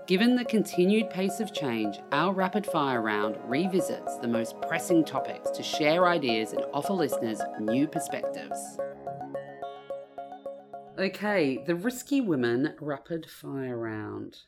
Given 0.08 0.36
the 0.36 0.46
continued 0.46 1.12
pace 1.12 1.40
of 1.40 1.54
change, 1.54 2.00
our 2.12 2.34
rapid 2.34 2.66
fire 2.66 3.02
round 3.02 3.38
revisits 3.46 4.18
the 4.18 4.28
most 4.28 4.60
pressing 4.62 5.06
topics 5.06 5.52
to 5.52 5.62
share 5.62 6.08
ideas 6.08 6.54
and 6.54 6.66
offer 6.74 6.94
listeners 6.94 7.40
new 7.60 7.88
perspectives. 7.88 8.78
Okay, 10.98 11.64
the 11.66 11.76
Risky 11.76 12.20
Women 12.20 12.74
rapid 12.82 13.30
fire 13.30 13.78
round. 13.78 14.40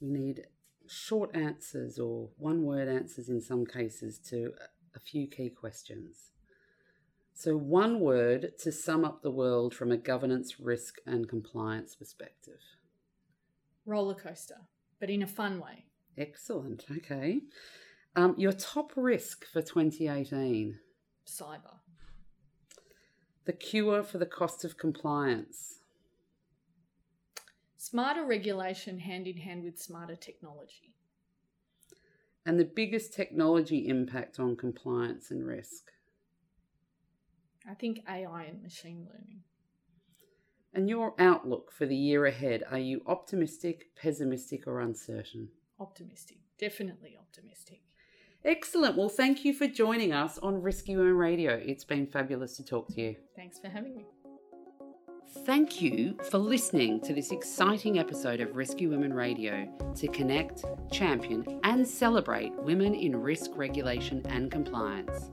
We 0.00 0.08
need 0.10 0.46
short 0.88 1.30
answers 1.36 1.98
or 1.98 2.30
one 2.38 2.64
word 2.64 2.88
answers 2.88 3.28
in 3.28 3.42
some 3.42 3.66
cases 3.66 4.18
to 4.30 4.54
a 4.94 4.98
few 4.98 5.28
key 5.28 5.50
questions. 5.50 6.30
So, 7.34 7.56
one 7.56 8.00
word 8.00 8.58
to 8.58 8.72
sum 8.72 9.04
up 9.04 9.22
the 9.22 9.30
world 9.30 9.74
from 9.74 9.92
a 9.92 9.96
governance, 9.96 10.58
risk, 10.58 10.96
and 11.06 11.28
compliance 11.28 11.94
perspective 11.94 12.60
roller 13.90 14.14
coaster, 14.14 14.56
but 15.00 15.10
in 15.10 15.22
a 15.22 15.26
fun 15.26 15.60
way. 15.60 15.84
Excellent. 16.16 16.84
Okay. 16.98 17.40
Um, 18.16 18.34
your 18.38 18.52
top 18.52 18.92
risk 18.96 19.44
for 19.44 19.62
2018? 19.62 20.78
Cyber. 21.26 21.78
The 23.44 23.52
cure 23.52 24.02
for 24.02 24.18
the 24.18 24.26
cost 24.26 24.64
of 24.64 24.78
compliance? 24.78 25.80
Smarter 27.76 28.24
regulation 28.24 28.98
hand 28.98 29.26
in 29.26 29.38
hand 29.38 29.64
with 29.64 29.78
smarter 29.78 30.16
technology. 30.16 30.94
And 32.46 32.58
the 32.58 32.64
biggest 32.64 33.12
technology 33.12 33.88
impact 33.88 34.38
on 34.38 34.56
compliance 34.56 35.30
and 35.30 35.46
risk? 35.46 35.90
I 37.68 37.74
think 37.74 38.00
AI 38.08 38.44
and 38.44 38.62
machine 38.62 39.06
learning. 39.10 39.42
And 40.72 40.88
your 40.88 41.14
outlook 41.18 41.72
for 41.72 41.84
the 41.84 41.96
year 41.96 42.26
ahead, 42.26 42.62
are 42.70 42.78
you 42.78 43.02
optimistic, 43.06 43.86
pessimistic, 44.00 44.68
or 44.68 44.80
uncertain? 44.80 45.48
Optimistic, 45.80 46.38
definitely 46.58 47.16
optimistic. 47.18 47.80
Excellent. 48.44 48.96
Well, 48.96 49.08
thank 49.08 49.44
you 49.44 49.52
for 49.52 49.66
joining 49.66 50.12
us 50.12 50.38
on 50.38 50.62
Risky 50.62 50.96
Women 50.96 51.16
Radio. 51.16 51.54
It's 51.54 51.84
been 51.84 52.06
fabulous 52.06 52.56
to 52.56 52.64
talk 52.64 52.88
to 52.94 53.00
you. 53.00 53.16
Thanks 53.34 53.58
for 53.58 53.68
having 53.68 53.96
me. 53.96 54.04
Thank 55.44 55.82
you 55.82 56.16
for 56.30 56.38
listening 56.38 57.00
to 57.00 57.12
this 57.12 57.32
exciting 57.32 57.98
episode 57.98 58.40
of 58.40 58.56
Risky 58.56 58.86
Women 58.86 59.12
Radio 59.12 59.68
to 59.96 60.08
connect, 60.08 60.64
champion, 60.92 61.60
and 61.64 61.86
celebrate 61.86 62.54
women 62.54 62.94
in 62.94 63.16
risk 63.16 63.50
regulation 63.54 64.22
and 64.28 64.50
compliance. 64.50 65.30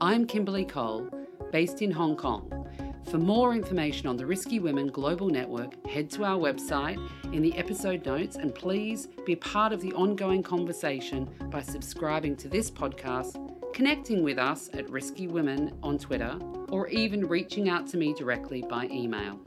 I'm 0.00 0.26
Kimberly 0.26 0.64
Cole, 0.64 1.08
based 1.52 1.82
in 1.82 1.90
Hong 1.90 2.16
Kong 2.16 2.60
for 3.08 3.18
more 3.18 3.54
information 3.54 4.06
on 4.06 4.16
the 4.16 4.26
Risky 4.26 4.58
Women 4.58 4.88
Global 4.88 5.28
Network, 5.28 5.86
head 5.86 6.10
to 6.10 6.24
our 6.24 6.38
website 6.38 6.98
in 7.32 7.42
the 7.42 7.56
episode 7.56 8.04
notes 8.04 8.36
and 8.36 8.54
please 8.54 9.08
be 9.24 9.36
part 9.36 9.72
of 9.72 9.80
the 9.80 9.92
ongoing 9.94 10.42
conversation 10.42 11.28
by 11.50 11.62
subscribing 11.62 12.36
to 12.36 12.48
this 12.48 12.70
podcast, 12.70 13.36
connecting 13.74 14.22
with 14.22 14.38
us 14.38 14.70
at 14.74 14.88
Risky 14.90 15.26
Women 15.26 15.72
on 15.82 15.98
Twitter, 15.98 16.38
or 16.68 16.88
even 16.88 17.26
reaching 17.26 17.68
out 17.68 17.86
to 17.88 17.96
me 17.96 18.12
directly 18.14 18.62
by 18.62 18.86
email. 18.86 19.40